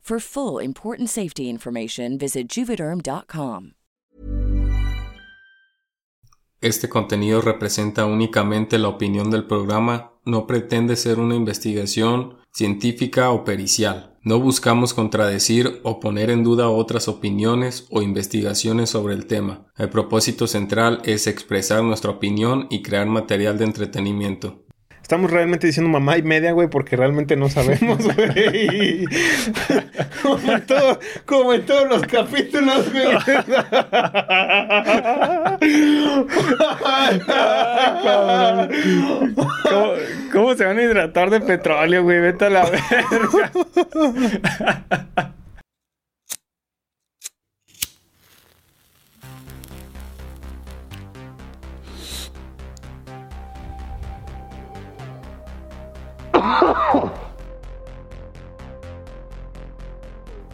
For 0.00 0.20
full 0.20 0.60
important 0.60 1.08
safety 1.08 1.48
information, 1.48 2.18
visit 2.18 2.48
juvederm.com. 2.48 3.74
Este 6.60 6.90
contenido 6.90 7.40
representa 7.40 8.04
únicamente 8.04 8.78
la 8.78 8.88
opinión 8.88 9.30
del 9.30 9.46
programa, 9.46 10.12
no 10.26 10.46
pretende 10.46 10.96
ser 10.96 11.18
una 11.18 11.34
investigación 11.34 12.36
científica 12.52 13.30
o 13.30 13.44
pericial. 13.44 14.18
No 14.22 14.38
buscamos 14.38 14.92
contradecir 14.92 15.80
o 15.82 16.00
poner 16.00 16.28
en 16.28 16.44
duda 16.44 16.68
otras 16.68 17.08
opiniones 17.08 17.86
o 17.90 18.02
investigaciones 18.02 18.90
sobre 18.90 19.14
el 19.14 19.26
tema. 19.26 19.68
El 19.78 19.88
propósito 19.88 20.46
central 20.46 21.00
es 21.04 21.26
expresar 21.26 21.82
nuestra 21.82 22.10
opinión 22.10 22.66
y 22.68 22.82
crear 22.82 23.06
material 23.06 23.56
de 23.56 23.64
entretenimiento. 23.64 24.66
Estamos 25.10 25.32
realmente 25.32 25.66
diciendo 25.66 25.90
mamá 25.90 26.18
y 26.18 26.22
media, 26.22 26.52
güey, 26.52 26.68
porque 26.68 26.94
realmente 26.94 27.34
no 27.34 27.48
sabemos, 27.48 27.98
güey. 28.14 29.06
como, 30.22 30.52
en 30.52 30.64
todo, 30.64 31.00
como 31.26 31.52
en 31.52 31.66
todos 31.66 31.88
los 31.88 32.02
capítulos, 32.02 32.92
güey. 32.92 33.06
¿Cómo, 39.68 39.94
¿Cómo 40.32 40.54
se 40.54 40.64
van 40.64 40.78
a 40.78 40.82
hidratar 40.82 41.30
de 41.30 41.40
petróleo, 41.40 42.04
güey? 42.04 42.20
Vete 42.20 42.44
a 42.44 42.50
la 42.50 42.70
verga. 42.70 43.50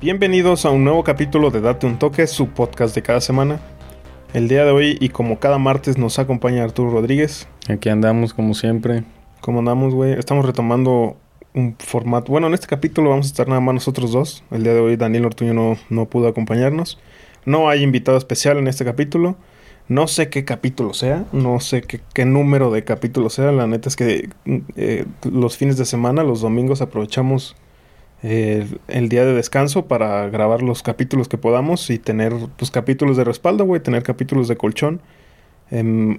Bienvenidos 0.00 0.64
a 0.64 0.70
un 0.70 0.84
nuevo 0.84 1.02
capítulo 1.02 1.50
de 1.50 1.60
Date 1.60 1.86
un 1.86 1.98
Toque, 1.98 2.26
su 2.26 2.48
podcast 2.48 2.94
de 2.94 3.02
cada 3.02 3.20
semana. 3.20 3.60
El 4.34 4.48
día 4.48 4.64
de 4.64 4.70
hoy 4.70 4.98
y 5.00 5.08
como 5.08 5.38
cada 5.38 5.58
martes 5.58 5.98
nos 5.98 6.18
acompaña 6.18 6.62
Arturo 6.62 6.90
Rodríguez. 6.90 7.48
Aquí 7.68 7.88
andamos 7.88 8.34
como 8.34 8.54
siempre. 8.54 9.04
¿Cómo 9.40 9.60
andamos, 9.60 9.94
güey? 9.94 10.12
Estamos 10.12 10.44
retomando 10.44 11.16
un 11.54 11.76
formato. 11.78 12.30
Bueno, 12.30 12.46
en 12.46 12.54
este 12.54 12.66
capítulo 12.66 13.10
vamos 13.10 13.26
a 13.26 13.30
estar 13.30 13.48
nada 13.48 13.60
más 13.60 13.74
nosotros 13.74 14.12
dos. 14.12 14.44
El 14.50 14.62
día 14.62 14.74
de 14.74 14.80
hoy 14.80 14.96
Daniel 14.96 15.26
Ortuño 15.26 15.54
no, 15.54 15.76
no 15.88 16.06
pudo 16.06 16.28
acompañarnos. 16.28 17.00
No 17.44 17.68
hay 17.68 17.82
invitado 17.82 18.18
especial 18.18 18.58
en 18.58 18.68
este 18.68 18.84
capítulo. 18.84 19.36
No 19.88 20.08
sé 20.08 20.30
qué 20.30 20.44
capítulo 20.44 20.94
sea, 20.94 21.24
no 21.32 21.60
sé 21.60 21.82
qué, 21.82 22.00
qué 22.12 22.24
número 22.24 22.72
de 22.72 22.82
capítulo 22.84 23.30
sea. 23.30 23.52
La 23.52 23.66
neta 23.66 23.88
es 23.88 23.96
que 23.96 24.30
eh, 24.74 25.04
los 25.22 25.56
fines 25.56 25.76
de 25.76 25.84
semana, 25.84 26.24
los 26.24 26.40
domingos, 26.40 26.82
aprovechamos 26.82 27.56
eh, 28.22 28.66
el 28.88 29.08
día 29.08 29.24
de 29.24 29.34
descanso 29.34 29.86
para 29.86 30.28
grabar 30.28 30.62
los 30.62 30.82
capítulos 30.82 31.28
que 31.28 31.38
podamos 31.38 31.88
y 31.90 31.98
tener 31.98 32.34
pues 32.56 32.72
capítulos 32.72 33.16
de 33.16 33.24
respaldo, 33.24 33.64
güey, 33.64 33.80
tener 33.80 34.02
capítulos 34.02 34.48
de 34.48 34.56
colchón. 34.56 35.00
Em, 35.70 36.18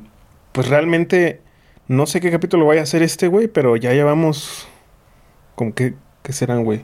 pues 0.53 0.69
realmente 0.69 1.41
no 1.87 2.05
sé 2.05 2.21
qué 2.21 2.31
capítulo 2.31 2.65
vaya 2.65 2.83
a 2.83 2.85
ser 2.85 3.03
este, 3.03 3.27
güey, 3.27 3.47
pero 3.47 3.75
ya 3.75 3.93
llevamos... 3.93 4.67
¿Cómo 5.55 5.73
que 5.73 5.95
qué 6.23 6.33
serán, 6.33 6.63
güey? 6.63 6.81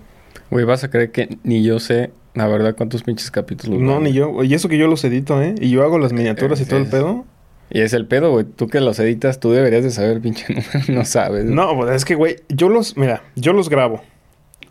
Güey, 0.49 0.65
vas 0.65 0.83
a 0.83 0.89
creer 0.89 1.11
que 1.11 1.37
ni 1.43 1.63
yo 1.63 1.79
sé 1.79 2.11
la 2.33 2.47
verdad 2.47 2.75
cuántos 2.75 3.03
pinches 3.03 3.31
capítulos. 3.31 3.79
No, 3.79 3.99
ni 3.99 4.11
yo. 4.11 4.43
Y 4.43 4.53
eso 4.53 4.67
que 4.69 4.77
yo 4.77 4.87
los 4.87 5.03
edito, 5.03 5.41
¿eh? 5.41 5.55
Y 5.59 5.69
yo 5.69 5.83
hago 5.83 5.99
las 5.99 6.13
miniaturas 6.13 6.59
y 6.61 6.65
todo 6.65 6.79
el 6.79 6.87
pedo. 6.87 7.25
Y 7.69 7.81
es 7.81 7.93
el 7.93 8.05
pedo, 8.05 8.31
güey. 8.31 8.45
Tú 8.45 8.67
que 8.67 8.79
los 8.79 8.99
editas, 8.99 9.39
tú 9.39 9.51
deberías 9.51 9.83
de 9.83 9.91
saber, 9.91 10.21
pinche 10.21 10.45
número. 10.49 10.69
No 10.89 11.05
sabes. 11.05 11.45
No, 11.45 11.75
pues 11.75 11.95
es 11.95 12.05
que, 12.05 12.15
güey, 12.15 12.37
yo 12.49 12.69
los... 12.69 12.97
Mira, 12.97 13.23
yo 13.35 13.53
los 13.53 13.69
grabo. 13.69 14.01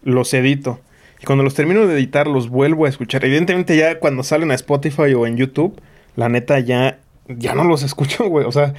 Los 0.02 0.32
edito. 0.34 0.80
Y 1.20 1.24
cuando 1.24 1.44
los 1.44 1.54
termino 1.54 1.86
de 1.86 1.94
editar, 1.94 2.26
los 2.26 2.48
vuelvo 2.48 2.86
a 2.86 2.88
escuchar. 2.88 3.24
Evidentemente 3.24 3.76
ya 3.76 3.98
cuando 3.98 4.22
salen 4.22 4.50
a 4.50 4.54
Spotify 4.54 5.14
o 5.14 5.26
en 5.26 5.36
YouTube, 5.36 5.80
la 6.16 6.28
neta 6.28 6.58
ya... 6.60 6.98
Ya 7.28 7.54
no 7.54 7.64
los 7.64 7.82
escucho, 7.84 8.28
güey. 8.28 8.44
O 8.46 8.52
sea, 8.52 8.74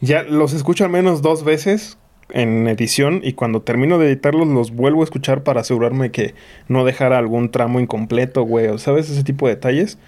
ya 0.00 0.22
los 0.22 0.52
escucho 0.52 0.84
al 0.84 0.90
menos 0.90 1.22
dos 1.22 1.44
veces 1.44 1.98
en 2.30 2.66
edición 2.68 3.20
y 3.22 3.32
cuando 3.32 3.62
termino 3.62 3.98
de 3.98 4.08
editarlos 4.08 4.46
los 4.48 4.72
vuelvo 4.72 5.00
a 5.00 5.04
escuchar 5.04 5.42
para 5.42 5.62
asegurarme 5.62 6.10
que 6.10 6.34
no 6.68 6.84
dejara 6.84 7.18
algún 7.18 7.50
tramo 7.50 7.80
incompleto, 7.80 8.42
güey, 8.42 8.78
¿sabes? 8.78 9.10
Ese 9.10 9.24
tipo 9.24 9.46
de 9.46 9.54
detalles. 9.54 9.98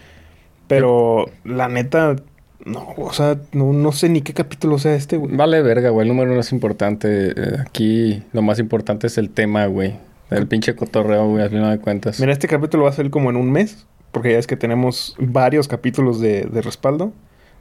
Pero 0.67 1.27
la 1.45 1.69
neta, 1.69 2.17
no, 2.65 2.95
o 2.97 3.13
sea, 3.13 3.39
no, 3.53 3.73
no 3.73 3.93
sé 3.93 4.09
ni 4.09 4.21
qué 4.23 4.35
capítulo 4.35 4.79
sea 4.79 4.95
este, 4.95 5.17
güey. 5.17 5.35
Vale 5.35 5.63
verga, 5.63 5.91
güey, 5.91 6.07
el 6.07 6.15
número 6.15 6.33
no 6.33 6.41
es 6.41 6.53
importante. 6.53 7.31
Eh, 7.31 7.57
aquí 7.61 8.23
lo 8.33 8.43
más 8.43 8.59
importante 8.59 9.07
es 9.07 9.19
el 9.19 9.31
tema, 9.31 9.67
güey. 9.67 9.97
El 10.31 10.47
pinche 10.47 10.77
cotorreo, 10.77 11.29
güey, 11.29 11.43
al 11.43 11.51
final 11.51 11.77
de 11.77 11.83
cuentas. 11.83 12.21
Mira, 12.21 12.33
este 12.33 12.47
capítulo 12.47 12.85
va 12.85 12.91
a 12.91 12.93
salir 12.93 13.11
como 13.11 13.31
en 13.31 13.37
un 13.37 13.51
mes, 13.51 13.87
porque 14.13 14.33
ya 14.33 14.39
es 14.39 14.47
que 14.47 14.57
tenemos 14.57 15.17
varios 15.19 15.67
capítulos 15.67 16.21
de, 16.21 16.43
de 16.43 16.63
respaldo. 16.63 17.13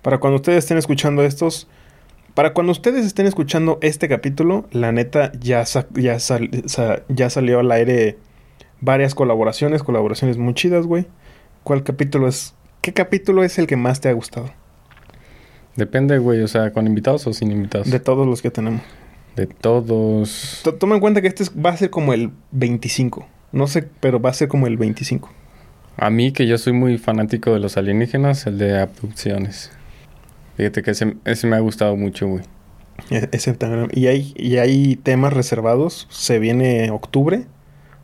Para 0.03 0.19
cuando 0.19 0.35
ustedes 0.35 0.59
estén 0.59 0.77
escuchando 0.77 1.23
estos, 1.23 1.67
para 2.33 2.53
cuando 2.53 2.71
ustedes 2.71 3.05
estén 3.05 3.25
escuchando 3.25 3.79
este 3.81 4.07
capítulo, 4.07 4.67
la 4.71 4.91
neta 4.91 5.31
ya, 5.39 5.63
ya, 5.93 6.17
ya 7.07 7.29
salió 7.29 7.59
al 7.59 7.71
aire 7.71 8.17
varias 8.81 9.15
colaboraciones, 9.15 9.83
colaboraciones 9.83 10.37
muy 10.37 10.53
chidas, 10.53 10.85
güey. 10.85 11.07
¿Cuál 11.63 11.83
capítulo 11.83 12.27
es? 12.27 12.55
¿Qué 12.81 12.93
capítulo 12.93 13.43
es 13.43 13.59
el 13.59 13.67
que 13.67 13.75
más 13.75 13.99
te 14.01 14.09
ha 14.09 14.13
gustado? 14.13 14.51
Depende, 15.75 16.17
güey, 16.17 16.41
o 16.41 16.47
sea, 16.47 16.71
con 16.71 16.87
invitados 16.87 17.25
o 17.27 17.33
sin 17.33 17.51
invitados. 17.51 17.89
De 17.89 17.99
todos 17.99 18.27
los 18.27 18.41
que 18.41 18.51
tenemos. 18.51 18.81
De 19.35 19.47
todos. 19.47 20.61
toma 20.79 20.95
en 20.95 21.01
cuenta 21.01 21.21
que 21.21 21.27
este 21.27 21.45
va 21.59 21.71
a 21.71 21.77
ser 21.77 21.89
como 21.89 22.13
el 22.13 22.31
25. 22.51 23.27
No 23.51 23.67
sé, 23.67 23.87
pero 23.99 24.21
va 24.21 24.29
a 24.29 24.33
ser 24.33 24.47
como 24.47 24.67
el 24.67 24.77
25. 24.77 25.29
A 25.97 26.09
mí, 26.09 26.31
que 26.31 26.47
yo 26.47 26.57
soy 26.57 26.73
muy 26.73 26.97
fanático 26.97 27.51
de 27.51 27.59
los 27.59 27.77
alienígenas, 27.77 28.45
el 28.47 28.57
de 28.57 28.79
abducciones. 28.79 29.71
Fíjate 30.59 30.83
que 30.83 30.91
ese, 30.91 31.47
me 31.47 31.55
ha 31.55 31.59
gustado 31.61 31.95
mucho, 31.95 32.27
güey. 32.27 32.43
E, 33.11 33.29
ese 33.31 33.53
también. 33.53 33.87
Y 33.93 34.07
hay, 34.07 34.33
y 34.35 34.57
hay 34.57 34.97
temas 34.97 35.31
reservados. 35.31 36.05
Se 36.09 36.37
viene 36.37 36.91
octubre. 36.91 37.45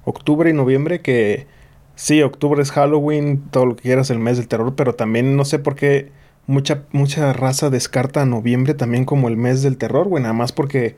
Octubre 0.06 0.50
y 0.50 0.54
noviembre 0.54 1.02
que... 1.02 1.48
Sí, 1.96 2.22
octubre 2.22 2.62
es 2.62 2.72
Halloween, 2.72 3.44
todo 3.52 3.66
lo 3.66 3.76
que 3.76 3.84
quieras, 3.84 4.10
el 4.10 4.20
mes 4.20 4.38
del 4.38 4.48
terror, 4.48 4.74
pero 4.78 4.96
también 4.96 5.36
no 5.36 5.44
sé 5.44 5.60
por 5.60 5.76
qué 5.76 6.12
mucha, 6.48 6.84
mucha 6.94 7.34
raza 7.34 7.70
descarta 7.70 8.22
a 8.22 8.26
noviembre 8.26 8.74
también 8.74 9.04
como 9.04 9.28
el 9.28 9.36
mes 9.36 9.62
del 9.62 9.78
terror, 9.78 10.08
güey, 10.08 10.22
nada 10.22 10.34
más 10.34 10.52
porque 10.52 10.96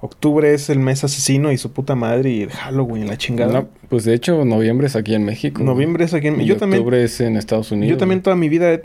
octubre 0.00 0.54
es 0.54 0.70
el 0.70 0.78
mes 0.78 1.04
asesino 1.04 1.52
y 1.52 1.58
su 1.58 1.72
puta 1.72 1.94
madre 1.94 2.30
y 2.30 2.46
Halloween, 2.48 3.06
la 3.06 3.16
chingada. 3.16 3.52
No, 3.52 3.68
pues 3.88 4.04
de 4.04 4.14
hecho, 4.14 4.44
noviembre 4.44 4.86
es 4.86 4.96
aquí 4.96 5.14
en 5.14 5.24
México. 5.24 5.62
Noviembre 5.62 6.04
es 6.04 6.14
aquí 6.14 6.28
en 6.28 6.34
también, 6.58 6.80
octubre 6.80 7.02
es 7.02 7.20
en 7.20 7.36
Estados 7.36 7.70
Unidos. 7.72 7.90
yo 7.90 7.96
también 7.96 8.22
toda 8.22 8.36
mi 8.36 8.48
vida, 8.48 8.80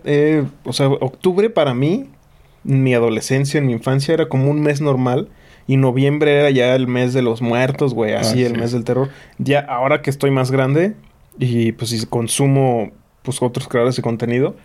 o 0.63 0.74
sea, 0.74 0.88
octubre 0.88 1.50
para 1.50 1.74
mí, 1.74 2.10
mi 2.65 2.94
adolescencia, 2.94 3.59
en 3.59 3.67
mi 3.67 3.73
infancia, 3.73 4.13
era 4.13 4.27
como 4.27 4.51
un 4.51 4.62
mes 4.62 4.81
normal. 4.81 5.29
Y 5.67 5.77
noviembre 5.77 6.38
era 6.38 6.50
ya 6.51 6.75
el 6.75 6.88
mes 6.88 7.13
de 7.13 7.21
los 7.23 7.41
muertos, 7.41 7.94
güey, 7.94 8.13
así, 8.13 8.44
Ah, 8.44 8.47
el 8.47 8.53
sí. 8.53 8.59
mes 8.59 8.71
del 8.73 8.83
terror. 8.83 9.09
Ya 9.39 9.62
ahora 9.62 10.01
que 10.01 10.09
estoy 10.09 10.29
más 10.31 10.51
grande 10.51 10.95
y 11.39 11.71
pues 11.71 11.89
si 11.91 12.06
consumo 12.06 12.91
pues 13.23 13.41
otros 13.41 13.67
creadores 13.67 13.95
de 13.95 14.03
contenido, 14.03 14.56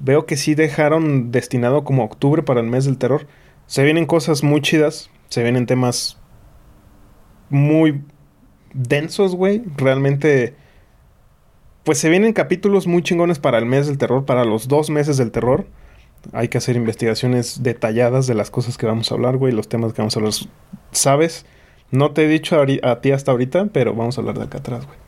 veo 0.00 0.26
que 0.26 0.36
sí 0.36 0.54
dejaron 0.56 1.30
destinado 1.30 1.84
como 1.84 2.02
octubre 2.04 2.42
para 2.42 2.60
el 2.60 2.66
mes 2.66 2.84
del 2.86 2.98
terror. 2.98 3.28
Se 3.66 3.84
vienen 3.84 4.06
cosas 4.06 4.42
muy 4.42 4.60
chidas, 4.60 5.10
se 5.28 5.44
vienen 5.44 5.66
temas 5.66 6.18
muy 7.48 8.02
densos, 8.74 9.36
güey. 9.36 9.62
Realmente, 9.76 10.54
pues 11.84 11.98
se 11.98 12.08
vienen 12.08 12.32
capítulos 12.32 12.86
muy 12.88 13.02
chingones 13.02 13.38
para 13.38 13.58
el 13.58 13.66
mes 13.66 13.86
del 13.86 13.98
terror, 13.98 14.24
para 14.24 14.44
los 14.44 14.66
dos 14.66 14.90
meses 14.90 15.16
del 15.16 15.30
terror. 15.30 15.66
Hay 16.32 16.48
que 16.48 16.58
hacer 16.58 16.76
investigaciones 16.76 17.62
detalladas 17.62 18.26
de 18.26 18.34
las 18.34 18.50
cosas 18.50 18.76
que 18.78 18.86
vamos 18.86 19.10
a 19.10 19.14
hablar, 19.14 19.36
güey, 19.36 19.52
los 19.52 19.68
temas 19.68 19.92
que 19.92 20.02
vamos 20.02 20.16
a 20.16 20.20
hablar. 20.20 20.34
¿Sabes? 20.92 21.46
No 21.90 22.12
te 22.12 22.24
he 22.24 22.28
dicho 22.28 22.60
a, 22.82 23.00
ti 23.00 23.12
hasta 23.12 23.32
ahorita, 23.32 23.66
pero 23.72 23.94
vamos 23.94 24.16
a 24.16 24.20
hablar 24.20 24.38
de 24.38 24.44
acá 24.44 24.58
atrás, 24.58 24.86
güey. 24.86 24.98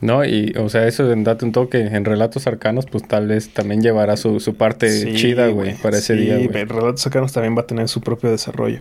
No, 0.00 0.24
y 0.24 0.54
o 0.56 0.68
sea, 0.68 0.86
eso 0.86 1.10
en 1.12 1.24
date 1.24 1.44
un 1.44 1.52
toque 1.52 1.80
en 1.80 2.04
relatos 2.04 2.46
arcanos, 2.46 2.86
pues 2.86 3.06
tal 3.06 3.26
vez 3.26 3.52
también 3.52 3.82
llevará 3.82 4.16
su, 4.16 4.38
su 4.38 4.54
parte 4.54 4.88
Sí, 4.90 5.14
chida, 5.14 5.48
güey, 5.48 5.74
para 5.74 5.98
ese 5.98 6.14
Sí, 6.14 6.20
día, 6.20 6.38
pero 6.52 6.76
Relatos 6.76 7.00
Sacanos 7.00 7.32
también 7.32 7.56
va 7.56 7.62
a 7.62 7.66
tener 7.66 7.88
su 7.88 8.00
propio 8.00 8.30
desarrollo. 8.30 8.80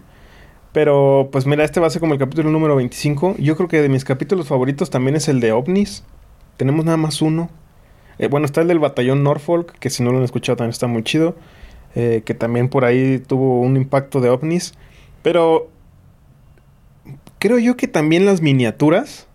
Pero, 0.74 1.30
pues 1.32 1.48
mira, 1.48 1.64
este 1.64 1.80
va 1.80 1.88
a 1.88 1.90
ser 1.90 2.02
como 2.02 2.14
el 2.14 2.20
capítulo 2.20 2.52
número 2.52 2.76
25. 2.76 3.38
Yo 3.40 3.56
creo 3.56 3.68
que 3.68 3.82
de 3.82 3.90
mis 3.90 4.06
capítulos 4.06 4.48
favoritos 4.48 4.92
también 4.92 5.16
es 5.16 5.28
el 5.28 5.40
de 5.40 5.52
OVNIs. 5.52 6.04
Tenemos 6.56 6.86
nada 6.86 6.98
más 6.98 7.22
uno. 7.24 7.50
Eh, 8.20 8.28
bueno, 8.28 8.46
está 8.46 8.62
el 8.62 8.68
del 8.68 8.78
batallón 8.78 9.24
Norfolk, 9.24 9.74
que 9.80 9.90
si 9.90 10.04
no 10.04 10.12
lo 10.12 10.20
han 10.20 10.24
escuchado 10.24 10.58
también 10.58 10.72
está 10.72 10.86
muy 10.86 11.02
chido. 11.04 11.36
Eh, 11.96 12.22
que 12.26 12.34
también 12.34 12.70
por 12.70 12.86
ahí 12.86 13.20
tuvo 13.20 13.62
un 13.62 13.78
impacto 13.78 14.22
de 14.22 14.30
OVNIs. 14.30 14.74
Pero 15.24 15.70
creo 17.40 17.60
yo 17.60 17.78
que 17.78 17.88
también 17.88 18.26
las 18.26 18.42
miniaturas, 18.42 19.28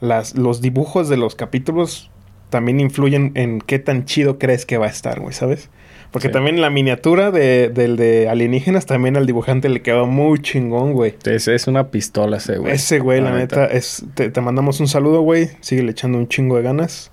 las, 0.00 0.34
los 0.36 0.60
dibujos 0.60 1.08
de 1.08 1.16
los 1.16 1.34
capítulos 1.34 2.10
también 2.50 2.80
influyen 2.80 3.32
en 3.34 3.60
qué 3.60 3.78
tan 3.78 4.04
chido 4.04 4.38
crees 4.38 4.66
que 4.66 4.78
va 4.78 4.86
a 4.86 4.90
estar, 4.90 5.20
güey, 5.20 5.32
¿sabes? 5.34 5.68
Porque 6.12 6.28
Sí. 6.28 6.32
también 6.32 6.60
la 6.60 6.70
miniatura 6.70 7.32
de, 7.32 7.68
del 7.68 7.96
de 7.96 8.28
alienígenas 8.28 8.86
también 8.86 9.16
al 9.16 9.26
dibujante 9.26 9.68
le 9.68 9.82
quedó 9.82 10.06
muy 10.06 10.38
chingón, 10.40 10.92
güey. 10.92 11.16
Es, 11.24 11.48
es 11.48 11.66
una 11.66 11.90
pistola 11.90 12.36
ese, 12.36 12.58
güey. 12.58 12.72
Ese 12.72 13.00
güey, 13.00 13.20
la, 13.20 13.32
neta, 13.32 13.66
es, 13.66 14.04
te, 14.14 14.30
te 14.30 14.40
mandamos 14.40 14.78
un 14.78 14.86
saludo, 14.86 15.20
güey. 15.22 15.50
Sigue 15.60 15.82
echando 15.90 16.16
un 16.18 16.28
chingo 16.28 16.56
de 16.56 16.62
ganas. 16.62 17.10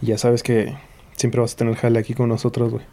Y 0.00 0.06
ya 0.06 0.18
sabes 0.18 0.42
que 0.42 0.74
siempre 1.16 1.40
vas 1.42 1.52
a 1.52 1.56
tener 1.56 1.74
jale 1.76 1.98
aquí 1.98 2.14
con 2.14 2.30
nosotros, 2.30 2.72
güey. 2.72 2.84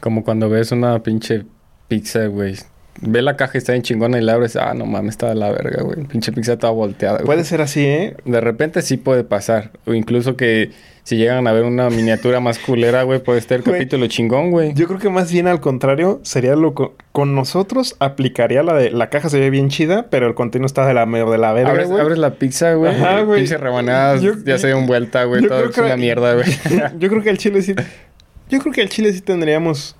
Como 0.00 0.24
cuando 0.24 0.48
ves 0.48 0.72
una 0.72 1.02
pinche 1.02 1.44
pizza, 1.88 2.26
güey. 2.26 2.54
Ve 3.00 3.22
la 3.22 3.36
caja 3.36 3.52
y 3.54 3.58
está 3.58 3.72
bien 3.72 3.82
chingona 3.82 4.18
y 4.18 4.22
la 4.22 4.34
abres. 4.34 4.56
Ah, 4.56 4.74
no 4.74 4.84
mames, 4.84 5.10
está 5.10 5.28
de 5.28 5.36
la 5.36 5.50
verga, 5.52 5.82
güey. 5.84 6.02
Pinche 6.04 6.32
pizza 6.32 6.56
toda 6.58 6.72
volteada, 6.72 7.18
güey. 7.18 7.26
Puede 7.26 7.44
ser 7.44 7.60
así, 7.60 7.84
¿eh? 7.84 8.16
De 8.24 8.40
repente 8.40 8.82
sí 8.82 8.96
puede 8.96 9.22
pasar. 9.22 9.70
O 9.86 9.94
incluso 9.94 10.36
que 10.36 10.72
si 11.04 11.16
llegan 11.16 11.46
a 11.46 11.52
ver 11.52 11.62
una 11.62 11.88
miniatura 11.90 12.40
más 12.40 12.58
culera, 12.58 13.04
güey, 13.04 13.20
puede 13.22 13.38
estar 13.38 13.56
el 13.58 13.62
Güey. 13.62 13.76
capítulo 13.76 14.08
chingón, 14.08 14.50
güey. 14.50 14.74
Yo 14.74 14.86
creo 14.88 14.98
que 14.98 15.08
más 15.10 15.30
bien 15.32 15.46
al 15.46 15.60
contrario, 15.60 16.18
sería 16.24 16.56
lo 16.56 16.74
co- 16.74 16.96
con 17.12 17.34
nosotros 17.36 17.94
aplicaría 18.00 18.62
la 18.64 18.74
de 18.74 18.90
la 18.90 19.08
caja 19.10 19.28
se 19.30 19.38
ve 19.38 19.48
bien 19.48 19.68
chida, 19.68 20.06
pero 20.10 20.26
el 20.26 20.34
contenido 20.34 20.66
está 20.66 20.84
de 20.84 20.92
la 20.92 21.06
medio 21.06 21.30
de 21.30 21.38
la 21.38 21.52
verga, 21.52 21.70
Abres, 21.70 21.88
güey. 21.88 22.00
abres 22.02 22.18
la 22.18 22.34
pizza, 22.34 22.74
güey. 22.74 22.92
Ajá, 22.94 23.20
güey. 23.22 23.40
Pinche 23.40 23.56
rebanadas, 23.58 24.20
Yo- 24.22 24.32
ya 24.44 24.58
se 24.58 24.66
dio 24.66 24.84
vuelta, 24.86 25.22
güey. 25.24 25.46
Todo 25.46 25.70
es 25.70 25.78
una 25.78 25.96
mierda, 25.96 26.34
güey. 26.34 26.46
Yo 26.98 27.08
creo 27.08 27.22
que 27.22 27.30
al 27.30 27.38
Chile 27.38 27.62
sí. 27.62 27.74
Yo 28.48 28.58
creo 28.60 28.72
que 28.72 28.82
al 28.82 28.88
Chile 28.88 29.12
sí 29.12 29.20
tendríamos. 29.20 29.96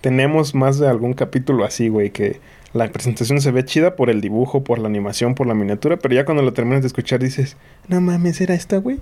Tenemos 0.00 0.54
más 0.54 0.78
de 0.78 0.88
algún 0.88 1.12
capítulo 1.12 1.64
así, 1.64 1.88
güey, 1.88 2.10
que 2.10 2.40
la 2.72 2.90
presentación 2.90 3.40
se 3.40 3.50
ve 3.50 3.64
chida 3.64 3.96
por 3.96 4.08
el 4.10 4.20
dibujo, 4.20 4.64
por 4.64 4.78
la 4.78 4.88
animación, 4.88 5.34
por 5.34 5.46
la 5.46 5.54
miniatura, 5.54 5.98
pero 5.98 6.14
ya 6.14 6.24
cuando 6.24 6.42
lo 6.42 6.52
terminas 6.52 6.82
de 6.82 6.86
escuchar 6.86 7.20
dices, 7.20 7.56
no 7.88 8.00
mames, 8.00 8.40
¿era 8.40 8.54
esta, 8.54 8.78
güey? 8.78 8.98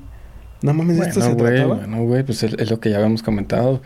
No 0.62 0.74
mames, 0.74 0.98
¿de 0.98 1.08
esto 1.08 1.20
se 1.20 1.34
Bueno, 1.34 1.38
güey, 1.38 1.54
trataba? 1.54 1.74
bueno, 1.76 2.02
güey, 2.04 2.22
pues 2.24 2.42
es, 2.42 2.54
es 2.54 2.70
lo 2.70 2.80
que 2.80 2.90
ya 2.90 2.96
habíamos 2.96 3.22
comentado. 3.22 3.80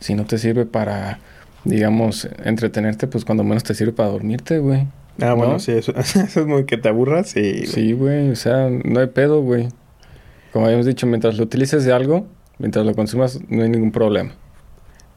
Si 0.00 0.14
no 0.14 0.24
te 0.24 0.38
sirve 0.38 0.66
para, 0.66 1.20
digamos, 1.64 2.28
entretenerte, 2.44 3.06
pues 3.06 3.24
cuando 3.24 3.44
menos 3.44 3.62
te 3.62 3.74
sirve 3.74 3.92
para 3.92 4.08
dormirte, 4.08 4.58
güey. 4.58 4.86
Ah, 5.20 5.34
bueno, 5.34 5.54
¿no? 5.54 5.58
sí, 5.60 5.72
eso, 5.72 5.94
eso 5.96 6.20
es 6.22 6.46
muy 6.46 6.64
que 6.64 6.78
te 6.78 6.88
aburras 6.88 7.36
y... 7.36 7.66
Sí, 7.66 7.92
güey, 7.92 8.30
o 8.30 8.36
sea, 8.36 8.68
no 8.70 9.00
hay 9.00 9.06
pedo, 9.06 9.40
güey. 9.42 9.68
Como 10.52 10.66
habíamos 10.66 10.86
dicho, 10.86 11.06
mientras 11.06 11.36
lo 11.36 11.44
utilices 11.44 11.84
de 11.84 11.92
algo, 11.92 12.26
mientras 12.58 12.84
lo 12.84 12.94
consumas, 12.94 13.38
no 13.48 13.62
hay 13.62 13.68
ningún 13.68 13.92
problema. 13.92 14.32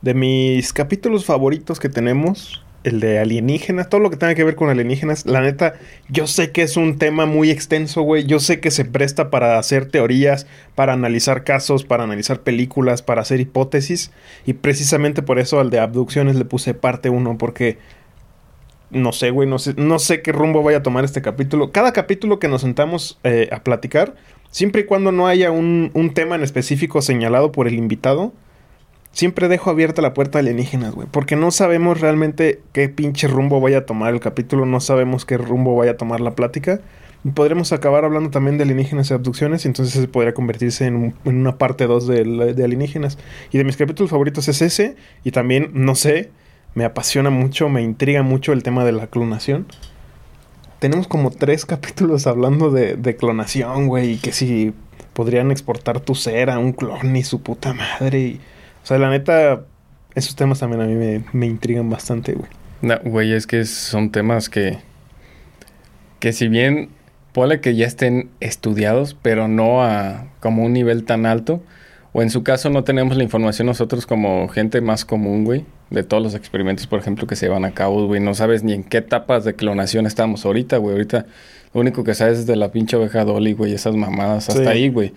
De 0.01 0.13
mis 0.13 0.71
capítulos 0.73 1.25
favoritos 1.25 1.79
que 1.79 1.89
tenemos, 1.89 2.63
el 2.83 2.99
de 2.99 3.19
alienígenas, 3.19 3.89
todo 3.89 3.99
lo 3.99 4.09
que 4.09 4.15
tenga 4.15 4.35
que 4.35 4.43
ver 4.43 4.55
con 4.55 4.69
alienígenas, 4.69 5.25
la 5.25 5.41
neta, 5.41 5.73
yo 6.07 6.27
sé 6.27 6.51
que 6.51 6.61
es 6.61 6.77
un 6.77 6.97
tema 6.97 7.25
muy 7.25 7.51
extenso, 7.51 8.01
güey. 8.01 8.25
Yo 8.25 8.39
sé 8.39 8.59
que 8.59 8.71
se 8.71 8.85
presta 8.85 9.29
para 9.29 9.59
hacer 9.59 9.85
teorías, 9.87 10.47
para 10.75 10.93
analizar 10.93 11.43
casos, 11.43 11.83
para 11.83 12.03
analizar 12.03 12.41
películas, 12.41 13.01
para 13.01 13.21
hacer 13.21 13.41
hipótesis. 13.41 14.11
Y 14.45 14.53
precisamente 14.53 15.21
por 15.21 15.39
eso 15.39 15.59
al 15.59 15.69
de 15.69 15.79
abducciones 15.79 16.35
le 16.35 16.45
puse 16.45 16.73
parte 16.73 17.09
1, 17.09 17.37
porque 17.37 17.77
no 18.91 19.11
sé, 19.11 19.29
güey, 19.31 19.47
no 19.47 19.59
sé, 19.59 19.73
no 19.75 19.99
sé 19.99 20.21
qué 20.21 20.31
rumbo 20.31 20.63
vaya 20.63 20.79
a 20.79 20.83
tomar 20.83 21.03
este 21.03 21.21
capítulo. 21.21 21.71
Cada 21.71 21.91
capítulo 21.93 22.39
que 22.39 22.47
nos 22.47 22.61
sentamos 22.61 23.19
eh, 23.23 23.49
a 23.51 23.63
platicar, 23.63 24.15
siempre 24.49 24.81
y 24.81 24.85
cuando 24.85 25.11
no 25.11 25.27
haya 25.27 25.51
un, 25.51 25.91
un 25.93 26.13
tema 26.13 26.35
en 26.35 26.43
específico 26.43 27.01
señalado 27.01 27.51
por 27.51 27.67
el 27.67 27.75
invitado, 27.75 28.33
siempre 29.11 29.47
dejo 29.47 29.69
abierta 29.69 30.01
la 30.01 30.13
puerta 30.13 30.39
a 30.39 30.41
alienígenas, 30.41 30.93
güey. 30.93 31.07
Porque 31.11 31.35
no 31.35 31.51
sabemos 31.51 31.99
realmente 31.99 32.61
qué 32.73 32.89
pinche 32.89 33.27
rumbo 33.27 33.59
vaya 33.61 33.79
a 33.79 33.85
tomar 33.85 34.13
el 34.13 34.19
capítulo, 34.19 34.65
no 34.65 34.79
sabemos 34.79 35.25
qué 35.25 35.37
rumbo 35.37 35.75
vaya 35.75 35.91
a 35.91 35.97
tomar 35.97 36.21
la 36.21 36.35
plática. 36.35 36.79
Podremos 37.33 37.73
acabar 37.73 38.05
hablando 38.05 38.29
también 38.29 38.57
de 38.57 38.63
alienígenas 38.63 39.11
y 39.11 39.13
abducciones, 39.13 39.65
y 39.65 39.67
entonces 39.67 39.93
ese 39.95 40.07
podría 40.07 40.33
convertirse 40.33 40.85
en, 40.85 40.95
un- 40.95 41.15
en 41.25 41.35
una 41.35 41.57
parte 41.57 41.85
2 41.85 42.07
de, 42.07 42.53
de 42.53 42.63
alienígenas. 42.63 43.17
Y 43.51 43.57
de 43.57 43.65
mis 43.65 43.75
capítulos 43.75 44.09
favoritos 44.09 44.47
es 44.47 44.61
ese, 44.61 44.95
y 45.25 45.31
también, 45.31 45.71
no 45.73 45.95
sé, 45.95 46.31
me 46.75 46.85
apasiona 46.85 47.29
mucho, 47.29 47.67
me 47.67 47.81
intriga 47.81 48.23
mucho 48.23 48.53
el 48.53 48.63
tema 48.63 48.85
de 48.85 48.93
la 48.93 49.07
clonación. 49.07 49.65
Tenemos 50.79 51.07
como 51.07 51.31
tres 51.31 51.65
capítulos 51.65 52.25
hablando 52.27 52.71
de, 52.71 52.95
de 52.95 53.15
clonación, 53.15 53.87
güey, 53.87 54.11
y 54.13 54.17
que 54.17 54.31
si 54.31 54.73
podrían 55.13 55.51
exportar 55.51 55.99
tu 55.99 56.15
ser 56.15 56.49
a 56.49 56.59
un 56.59 56.71
clon 56.71 57.15
y 57.15 57.23
su 57.23 57.41
puta 57.41 57.73
madre. 57.73 58.19
Y, 58.19 58.41
sea, 58.89 58.97
la 58.97 59.09
neta, 59.09 59.61
esos 60.15 60.35
temas 60.35 60.59
también 60.59 60.81
a 60.81 60.85
mí 60.85 60.95
me, 60.95 61.23
me 61.31 61.45
intrigan 61.47 61.89
bastante, 61.89 62.33
güey. 62.33 62.49
No, 62.81 62.97
güey, 63.03 63.31
es 63.33 63.47
que 63.47 63.63
son 63.65 64.11
temas 64.11 64.49
que. 64.49 64.77
que 66.19 66.33
si 66.33 66.47
bien. 66.47 66.89
Puede 67.31 67.61
que 67.61 67.75
ya 67.75 67.85
estén 67.85 68.31
estudiados, 68.39 69.15
pero 69.21 69.47
no 69.47 69.83
a 69.83 70.25
como 70.39 70.63
un 70.65 70.73
nivel 70.73 71.03
tan 71.05 71.27
alto. 71.27 71.61
O 72.11 72.23
en 72.23 72.31
su 72.31 72.41
caso 72.41 72.71
no 72.71 72.83
tenemos 72.83 73.15
la 73.17 73.23
información 73.23 73.67
nosotros 73.67 74.07
como 74.07 74.47
gente 74.47 74.81
más 74.81 75.05
común, 75.05 75.45
güey. 75.45 75.63
De 75.91 76.01
todos 76.03 76.23
los 76.23 76.33
experimentos, 76.33 76.87
por 76.87 76.99
ejemplo, 76.99 77.27
que 77.27 77.35
se 77.35 77.45
llevan 77.45 77.65
a 77.65 77.71
cabo, 77.71 78.07
güey. 78.07 78.19
No 78.19 78.33
sabes 78.33 78.63
ni 78.63 78.73
en 78.73 78.83
qué 78.83 78.97
etapas 78.97 79.45
de 79.45 79.53
clonación 79.53 80.07
estamos 80.07 80.43
ahorita, 80.43 80.77
güey. 80.77 80.93
Ahorita 80.93 81.27
lo 81.71 81.81
único 81.81 82.03
que 82.03 82.15
sabes 82.15 82.39
es 82.39 82.45
de 82.47 82.55
la 82.55 82.71
pinche 82.71 82.97
oveja 82.97 83.23
Dolly, 83.25 83.53
güey. 83.53 83.73
Esas 83.75 83.95
mamadas 83.95 84.49
hasta 84.49 84.63
Sí. 84.63 84.67
ahí, 84.67 84.89
güey. 84.89 85.13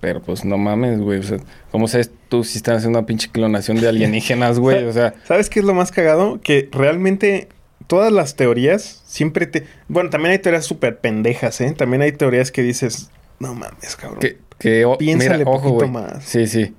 Pero 0.00 0.22
pues 0.22 0.44
no 0.44 0.56
mames, 0.58 1.00
güey. 1.00 1.18
O 1.18 1.22
sea, 1.22 1.38
¿cómo 1.72 1.88
sabes 1.88 2.10
tú 2.28 2.44
si 2.44 2.58
están 2.58 2.76
haciendo 2.76 2.98
una 2.98 3.06
pinche 3.06 3.28
clonación 3.30 3.80
de 3.80 3.88
alienígenas, 3.88 4.58
güey? 4.58 4.84
O 4.88 4.92
sea, 4.92 5.14
¿Sabes 5.24 5.50
qué 5.50 5.58
es 5.60 5.64
lo 5.66 5.74
más 5.74 5.90
cagado? 5.90 6.40
Que 6.40 6.68
realmente 6.72 7.48
todas 7.88 8.12
las 8.12 8.36
teorías 8.36 9.02
siempre 9.06 9.46
te... 9.46 9.66
Bueno, 9.88 10.10
también 10.10 10.32
hay 10.32 10.38
teorías 10.38 10.64
súper 10.66 10.98
pendejas, 11.00 11.60
¿eh? 11.60 11.74
También 11.76 12.02
hay 12.02 12.12
teorías 12.12 12.52
que 12.52 12.62
dices, 12.62 13.10
no 13.40 13.54
mames, 13.54 13.96
cabrón. 13.96 14.20
que, 14.20 14.38
que 14.58 14.84
o- 14.84 14.98
Piénsale 14.98 15.38
mira, 15.38 15.50
ojo, 15.50 15.70
poquito 15.78 15.90
más. 15.90 16.22
Sí, 16.24 16.46
sí. 16.46 16.74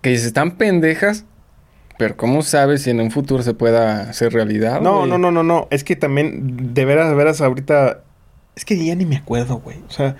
Que 0.00 0.10
dices, 0.10 0.26
están 0.28 0.56
pendejas, 0.56 1.24
pero 1.98 2.16
¿cómo 2.16 2.42
sabes 2.42 2.82
si 2.82 2.90
en 2.90 3.00
un 3.00 3.10
futuro 3.10 3.42
se 3.42 3.52
pueda 3.52 4.08
hacer 4.08 4.32
realidad? 4.32 4.80
No, 4.80 5.04
no, 5.06 5.18
no, 5.18 5.30
no, 5.32 5.42
no. 5.42 5.66
Es 5.70 5.82
que 5.84 5.96
también, 5.96 6.72
de 6.72 6.84
veras, 6.84 7.08
de 7.10 7.14
veras, 7.16 7.40
ahorita. 7.40 8.04
Es 8.54 8.64
que 8.64 8.82
ya 8.82 8.94
ni 8.94 9.04
me 9.06 9.16
acuerdo, 9.16 9.58
güey. 9.58 9.78
O 9.88 9.90
sea, 9.90 10.14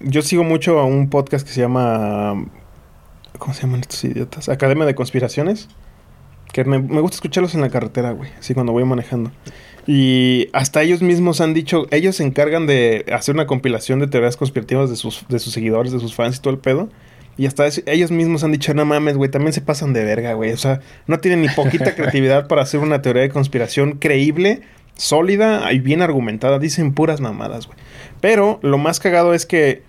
yo 0.00 0.22
sigo 0.22 0.44
mucho 0.44 0.78
a 0.78 0.84
un 0.84 1.08
podcast 1.08 1.46
que 1.46 1.52
se 1.52 1.60
llama. 1.60 2.46
¿Cómo 3.38 3.54
se 3.54 3.62
llaman 3.62 3.80
estos 3.80 4.02
idiotas? 4.04 4.48
Academia 4.48 4.84
de 4.84 4.94
Conspiraciones. 4.94 5.68
Que 6.52 6.64
me, 6.64 6.80
me 6.80 7.00
gusta 7.00 7.16
escucharlos 7.16 7.54
en 7.54 7.60
la 7.60 7.70
carretera, 7.70 8.10
güey. 8.12 8.30
Así 8.38 8.54
cuando 8.54 8.72
voy 8.72 8.84
manejando. 8.84 9.30
Y 9.86 10.48
hasta 10.52 10.82
ellos 10.82 11.02
mismos 11.02 11.40
han 11.40 11.54
dicho. 11.54 11.86
Ellos 11.90 12.16
se 12.16 12.24
encargan 12.24 12.66
de 12.66 13.06
hacer 13.12 13.34
una 13.34 13.46
compilación 13.46 14.00
de 14.00 14.08
teorías 14.08 14.36
conspirativas 14.36 14.90
de 14.90 14.96
sus, 14.96 15.26
de 15.28 15.38
sus 15.38 15.52
seguidores, 15.52 15.92
de 15.92 16.00
sus 16.00 16.14
fans 16.14 16.36
y 16.36 16.40
todo 16.40 16.52
el 16.52 16.58
pedo. 16.60 16.88
Y 17.36 17.46
hasta 17.46 17.66
ellos 17.86 18.10
mismos 18.10 18.44
han 18.44 18.52
dicho, 18.52 18.74
no 18.74 18.84
mames, 18.84 19.16
güey, 19.16 19.30
también 19.30 19.52
se 19.52 19.62
pasan 19.62 19.92
de 19.92 20.04
verga, 20.04 20.34
güey. 20.34 20.52
O 20.52 20.56
sea, 20.56 20.80
no 21.06 21.20
tienen 21.20 21.40
ni 21.40 21.48
poquita 21.48 21.94
creatividad 21.96 22.48
para 22.48 22.62
hacer 22.62 22.80
una 22.80 23.00
teoría 23.00 23.22
de 23.22 23.30
conspiración 23.30 23.92
creíble 23.92 24.60
sólida 24.94 25.72
y 25.72 25.78
bien 25.78 26.02
argumentada. 26.02 26.58
Dicen 26.58 26.92
puras 26.92 27.20
mamadas, 27.20 27.66
güey. 27.66 27.78
Pero 28.20 28.58
lo 28.62 28.78
más 28.78 29.00
cagado 29.00 29.34
es 29.34 29.46
que 29.46 29.82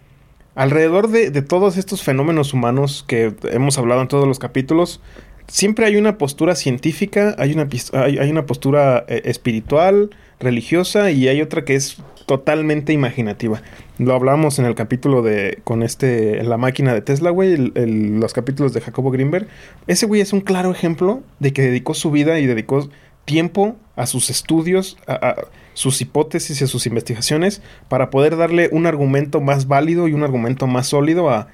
alrededor 0.56 1.10
de, 1.10 1.30
todos 1.42 1.78
estos 1.78 2.04
fenómenos 2.04 2.54
humanos 2.54 3.04
que 3.08 3.34
hemos 3.52 3.78
hablado 3.78 4.02
en 4.02 4.08
todos 4.08 4.28
los 4.28 4.40
capítulos, 4.40 5.02
siempre 5.48 5.86
hay 5.86 5.98
una 5.98 6.18
postura 6.18 6.56
científica, 6.56 7.36
hay 7.38 7.54
una, 7.54 7.68
hay, 7.94 8.30
una 8.30 8.46
postura 8.46 9.06
eh, 9.08 9.22
espiritual, 9.26 10.12
religiosa 10.40 11.12
y 11.12 11.28
hay 11.28 11.42
otra 11.42 11.64
que 11.66 11.76
es 11.76 11.98
totalmente 12.26 12.94
imaginativa. 12.94 13.62
Lo 13.98 14.14
hablamos 14.14 14.58
en 14.58 14.66
el 14.66 14.74
capítulo 14.74 15.22
de 15.22 15.60
con 15.64 15.84
este 15.84 16.44
la 16.44 16.58
máquina 16.58 16.94
de 16.94 17.02
Tesla, 17.02 17.30
güey, 17.30 17.56
los 17.58 18.34
capítulos 18.34 18.74
de 18.74 18.82
Jacobo 18.82 19.12
Greenberg. 19.12 19.48
Ese 19.88 20.06
güey 20.06 20.22
es 20.22 20.34
un 20.34 20.42
claro 20.42 20.72
ejemplo 20.72 21.22
de 21.40 21.54
que 21.54 21.62
dedicó 21.62 21.94
su 21.94 22.10
vida 22.10 22.40
y 22.40 22.46
dedicó 22.46 22.90
tiempo 23.26 23.76
a 23.96 24.06
sus 24.06 24.30
estudios, 24.30 24.98
a, 25.08 25.36
sus 25.74 26.02
hipótesis 26.02 26.60
y 26.60 26.64
a 26.64 26.68
sus 26.68 26.86
investigaciones 26.86 27.62
para 27.88 28.10
poder 28.10 28.38
darle 28.38 28.70
un 28.72 28.86
argumento 28.86 29.42
más 29.42 29.68
válido 29.68 30.08
y 30.08 30.14
un 30.14 30.24
argumento 30.24 30.68
más 30.68 30.88
sólido 30.88 31.30
a 31.30 31.48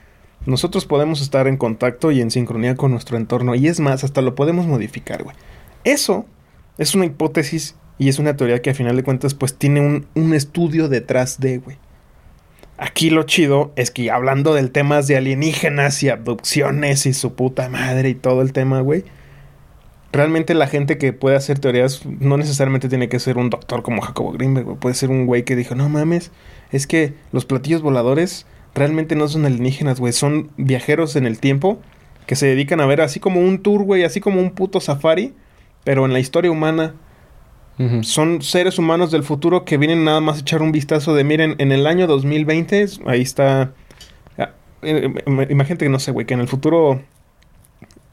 nosotros 0.46 0.86
podemos 0.86 1.22
estar 1.22 1.48
en 1.48 1.58
contacto 1.58 2.12
y 2.12 2.22
en 2.22 2.32
sincronía 2.32 2.76
con 2.76 2.92
nuestro 2.92 3.18
entorno. 3.18 3.56
Y 3.56 3.68
es 3.68 3.80
más, 3.80 4.04
hasta 4.04 4.22
lo 4.22 4.36
podemos 4.36 4.66
modificar, 4.66 5.24
güey. 5.24 5.36
Eso 5.84 6.26
es 6.78 6.96
una 6.96 7.06
hipótesis 7.06 7.76
y 7.98 8.10
es 8.10 8.20
una 8.20 8.38
teoría 8.38 8.62
que 8.62 8.70
a 8.70 8.76
final 8.76 8.96
de 8.96 9.04
cuentas 9.04 9.34
pues 9.34 9.56
tiene 9.56 9.82
un, 9.82 10.06
un 10.16 10.34
estudio 10.34 10.88
detrás 10.88 11.40
de, 11.40 11.58
güey. 11.58 11.78
Aquí 12.78 13.10
lo 13.10 13.24
chido 13.24 13.72
es 13.76 13.90
que 13.90 14.12
hablando 14.12 14.54
del 14.54 14.72
temas 14.72 15.08
de 15.08 15.18
alienígenas 15.18 16.04
y 16.04 16.10
abducciones 16.10 17.08
y 17.08 17.14
su 17.14 17.34
puta 17.34 17.70
madre 17.70 18.10
y 18.10 18.16
todo 18.16 18.42
el 18.42 18.54
tema, 18.54 18.82
güey. 18.82 19.04
Realmente 20.12 20.54
la 20.54 20.68
gente 20.68 20.98
que 20.98 21.14
puede 21.14 21.36
hacer 21.36 21.60
teorías 21.60 22.06
no 22.06 22.38
necesariamente 22.38 22.90
tiene 22.90 23.10
que 23.10 23.20
ser 23.20 23.38
un 23.38 23.50
doctor 23.50 23.84
como 23.84 24.02
Jacobo 24.02 24.32
Greenberg. 24.32 24.78
Puede 24.80 24.96
ser 24.96 25.10
un 25.10 25.26
güey 25.26 25.44
que 25.44 25.56
dijo, 25.56 25.76
no 25.76 25.90
mames, 25.90 26.32
es 26.72 26.88
que 26.88 27.14
los 27.32 27.46
platillos 27.46 27.82
voladores 27.82 28.46
realmente 28.74 29.16
no 29.16 29.28
son 29.28 29.46
alienígenas, 29.46 30.00
güey. 30.00 30.14
Son 30.14 30.50
viajeros 30.58 31.16
en 31.16 31.26
el 31.26 31.40
tiempo 31.40 31.80
que 32.26 32.36
se 32.36 32.48
dedican 32.48 32.80
a 32.82 32.86
ver 32.86 33.02
así 33.02 33.20
como 33.20 33.42
un 33.42 33.60
tour, 33.60 33.84
güey, 33.84 34.04
así 34.04 34.20
como 34.20 34.40
un 34.42 34.52
puto 34.52 34.80
safari, 34.80 35.34
pero 35.84 36.06
en 36.06 36.14
la 36.14 36.20
historia 36.20 36.52
humana 36.52 36.96
son 38.02 38.42
seres 38.42 38.80
humanos 38.80 39.12
del 39.12 39.22
futuro 39.22 39.64
que 39.64 39.78
vienen 39.78 40.04
nada 40.04 40.20
más 40.20 40.38
a 40.38 40.40
echar 40.42 40.64
un 40.64 40.72
vistazo 40.72 41.14
de, 41.14 41.24
miren, 41.24 41.56
en 41.60 41.72
el 41.72 41.86
año 41.86 42.08
2020, 42.08 42.86
ahí 43.06 43.22
está... 43.22 43.74
ah, 44.40 44.50
eh, 44.82 45.14
eh, 45.26 45.48
Imagínate 45.52 45.86
que 45.86 45.90
no 45.90 46.00
sé, 46.00 46.12
güey, 46.12 46.26
que 46.26 46.34
en 46.34 46.40
el 46.40 46.48
futuro 46.48 47.04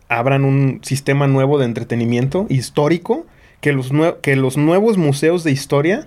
abran 0.09 0.45
un 0.45 0.81
sistema 0.83 1.27
nuevo 1.27 1.59
de 1.59 1.65
entretenimiento 1.65 2.47
histórico, 2.49 3.27
que 3.61 3.73
los, 3.73 3.91
que 4.23 4.37
los 4.37 4.57
nuevos 4.57 4.99
museos 4.99 5.45
de 5.45 5.51
historia 5.53 6.07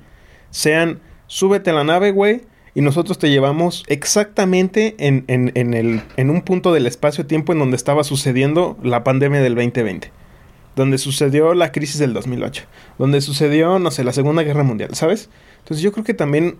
sean, 0.51 0.99
súbete 1.27 1.71
a 1.71 1.73
la 1.73 1.83
nave, 1.83 2.11
güey, 2.11 2.41
y 2.75 2.81
nosotros 2.81 3.17
te 3.17 3.29
llevamos 3.31 3.83
exactamente 3.87 4.95
en, 4.99 5.25
en- 5.27 5.51
en 5.55 5.73
el, 5.73 6.01
en 6.15 6.29
un 6.29 6.41
punto 6.43 6.71
del 6.73 6.85
espacio-tiempo 6.85 7.51
en 7.53 7.59
donde 7.59 7.75
estaba 7.75 8.03
sucediendo 8.03 8.77
la 8.83 9.03
pandemia 9.03 9.41
del 9.41 9.55
2020 9.55 10.11
donde 10.75 10.99
sucedió 10.99 11.55
la 11.55 11.71
crisis 11.71 11.97
del 11.97 12.13
2008, 12.13 12.65
donde 12.99 13.19
sucedió, 13.21 13.79
no 13.79 13.89
sé, 13.89 14.03
la 14.03 14.13
Segunda 14.13 14.43
Guerra 14.43 14.61
Mundial, 14.61 14.93
¿sabes? 14.93 15.27
Entonces 15.57 15.81
yo 15.81 15.91
creo 15.91 16.03
que 16.05 16.13
también, 16.13 16.57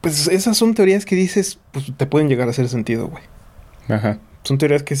pues 0.00 0.28
esas 0.28 0.56
son 0.56 0.74
teorías 0.74 1.04
que 1.04 1.16
dices, 1.16 1.58
pues 1.72 1.92
te 1.96 2.06
pueden 2.06 2.28
llegar 2.28 2.46
a 2.46 2.52
hacer 2.52 2.68
sentido, 2.68 3.08
güey. 3.08 3.24
Ajá. 3.88 4.20
Son 4.42 4.58
teorías 4.58 4.82
que, 4.82 4.96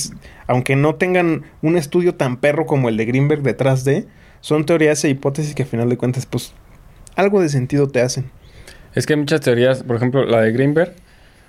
aunque 0.46 0.76
no 0.76 0.96
tengan 0.96 1.44
un 1.62 1.76
estudio 1.76 2.14
tan 2.14 2.36
perro 2.36 2.66
como 2.66 2.88
el 2.88 2.96
de 2.96 3.06
Greenberg 3.06 3.42
detrás 3.42 3.84
de, 3.84 4.06
son 4.40 4.66
teorías 4.66 5.04
e 5.04 5.10
hipótesis 5.10 5.54
que 5.54 5.62
a 5.62 5.66
final 5.66 5.88
de 5.88 5.96
cuentas, 5.96 6.26
pues, 6.26 6.52
algo 7.16 7.40
de 7.40 7.48
sentido 7.48 7.88
te 7.88 8.00
hacen. 8.00 8.30
Es 8.94 9.06
que 9.06 9.14
hay 9.14 9.18
muchas 9.18 9.40
teorías, 9.40 9.82
por 9.82 9.96
ejemplo, 9.96 10.24
la 10.24 10.40
de 10.40 10.52
Greenberg, 10.52 10.94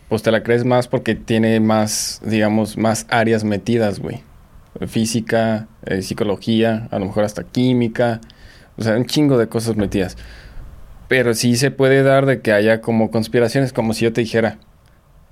pues 0.10 0.24
te 0.24 0.32
la 0.32 0.44
crees 0.44 0.66
más 0.66 0.88
porque 0.88 1.16
tiene 1.16 1.60
más, 1.60 2.22
digamos, 2.26 2.78
más 2.78 3.06
áreas 3.10 3.44
metidas, 3.44 4.00
güey. 4.00 4.22
Física, 4.88 5.68
eh, 5.86 6.02
psicología, 6.02 6.88
a 6.92 7.00
lo 7.00 7.06
mejor 7.06 7.24
hasta 7.24 7.44
química, 7.44 8.22
o 8.78 8.84
sea, 8.84 8.96
un 8.96 9.06
chingo 9.06 9.38
de 9.38 9.48
cosas 9.48 9.76
metidas. 9.76 10.18
Pero 11.08 11.34
sí 11.34 11.56
se 11.56 11.72
puede 11.72 12.04
dar 12.04 12.26
de 12.26 12.42
que 12.42 12.52
haya 12.52 12.82
como 12.82 13.12
conspiraciones, 13.12 13.74
como 13.74 13.94
si 13.94 14.06
yo 14.06 14.14
te 14.14 14.22
dijera, 14.22 14.60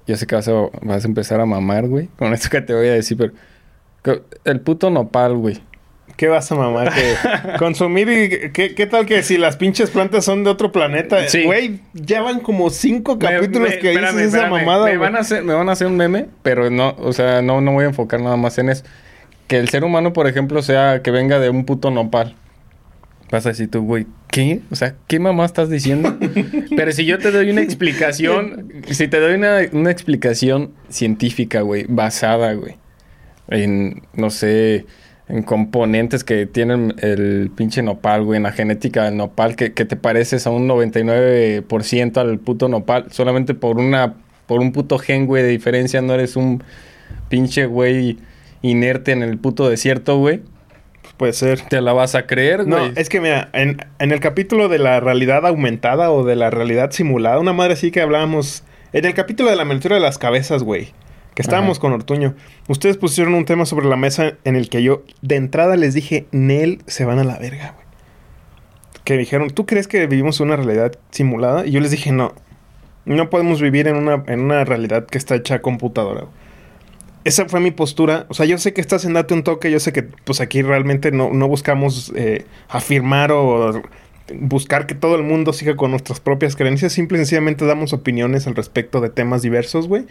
yo 0.09 0.17
sé 0.17 0.25
que 0.25 0.33
vas 0.35 0.47
a, 0.47 0.53
vas 0.81 1.05
a 1.05 1.07
empezar 1.07 1.39
a 1.39 1.45
mamar, 1.45 1.87
güey, 1.87 2.07
con 2.17 2.33
esto 2.33 2.49
que 2.49 2.61
te 2.61 2.73
voy 2.73 2.87
a 2.87 2.93
decir, 2.93 3.15
pero 3.15 4.23
el 4.43 4.59
puto 4.61 4.89
nopal, 4.89 5.35
güey. 5.35 5.59
¿Qué 6.17 6.27
vas 6.27 6.51
a 6.51 6.55
mamar? 6.55 6.91
Que 6.93 7.13
consumir 7.59 8.09
y... 8.09 8.51
¿qué, 8.51 8.73
¿Qué 8.73 8.85
tal 8.87 9.05
que 9.05 9.21
si 9.23 9.37
las 9.37 9.55
pinches 9.55 9.91
plantas 9.91 10.25
son 10.25 10.43
de 10.43 10.49
otro 10.49 10.71
planeta? 10.71 11.27
Sí. 11.29 11.43
Güey, 11.45 11.79
ya 11.93 12.21
van 12.23 12.39
como 12.39 12.71
cinco 12.71 13.19
capítulos 13.19 13.69
me- 13.69 13.77
que 13.79 13.89
dices 13.91 14.03
espérame, 14.03 14.17
esa 14.17 14.37
espérame. 14.37 14.51
mamada, 14.65 14.85
me 14.85 14.97
güey. 14.97 14.97
van, 14.97 15.15
a 15.15 15.19
hacer, 15.19 15.43
me 15.43 15.53
van 15.53 15.69
a 15.69 15.73
hacer 15.73 15.85
un 15.87 15.95
meme, 15.95 16.25
pero 16.41 16.69
no, 16.71 16.95
o 16.99 17.13
sea, 17.13 17.41
no, 17.43 17.61
no 17.61 17.71
voy 17.71 17.85
a 17.85 17.87
enfocar 17.89 18.19
nada 18.19 18.35
más 18.35 18.57
en 18.57 18.69
eso. 18.69 18.83
Que 19.47 19.57
el 19.57 19.69
ser 19.69 19.83
humano, 19.83 20.11
por 20.11 20.27
ejemplo, 20.27 20.61
sea 20.63 21.01
que 21.03 21.11
venga 21.11 21.39
de 21.39 21.49
un 21.51 21.65
puto 21.65 21.91
nopal. 21.91 22.35
Vas 23.31 23.45
a 23.45 23.49
decir 23.49 23.69
tú, 23.71 23.83
güey, 23.83 24.07
¿qué? 24.31 24.61
O 24.71 24.75
sea, 24.75 24.95
¿qué 25.07 25.19
mamá 25.19 25.45
estás 25.45 25.69
diciendo? 25.69 26.17
pero 26.75 26.91
si 26.91 27.05
yo 27.05 27.17
te 27.19 27.31
doy 27.31 27.49
una 27.49 27.61
explicación, 27.61 28.71
si 28.89 29.07
te 29.07 29.19
doy 29.19 29.35
una, 29.35 29.59
una 29.71 29.91
explicación 29.91 30.71
científica, 30.89 31.61
güey, 31.61 31.85
basada, 31.87 32.53
güey, 32.53 32.75
en, 33.49 34.03
no 34.13 34.29
sé, 34.29 34.85
en 35.27 35.43
componentes 35.43 36.23
que 36.23 36.45
tienen 36.45 36.95
el 36.99 37.51
pinche 37.55 37.81
nopal, 37.81 38.23
güey, 38.23 38.37
en 38.37 38.43
la 38.43 38.51
genética 38.51 39.05
del 39.05 39.17
nopal, 39.17 39.55
que, 39.55 39.73
que 39.73 39.85
te 39.85 39.95
pareces 39.95 40.47
a 40.47 40.49
un 40.49 40.67
99% 40.67 42.17
al 42.17 42.39
puto 42.39 42.67
nopal, 42.67 43.11
solamente 43.11 43.53
por 43.53 43.77
una, 43.77 44.15
por 44.47 44.59
un 44.59 44.71
puto 44.71 44.97
gen, 44.97 45.25
güey, 45.25 45.43
de 45.43 45.49
diferencia, 45.49 46.01
no 46.01 46.13
eres 46.13 46.35
un 46.35 46.63
pinche 47.29 47.65
güey 47.65 48.17
inerte 48.61 49.11
en 49.11 49.23
el 49.23 49.37
puto 49.37 49.69
desierto, 49.69 50.17
güey. 50.17 50.41
Puede 51.19 51.33
ser. 51.33 51.59
Te 51.63 51.81
la 51.81 51.91
vas 51.91 52.15
a 52.15 52.25
creer, 52.27 52.65
No, 52.65 52.77
es 52.95 53.09
que 53.09 53.19
mira, 53.19 53.49
en, 53.51 53.85
en 53.99 54.11
el 54.13 54.21
capítulo 54.21 54.69
de 54.69 54.79
la 54.79 55.01
realidad 55.01 55.45
aumentada 55.45 56.11
o 56.11 56.23
de 56.23 56.37
la 56.37 56.49
realidad 56.49 56.91
simulada, 56.91 57.39
una 57.39 57.51
madre 57.51 57.73
así 57.73 57.91
que 57.91 57.99
hablábamos. 57.99 58.63
En 58.93 59.03
el 59.03 59.13
capítulo 59.13 59.49
de 59.49 59.57
la 59.57 59.65
miniatura 59.65 59.95
de 59.95 60.01
las 60.01 60.17
cabezas, 60.17 60.63
güey. 60.63 60.93
Que 61.35 61.41
estábamos 61.41 61.77
Ajá. 61.77 61.81
con 61.81 61.91
Ortuño. 61.91 62.35
Ustedes 62.69 62.95
pusieron 62.95 63.33
un 63.33 63.43
tema 63.43 63.65
sobre 63.65 63.89
la 63.89 63.97
mesa 63.97 64.35
en 64.45 64.55
el 64.55 64.69
que 64.69 64.81
yo 64.81 65.03
de 65.21 65.35
entrada 65.35 65.75
les 65.75 65.93
dije, 65.93 66.25
Nel, 66.31 66.81
se 66.87 67.03
van 67.03 67.19
a 67.19 67.25
la 67.25 67.37
verga, 67.37 67.73
güey. 67.75 67.85
Que 69.03 69.17
dijeron, 69.17 69.49
¿tú 69.49 69.65
crees 69.65 69.89
que 69.89 70.07
vivimos 70.07 70.39
una 70.39 70.55
realidad 70.55 70.93
simulada? 71.11 71.65
Y 71.67 71.71
yo 71.71 71.81
les 71.81 71.91
dije, 71.91 72.13
no. 72.13 72.33
No 73.03 73.29
podemos 73.29 73.61
vivir 73.61 73.89
en 73.89 73.97
una, 73.97 74.23
en 74.27 74.39
una 74.39 74.63
realidad 74.63 75.05
que 75.05 75.17
está 75.17 75.35
hecha 75.35 75.55
a 75.55 75.61
computadora. 75.61 76.21
güey. 76.21 76.33
Esa 77.23 77.47
fue 77.47 77.59
mi 77.59 77.71
postura. 77.71 78.25
O 78.29 78.33
sea, 78.33 78.45
yo 78.45 78.57
sé 78.57 78.73
que 78.73 78.81
estás 78.81 79.05
en 79.05 79.13
Date 79.13 79.33
un 79.33 79.43
Toque. 79.43 79.71
Yo 79.71 79.79
sé 79.79 79.91
que, 79.91 80.03
pues, 80.03 80.41
aquí 80.41 80.61
realmente 80.61 81.11
no, 81.11 81.31
no 81.31 81.47
buscamos 81.47 82.11
eh, 82.15 82.45
afirmar 82.69 83.31
o 83.31 83.81
buscar 84.33 84.85
que 84.85 84.95
todo 84.95 85.15
el 85.15 85.23
mundo 85.23 85.53
siga 85.53 85.75
con 85.75 85.91
nuestras 85.91 86.19
propias 86.19 86.55
creencias. 86.55 86.93
Simple 86.93 87.17
y 87.17 87.19
sencillamente 87.19 87.65
damos 87.65 87.93
opiniones 87.93 88.47
al 88.47 88.55
respecto 88.55 89.01
de 89.01 89.09
temas 89.09 89.41
diversos, 89.41 89.87
güey. 89.87 90.05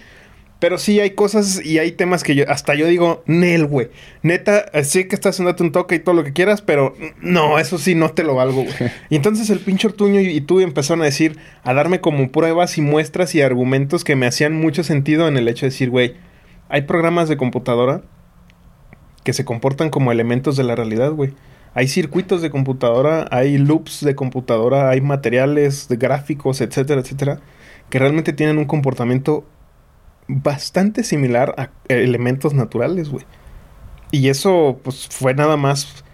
Pero 0.60 0.76
sí 0.76 0.98
hay 0.98 1.10
cosas 1.10 1.64
y 1.64 1.78
hay 1.78 1.92
temas 1.92 2.24
que 2.24 2.34
yo, 2.34 2.44
hasta 2.48 2.74
yo 2.74 2.86
digo, 2.88 3.22
Nel, 3.26 3.66
güey. 3.66 3.90
Neta, 4.22 4.66
sí 4.82 5.04
que 5.04 5.14
estás 5.14 5.38
en 5.38 5.46
Date 5.46 5.62
un 5.62 5.70
Toque 5.70 5.94
y 5.94 5.98
todo 6.00 6.16
lo 6.16 6.24
que 6.24 6.32
quieras, 6.32 6.62
pero 6.62 6.96
no, 7.20 7.60
eso 7.60 7.78
sí 7.78 7.94
no 7.94 8.10
te 8.10 8.24
lo 8.24 8.34
valgo, 8.34 8.64
güey. 8.64 8.74
Y 9.08 9.16
entonces 9.16 9.50
el 9.50 9.60
pinche 9.60 9.86
Ortuño 9.86 10.20
y, 10.20 10.26
y 10.26 10.40
tú 10.40 10.58
empezaron 10.58 11.02
a 11.02 11.04
decir, 11.04 11.38
a 11.62 11.74
darme 11.74 12.00
como 12.00 12.32
pruebas 12.32 12.76
y 12.76 12.80
muestras 12.80 13.36
y 13.36 13.40
argumentos 13.40 14.02
que 14.02 14.16
me 14.16 14.26
hacían 14.26 14.52
mucho 14.52 14.82
sentido 14.82 15.28
en 15.28 15.36
el 15.36 15.46
hecho 15.46 15.64
de 15.64 15.70
decir, 15.70 15.90
güey, 15.90 16.16
hay 16.68 16.82
programas 16.82 17.28
de 17.28 17.36
computadora 17.36 18.02
que 19.24 19.32
se 19.32 19.44
comportan 19.44 19.90
como 19.90 20.12
elementos 20.12 20.56
de 20.56 20.64
la 20.64 20.74
realidad, 20.74 21.12
güey. 21.12 21.34
Hay 21.74 21.86
circuitos 21.88 22.40
de 22.42 22.50
computadora, 22.50 23.26
hay 23.30 23.58
loops 23.58 24.04
de 24.04 24.14
computadora, 24.14 24.88
hay 24.90 25.00
materiales 25.00 25.88
de 25.88 25.96
gráficos, 25.96 26.60
etcétera, 26.60 27.00
etcétera, 27.00 27.40
que 27.90 27.98
realmente 27.98 28.32
tienen 28.32 28.58
un 28.58 28.64
comportamiento 28.64 29.44
bastante 30.26 31.02
similar 31.04 31.54
a 31.58 31.70
elementos 31.88 32.54
naturales, 32.54 33.08
güey. 33.10 33.24
Y 34.10 34.28
eso, 34.28 34.80
pues, 34.82 35.08
fue 35.08 35.34
nada 35.34 35.56
más 35.56 36.04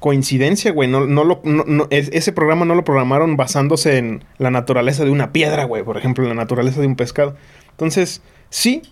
coincidencia, 0.00 0.72
güey. 0.72 0.88
No, 0.88 1.06
no 1.06 1.24
lo, 1.24 1.40
no- 1.44 1.64
no- 1.66 1.86
es- 1.90 2.10
ese 2.12 2.32
programa 2.32 2.64
no 2.64 2.74
lo 2.74 2.84
programaron 2.84 3.36
basándose 3.36 3.96
en 3.98 4.24
la 4.38 4.50
naturaleza 4.50 5.04
de 5.04 5.10
una 5.10 5.32
piedra, 5.32 5.64
güey. 5.64 5.82
Por 5.82 5.96
ejemplo, 5.96 6.24
en 6.24 6.30
la 6.30 6.34
naturaleza 6.34 6.80
de 6.80 6.86
un 6.88 6.96
pescado. 6.96 7.36
Entonces, 7.70 8.20
sí, 8.50 8.82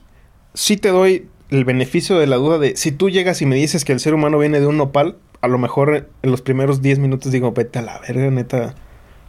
sí 0.55 0.77
te 0.77 0.89
doy 0.89 1.29
el 1.51 1.65
beneficio 1.65 2.19
de 2.19 2.27
la 2.27 2.37
duda 2.37 2.59
de 2.59 2.77
si 2.77 2.93
tú 2.93 3.11
llegas 3.11 3.43
y 3.43 3.47
me 3.47 3.57
dices 3.57 3.85
que 3.85 3.93
el 3.93 4.01
ser 4.01 4.15
humano 4.15 4.39
viene 4.39 4.61
de 4.61 4.67
un 4.67 4.77
nopal, 4.79 5.17
a 5.43 5.49
lo 5.49 5.59
mejor 5.59 6.09
en 6.23 6.31
los 6.31 6.41
primeros 6.41 6.81
10 6.83 6.99
minutos 6.99 7.33
digo, 7.33 7.53
vete 7.53 7.79
a 7.81 7.83
la 7.83 7.99
verga, 7.99 8.31
neta. 8.31 8.75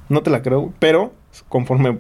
No 0.10 0.22
te 0.22 0.30
la 0.30 0.42
creo, 0.42 0.74
pero 0.80 1.14
conforme 1.50 1.98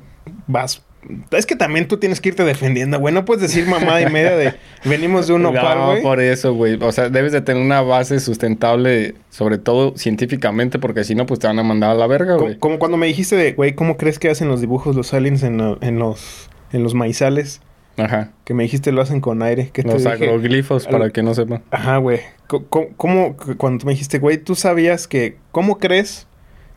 vas 0.47 0.83
Es 1.31 1.45
que 1.45 1.55
también 1.55 1.87
tú 1.87 1.97
tienes 1.97 2.21
que 2.21 2.29
irte 2.29 2.43
defendiendo, 2.43 2.99
güey. 2.99 3.13
No 3.13 3.25
puedes 3.25 3.41
decir 3.41 3.65
mamada 3.67 4.01
y 4.01 4.09
media 4.09 4.35
de 4.37 4.53
venimos 4.85 5.27
de 5.27 5.33
un 5.33 5.41
nopal, 5.41 5.77
No, 5.77 5.85
güey. 5.87 6.01
por 6.03 6.21
eso, 6.21 6.53
güey. 6.53 6.77
O 6.81 6.91
sea, 6.91 7.09
debes 7.09 7.31
de 7.31 7.41
tener 7.41 7.61
una 7.61 7.81
base 7.81 8.19
sustentable, 8.19 9.15
sobre 9.29 9.57
todo 9.57 9.97
científicamente, 9.97 10.79
porque 10.79 11.03
si 11.03 11.15
no, 11.15 11.25
pues 11.25 11.39
te 11.39 11.47
van 11.47 11.59
a 11.59 11.63
mandar 11.63 11.91
a 11.91 11.95
la 11.95 12.07
verga, 12.07 12.35
güey. 12.35 12.57
Como, 12.59 12.79
cuando 12.79 12.97
me 12.97 13.07
dijiste 13.07 13.35
de, 13.35 13.53
güey, 13.53 13.73
¿cómo 13.73 13.97
crees 13.97 14.19
que 14.19 14.29
hacen 14.29 14.47
los 14.47 14.61
dibujos 14.61 14.95
los 14.95 15.13
aliens 15.13 15.43
en, 15.43 15.59
en 15.81 15.99
los 15.99 16.49
en 16.71 16.83
los 16.83 16.93
maizales? 16.93 17.61
Ajá. 17.97 18.31
Que 18.43 18.53
me 18.53 18.63
dijiste 18.63 18.91
lo 18.91 19.01
hacen 19.01 19.21
con 19.21 19.43
aire. 19.43 19.69
Te 19.71 19.83
Los 19.83 20.03
dije, 20.03 20.09
agroglifos, 20.09 20.87
para 20.87 21.09
que 21.11 21.23
no 21.23 21.33
sepan. 21.33 21.63
Ajá, 21.71 21.97
güey. 21.97 22.19
¿Cómo, 22.47 23.35
cuando 23.57 23.79
tú 23.79 23.85
me 23.85 23.93
dijiste, 23.93 24.19
güey, 24.19 24.37
tú 24.37 24.55
sabías 24.55 25.07
que, 25.07 25.37
¿cómo 25.51 25.79
crees 25.79 26.27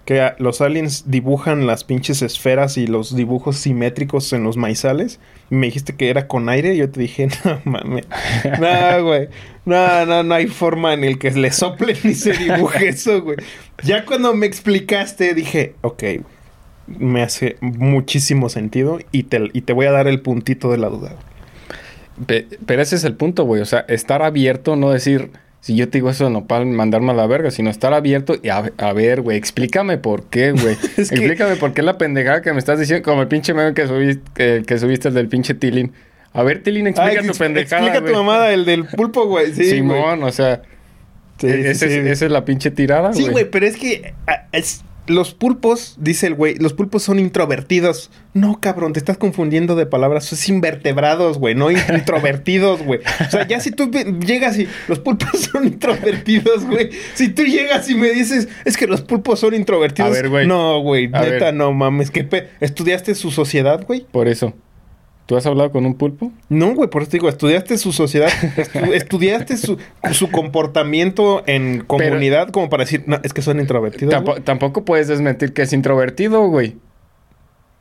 que 0.05 0.33
los 0.39 0.61
aliens 0.61 1.11
dibujan 1.11 1.67
las 1.67 1.83
pinches 1.83 2.23
esferas 2.23 2.77
y 2.77 2.87
los 2.87 3.17
dibujos 3.17 3.57
simétricos 3.57 4.33
en 4.33 4.45
los 4.45 4.57
maizales? 4.57 5.19
Y 5.51 5.55
me 5.55 5.67
dijiste 5.67 5.95
que 5.97 6.11
era 6.11 6.29
con 6.29 6.49
aire. 6.49 6.75
Y 6.75 6.79
yo 6.79 6.91
te 6.91 7.01
dije, 7.01 7.29
no 7.45 7.61
mames. 7.65 8.07
No, 8.61 9.05
güey. 9.05 9.29
No, 9.65 10.07
no, 10.07 10.23
no 10.23 10.35
hay 10.35 10.47
forma 10.47 10.93
en 10.95 11.05
el 11.05 11.19
que 11.19 11.31
le 11.31 11.51
soplen 11.51 11.97
ni 12.05 12.15
se 12.15 12.33
dibuje 12.33 12.89
eso, 12.89 13.23
güey. 13.23 13.39
Ya 13.83 14.05
cuando 14.05 14.35
me 14.35 14.47
explicaste, 14.47 15.35
dije, 15.35 15.75
ok, 15.81 16.03
me 16.87 17.23
hace 17.23 17.57
muchísimo 17.61 18.49
sentido 18.49 18.99
y 19.13 19.25
te, 19.25 19.49
y 19.53 19.63
te 19.63 19.73
voy 19.73 19.87
a 19.87 19.93
dar 19.93 20.07
el 20.09 20.21
puntito 20.21 20.71
de 20.71 20.79
la 20.79 20.89
duda. 20.89 21.13
Pe- 22.27 22.47
Pero 22.65 22.83
ese 22.83 22.97
es 22.97 23.05
el 23.05 23.15
punto, 23.15 23.45
güey. 23.45 23.61
O 23.61 23.67
sea, 23.67 23.81
estar 23.89 24.23
abierto, 24.23 24.77
no 24.77 24.91
decir, 24.91 25.31
si 25.61 25.77
yo 25.77 25.89
te 25.89 25.99
digo 25.99 26.11
eso 26.11 26.25
de 26.25 26.31
nopal, 26.31 26.65
mandarme 26.67 27.13
a 27.13 27.15
la 27.15 27.27
verga, 27.27 27.51
sino 27.51 27.69
estar 27.71 27.93
abierto 27.93 28.37
y 28.43 28.49
a, 28.49 28.73
a 28.79 28.93
ver, 28.93 29.21
güey, 29.21 29.37
explícame 29.37 29.99
por 29.99 30.25
qué, 30.25 30.53
güey. 30.53 30.77
Que- 30.97 31.03
explícame 31.03 31.57
por 31.57 31.75
qué 31.75 31.83
la 31.83 31.99
pendejada 31.99 32.41
que 32.43 32.53
me 32.53 32.59
estás 32.59 32.79
diciendo, 32.79 33.05
como 33.05 33.23
el 33.23 33.29
pinche 33.29 33.53
meme 33.53 33.75
que 33.75 33.87
subiste, 33.87 34.23
que, 34.35 34.63
que 34.67 34.79
subiste 34.79 35.09
el 35.09 35.15
del 35.15 35.29
pinche 35.29 35.55
Tilín. 35.55 35.93
A 36.33 36.43
ver, 36.43 36.63
Tilín, 36.63 36.87
explica 36.87 37.21
Ay, 37.21 37.25
tu 37.27 37.31
ex- 37.33 37.39
pendejada. 37.39 37.83
Explica 37.83 37.99
tu 38.07 38.13
güey. 38.13 38.25
mamada, 38.25 38.53
el 38.53 38.65
del 38.65 38.85
pulpo, 38.87 39.27
güey. 39.27 39.53
Sí. 39.55 39.65
Simón, 39.65 40.23
o 40.23 40.33
sea, 40.33 40.63
Sí, 41.39 41.49
sí, 41.51 41.55
ese 41.67 42.11
esa 42.11 42.25
es 42.27 42.33
la 42.33 42.47
pinche 42.47 42.71
tirada, 42.71 43.11
güey. 43.11 43.25
Sí, 43.25 43.31
güey, 43.31 43.51
pero 43.51 43.67
es 43.67 43.77
que 43.77 44.15
ah, 44.27 44.47
es- 44.53 44.83
los 45.09 45.35
pulpos, 45.35 45.95
dice 45.99 46.27
el 46.27 46.35
güey, 46.35 46.57
los 46.57 46.73
pulpos 46.73 47.03
son 47.03 47.19
introvertidos. 47.19 48.11
No, 48.35 48.61
cabrón, 48.61 48.93
te 48.93 48.99
estás 48.99 49.19
confundiendo 49.19 49.77
de 49.77 49.87
palabras. 49.87 50.33
Es 50.33 50.49
invertebrados, 50.49 51.39
güey, 51.39 51.55
no 51.55 51.71
introvertidos, 52.17 52.83
güey. 52.83 53.01
O 53.27 53.31
sea, 53.31 53.47
ya 53.47 53.61
si 53.61 53.71
tú 53.71 53.91
llegas 53.91 54.59
y 54.59 54.69
los 54.89 54.99
pulpos 54.99 55.29
son 55.53 55.67
introvertidos, 55.67 56.65
güey. 56.67 56.91
Si 57.15 57.29
tú 57.29 57.43
llegas 57.45 57.89
y 57.91 57.95
me 57.95 58.11
dices, 58.11 58.49
es 58.65 58.77
que 58.77 58.87
los 58.87 59.03
pulpos 59.03 59.41
son 59.41 59.55
introvertidos. 59.55 60.11
A 60.11 60.13
ver, 60.13 60.29
güey. 60.29 60.47
No, 60.47 60.81
güey, 60.81 61.07
neta, 61.09 61.21
ver. 61.47 61.55
no 61.55 61.73
mames. 61.73 62.11
¿Qué 62.11 62.25
pe- 62.25 62.49
¿Estudiaste 62.61 63.15
su 63.15 63.31
sociedad, 63.31 63.85
güey? 63.87 64.07
Por 64.11 64.29
eso. 64.29 64.55
¿Tú 65.27 65.37
has 65.37 65.45
hablado 65.45 65.73
con 65.73 65.85
un 65.87 65.95
pulpo? 65.95 66.31
No, 66.49 66.73
güey, 66.75 66.89
por 66.89 67.03
eso 67.03 67.11
te 67.11 67.17
digo, 67.17 67.29
estudiaste 67.29 67.79
su 67.79 67.93
sociedad, 67.93 68.29
estu- 68.29 68.93
estudiaste 68.95 69.57
su, 69.57 69.77
su 70.13 70.31
comportamiento 70.31 71.43
en 71.47 71.81
comunidad 71.85 72.51
como 72.51 72.71
para 72.71 72.85
decir, 72.85 73.03
no, 73.07 73.19
es 73.25 73.33
que 73.33 73.43
son 73.43 73.59
introvertidos. 73.59 74.23
Güey". 74.23 74.41
tampoco 74.43 74.85
puedes 74.85 75.09
desmentir 75.09 75.53
que 75.53 75.63
es 75.63 75.73
introvertido, 75.73 76.47
güey. 76.47 76.77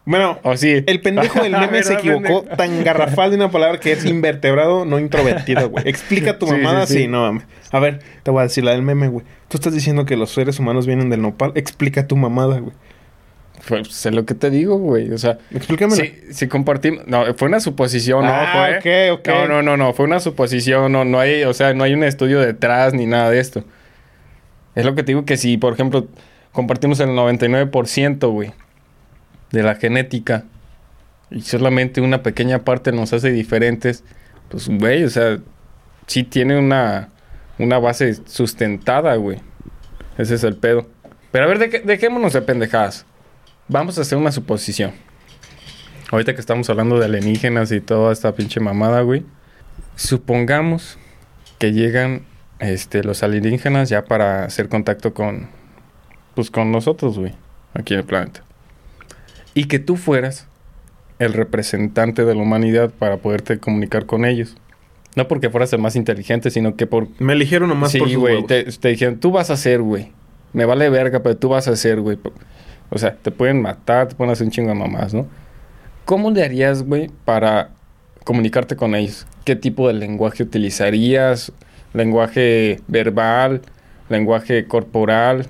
Bueno, 0.07 0.37
¿O 0.43 0.55
sí? 0.55 0.83
el 0.85 1.01
pendejo 1.01 1.41
del 1.41 1.51
meme 1.59 1.81
se 1.81 1.95
¿Verdad, 1.95 1.99
equivocó 1.99 2.41
pendejo? 2.41 2.57
tan 2.57 2.83
garrafal 2.83 3.31
de 3.31 3.37
una 3.37 3.49
palabra 3.49 3.79
que 3.79 3.91
es 3.91 4.05
invertebrado, 4.05 4.85
no 4.85 4.99
introvertido, 4.99 5.69
güey. 5.69 5.87
Explica 5.87 6.37
tu 6.37 6.45
Sí, 6.45 6.51
mamada, 6.51 6.85
sí, 6.85 6.93
sí, 6.93 6.99
sí. 7.01 7.07
no 7.07 7.21
mames. 7.21 7.43
A 7.71 7.79
ver, 7.79 7.99
te 8.21 8.29
voy 8.29 8.41
a 8.41 8.43
decir 8.43 8.63
la 8.63 8.71
del 8.71 8.83
meme, 8.83 9.07
güey. 9.07 9.25
Tú 9.47 9.57
estás 9.57 9.73
diciendo 9.73 10.05
que 10.05 10.15
los 10.15 10.31
seres 10.31 10.59
humanos 10.59 10.85
vienen 10.85 11.09
del 11.09 11.21
nopal. 11.23 11.51
Explica 11.55 12.05
tu 12.07 12.15
mamada, 12.17 12.59
güey. 12.59 12.73
Pues 13.67 13.87
sé 13.89 14.11
lo 14.11 14.25
que 14.25 14.33
te 14.35 14.49
digo, 14.49 14.77
güey. 14.77 15.11
O 15.11 15.17
sea, 15.17 15.37
Explícamelo. 15.51 16.03
Sí 16.31 16.47
compartimos. 16.47 17.07
No, 17.07 17.33
fue 17.35 17.47
una 17.47 17.59
suposición, 17.59 18.25
Ah, 18.25 18.77
no 18.77 18.81
fue. 18.81 19.13
ok, 19.13 19.19
ok. 19.19 19.27
No, 19.27 19.47
no, 19.47 19.61
no, 19.63 19.77
no, 19.77 19.93
fue 19.93 20.05
una 20.05 20.19
suposición. 20.19 20.91
No, 20.91 21.03
no 21.05 21.19
hay, 21.19 21.43
o 21.43 21.53
sea, 21.53 21.73
no 21.73 21.83
hay 21.83 21.93
un 21.93 22.03
estudio 22.03 22.39
detrás 22.39 22.93
ni 22.93 23.05
nada 23.05 23.29
de 23.31 23.39
esto. 23.39 23.63
Es 24.75 24.85
lo 24.85 24.93
que 24.93 25.03
te 25.03 25.07
digo 25.13 25.25
que 25.25 25.37
si, 25.37 25.57
por 25.57 25.73
ejemplo, 25.73 26.07
compartimos 26.51 26.99
el 26.99 27.09
99%, 27.09 28.29
güey, 28.31 28.51
de 29.51 29.63
la 29.63 29.75
genética 29.75 30.43
y 31.31 31.41
solamente 31.41 32.01
una 32.01 32.21
pequeña 32.23 32.59
parte 32.63 32.91
nos 32.91 33.13
hace 33.13 33.31
diferentes, 33.31 34.03
pues, 34.49 34.67
güey, 34.69 35.03
o 35.05 35.09
sea, 35.09 35.39
sí 36.07 36.23
tiene 36.23 36.59
una, 36.59 37.09
una 37.57 37.79
base 37.79 38.15
sustentada, 38.25 39.15
güey. 39.15 39.39
Ese 40.17 40.35
es 40.35 40.43
el 40.43 40.55
pedo. 40.55 40.87
Pero 41.31 41.45
a 41.45 41.47
ver, 41.47 41.57
deje- 41.59 41.81
dejémonos 41.83 42.33
de 42.33 42.41
pendejadas. 42.41 43.05
Vamos 43.67 43.97
a 43.97 44.01
hacer 44.01 44.17
una 44.17 44.31
suposición. 44.31 44.91
Ahorita 46.11 46.35
que 46.35 46.39
estamos 46.39 46.69
hablando 46.69 46.99
de 46.99 47.05
alienígenas 47.05 47.71
y 47.71 47.81
toda 47.81 48.13
esta 48.13 48.35
pinche 48.35 48.59
mamada, 48.59 49.01
güey. 49.01 49.23
Supongamos 49.95 50.99
que 51.57 51.73
llegan 51.73 52.25
este, 52.59 53.03
los 53.03 53.23
alienígenas 53.23 53.89
ya 53.89 54.05
para 54.05 54.45
hacer 54.45 54.69
contacto 54.69 55.15
con, 55.15 55.47
pues, 56.35 56.51
con 56.51 56.71
nosotros, 56.71 57.17
güey, 57.17 57.33
aquí 57.73 57.95
en 57.95 58.01
el 58.01 58.05
planeta. 58.05 58.43
Y 59.55 59.65
que 59.65 59.79
tú 59.79 59.95
fueras 59.95 60.47
el 61.17 61.33
representante 61.33 62.23
de 62.23 62.35
la 62.35 62.41
humanidad 62.41 62.91
para 62.91 63.17
poderte 63.17 63.57
comunicar 63.57 64.05
con 64.05 64.25
ellos. 64.25 64.55
No 65.15 65.27
porque 65.27 65.49
fueras 65.49 65.73
el 65.73 65.79
más 65.79 65.95
inteligente, 65.95 66.51
sino 66.51 66.75
que 66.75 66.85
por... 66.85 67.07
Me 67.19 67.33
eligieron 67.33 67.69
nomás 67.69 67.93
sí, 67.93 67.99
por 67.99 68.09
sus 68.09 68.17
güey, 68.17 68.45
te, 68.45 68.65
te 68.65 68.89
dijeron, 68.89 69.19
tú 69.19 69.31
vas 69.31 69.49
a 69.49 69.53
hacer, 69.53 69.81
güey. 69.81 70.11
Me 70.53 70.65
vale 70.65 70.89
verga, 70.89 71.23
pero 71.23 71.35
tú 71.35 71.49
vas 71.49 71.67
a 71.67 71.71
hacer, 71.71 71.99
güey. 72.01 72.19
O 72.89 72.97
sea, 72.97 73.15
te 73.15 73.31
pueden 73.31 73.61
matar, 73.61 74.07
te 74.07 74.15
pueden 74.15 74.31
hacer 74.31 74.45
un 74.45 74.51
chingo 74.51 74.69
de 74.69 74.75
mamás, 74.75 75.13
¿no? 75.13 75.27
¿Cómo 76.05 76.31
le 76.31 76.43
harías, 76.43 76.83
güey, 76.83 77.09
para 77.25 77.69
comunicarte 78.23 78.75
con 78.75 78.95
ellos? 78.95 79.25
¿Qué 79.43 79.55
tipo 79.55 79.87
de 79.87 79.93
lenguaje 79.95 80.43
utilizarías? 80.43 81.51
¿Lenguaje 81.93 82.79
verbal? 82.87 83.61
¿Lenguaje 84.09 84.67
corporal? 84.67 85.47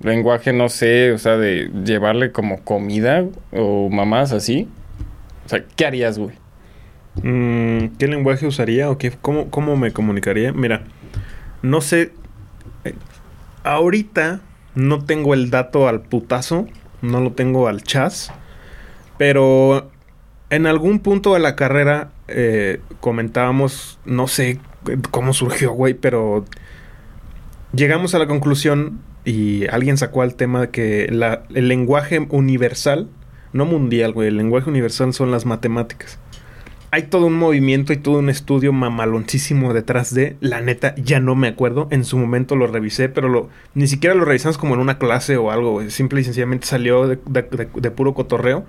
¿Lenguaje, 0.00 0.52
no 0.52 0.68
sé, 0.68 1.12
o 1.12 1.18
sea, 1.18 1.36
de 1.36 1.70
llevarle 1.84 2.32
como 2.32 2.60
comida 2.62 3.24
o 3.52 3.88
mamás 3.90 4.32
así? 4.32 4.68
O 5.44 5.48
sea, 5.48 5.64
¿qué 5.76 5.86
harías, 5.86 6.18
güey? 6.18 6.36
Mm, 7.22 7.96
¿Qué 7.98 8.08
lenguaje 8.08 8.46
usaría 8.46 8.90
o 8.90 8.98
qué, 8.98 9.10
cómo, 9.10 9.48
cómo 9.50 9.76
me 9.76 9.92
comunicaría? 9.92 10.52
Mira, 10.52 10.82
no 11.62 11.80
sé. 11.80 12.12
eh, 12.84 12.94
ahorita 13.64 14.40
no 14.76 15.04
tengo 15.04 15.34
el 15.34 15.50
dato 15.50 15.88
al 15.88 16.02
putazo, 16.02 16.66
no 17.02 17.20
lo 17.20 17.32
tengo 17.32 17.66
al 17.66 17.82
chas, 17.82 18.32
pero 19.18 19.90
en 20.50 20.66
algún 20.66 21.00
punto 21.00 21.34
de 21.34 21.40
la 21.40 21.56
carrera 21.56 22.12
eh, 22.28 22.80
comentábamos, 23.00 23.98
no 24.04 24.28
sé 24.28 24.60
cómo 25.10 25.32
surgió, 25.32 25.72
güey, 25.72 25.94
pero 25.94 26.44
llegamos 27.72 28.14
a 28.14 28.20
la 28.20 28.28
conclusión 28.28 29.00
y 29.24 29.66
alguien 29.68 29.96
sacó 29.96 30.22
al 30.22 30.36
tema 30.36 30.60
de 30.60 30.70
que 30.70 31.04
el 31.06 31.68
lenguaje 31.68 32.24
universal, 32.30 33.08
no 33.52 33.64
mundial, 33.64 34.12
güey, 34.12 34.28
el 34.28 34.36
lenguaje 34.36 34.70
universal 34.70 35.12
son 35.12 35.32
las 35.32 35.46
matemáticas 35.46 36.20
hay 36.96 37.02
todo 37.02 37.26
un 37.26 37.34
movimiento 37.34 37.92
y 37.92 37.98
todo 37.98 38.20
un 38.20 38.30
estudio 38.30 38.72
mamaloncísimo 38.72 39.74
detrás 39.74 40.14
de. 40.14 40.38
La 40.40 40.62
neta, 40.62 40.94
ya 40.96 41.20
no 41.20 41.34
me 41.34 41.48
acuerdo. 41.48 41.88
En 41.90 42.06
su 42.06 42.16
momento 42.16 42.56
lo 42.56 42.68
revisé, 42.68 43.10
pero 43.10 43.28
lo, 43.28 43.50
ni 43.74 43.86
siquiera 43.86 44.14
lo 44.14 44.24
revisamos 44.24 44.56
como 44.56 44.72
en 44.72 44.80
una 44.80 44.96
clase 44.96 45.36
o 45.36 45.50
algo. 45.50 45.86
Simple 45.90 46.22
y 46.22 46.24
sencillamente 46.24 46.66
salió 46.66 47.06
de, 47.06 47.16
puro 47.90 48.14
cotorreo. 48.14 48.64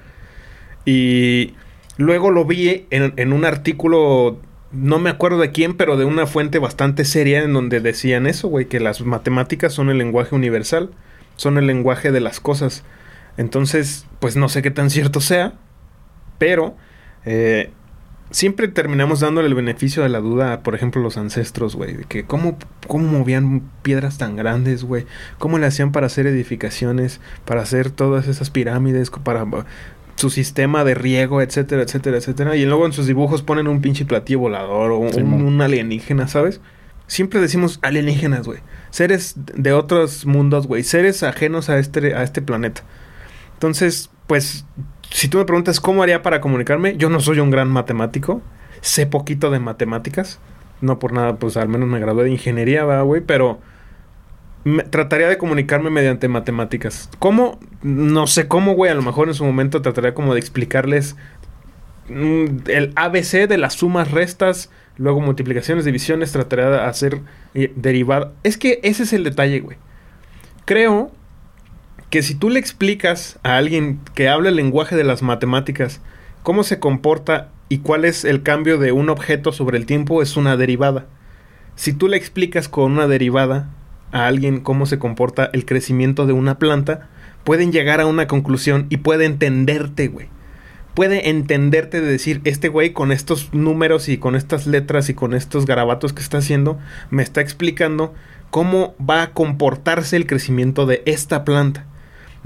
Y 0.84 1.54
luego 1.96 2.30
lo 2.30 2.44
vi 2.44 2.86
en, 2.90 3.14
en 3.16 3.32
un 3.32 3.46
artículo, 3.46 4.42
no 4.74 5.00
me 5.00 5.10
acuerdo 5.10 5.38
de 5.38 5.52
quién, 5.54 5.78
pero 5.78 5.96
de 5.96 6.04
una 6.04 6.28
fuente 6.28 6.60
bastante 6.60 7.06
seria 7.06 7.44
en 7.44 7.54
donde 7.54 7.80
decían 7.80 8.28
eso, 8.28 8.50
güey, 8.50 8.66
que 8.66 8.82
las 8.82 9.00
matemáticas 9.00 9.72
son 9.72 9.90
el 9.90 10.00
lenguaje 10.00 10.36
universal, 10.36 10.92
son 11.38 11.58
el 11.58 11.66
lenguaje 11.66 12.12
de 12.12 12.20
las 12.20 12.42
cosas. 12.42 12.84
Entonces, 13.38 14.06
pues 14.20 14.36
no 14.36 14.50
sé 14.50 14.62
qué 14.62 14.72
tan 14.72 14.90
cierto 14.90 15.22
sea, 15.22 15.54
pero 16.40 16.76
eh, 17.24 17.72
siempre 18.32 18.68
terminamos 18.68 19.20
dándole 19.20 19.48
el 19.48 19.56
beneficio 19.56 20.04
de 20.04 20.10
la 20.10 20.20
duda 20.20 20.54
a, 20.54 20.60
por 20.62 20.76
ejemplo, 20.76 21.02
los 21.02 21.18
ancestros, 21.18 21.76
güey. 21.76 21.96
De 21.96 22.04
que 22.04 22.24
cómo, 22.26 22.58
cómo 22.88 23.08
movían 23.08 23.62
piedras 23.84 24.18
tan 24.18 24.36
grandes, 24.36 24.84
güey. 24.84 25.06
Cómo 25.38 25.58
le 25.58 25.66
hacían 25.66 25.92
para 25.92 26.08
hacer 26.08 26.28
edificaciones, 26.28 27.20
para 27.46 27.62
hacer 27.62 27.92
todas 27.92 28.28
esas 28.28 28.50
pirámides, 28.50 29.10
para 29.10 29.46
su 30.16 30.30
sistema 30.30 30.84
de 30.84 30.96
riego, 30.96 31.42
etcétera, 31.42 31.84
etcétera, 31.84 32.18
etcétera. 32.18 32.56
Y 32.56 32.66
luego 32.66 32.86
en 32.86 32.94
sus 32.94 33.08
dibujos 33.08 33.44
ponen 33.44 33.68
un 33.68 33.82
pinche 33.82 34.06
platillo 34.06 34.40
volador 34.40 34.92
o 34.92 34.98
un 35.00 35.62
alienígena, 35.62 36.28
¿sabes? 36.28 36.60
Siempre 37.08 37.40
decimos 37.40 37.80
alienígenas, 37.82 38.46
güey. 38.46 38.60
Seres 38.90 39.36
de 39.38 39.72
otros 39.72 40.26
mundos, 40.26 40.68
güey. 40.68 40.84
Seres 40.84 41.24
ajenos 41.24 41.70
a 41.70 41.80
este, 41.80 42.14
a 42.14 42.24
este 42.24 42.42
planeta. 42.42 42.84
Entonces, 43.54 44.10
pues, 44.28 44.66
si 45.10 45.28
tú 45.28 45.38
me 45.38 45.46
preguntas 45.46 45.80
cómo 45.80 46.04
haría 46.04 46.22
para 46.22 46.42
comunicarme, 46.42 46.98
yo 46.98 47.10
no 47.10 47.20
soy 47.20 47.40
un 47.40 47.52
gran 47.52 47.70
matemático. 47.70 48.42
Sé 48.82 49.08
poquito 49.08 49.50
de 49.50 49.60
matemáticas. 49.60 50.40
No 50.82 51.00
por 51.00 51.14
nada, 51.14 51.38
pues 51.38 51.58
al 51.58 51.70
menos 51.70 51.88
me 51.88 52.00
gradué 52.00 52.26
de 52.26 52.32
ingeniería, 52.32 52.86
¿verdad, 52.86 53.04
güey? 53.04 53.22
Pero 53.22 53.60
trataría 54.90 55.28
de 55.28 55.38
comunicarme 55.38 55.90
mediante 55.90 56.28
matemáticas. 56.28 57.10
¿Cómo? 57.20 57.60
No 57.82 58.28
sé 58.28 58.48
cómo, 58.48 58.74
güey. 58.74 58.92
A 58.92 58.96
lo 58.96 59.02
mejor 59.02 59.28
en 59.28 59.34
su 59.34 59.46
momento 59.46 59.82
trataría 59.82 60.14
como 60.14 60.34
de 60.34 60.40
explicarles 60.40 61.16
mm, 62.10 62.46
el 62.68 62.92
ABC 62.96 63.48
de 63.48 63.58
las 63.58 63.76
sumas, 63.76 64.12
restas, 64.12 64.70
luego 64.98 65.22
multiplicaciones, 65.22 65.86
divisiones, 65.86 66.32
trataré 66.32 66.66
de 66.66 66.82
hacer 66.82 67.22
eh, 67.54 67.72
derivada. 67.76 68.34
Es 68.44 68.58
que 68.58 68.80
ese 68.84 69.04
es 69.04 69.14
el 69.14 69.24
detalle, 69.24 69.62
güey. 69.62 69.78
Creo 70.66 71.12
que 72.10 72.22
si 72.22 72.36
tú 72.36 72.50
le 72.50 72.60
explicas 72.60 73.40
a 73.44 73.58
alguien 73.58 74.00
que 74.16 74.30
habla 74.30 74.50
el 74.50 74.56
lenguaje 74.56 74.96
de 74.96 75.04
las 75.04 75.22
matemáticas 75.22 76.02
cómo 76.48 76.64
se 76.64 76.80
comporta 76.80 77.50
y 77.68 77.80
cuál 77.80 78.06
es 78.06 78.24
el 78.24 78.42
cambio 78.42 78.78
de 78.78 78.94
un 78.94 79.10
objeto 79.10 79.52
sobre 79.52 79.78
el 79.78 79.86
tiempo, 79.86 80.22
es 80.22 80.38
una 80.38 80.56
derivada. 80.56 81.06
Si 81.76 81.92
tú 81.92 82.08
le 82.08 82.16
explicas 82.16 82.70
con 82.70 82.94
una 82.94 83.08
derivada 83.08 83.70
a 84.14 84.28
alguien 84.28 84.62
cómo 84.62 84.86
se 84.86 84.98
comporta 84.98 85.50
el 85.52 85.66
crecimiento 85.66 86.26
de 86.26 86.32
una 86.32 86.58
planta, 86.58 87.10
pueden 87.44 87.74
llegar 87.74 88.00
a 88.00 88.06
una 88.06 88.28
conclusión 88.28 88.86
y 88.90 88.98
puede 88.98 89.26
entenderte, 89.26 90.08
güey. 90.08 90.30
Puede 90.94 91.30
entenderte 91.30 92.00
de 92.00 92.08
decir, 92.08 92.40
este 92.46 92.70
güey 92.70 92.94
con 92.94 93.12
estos 93.12 93.54
números 93.54 94.08
y 94.08 94.18
con 94.18 94.38
estas 94.38 94.68
letras 94.68 95.10
y 95.10 95.14
con 95.14 95.34
estos 95.34 95.66
garabatos 95.66 96.14
que 96.14 96.22
está 96.22 96.38
haciendo, 96.38 96.80
me 97.10 97.24
está 97.24 97.42
explicando 97.42 98.16
cómo 98.52 98.96
va 98.98 99.22
a 99.22 99.32
comportarse 99.34 100.16
el 100.16 100.28
crecimiento 100.28 100.86
de 100.86 101.04
esta 101.06 101.44
planta. 101.44 101.87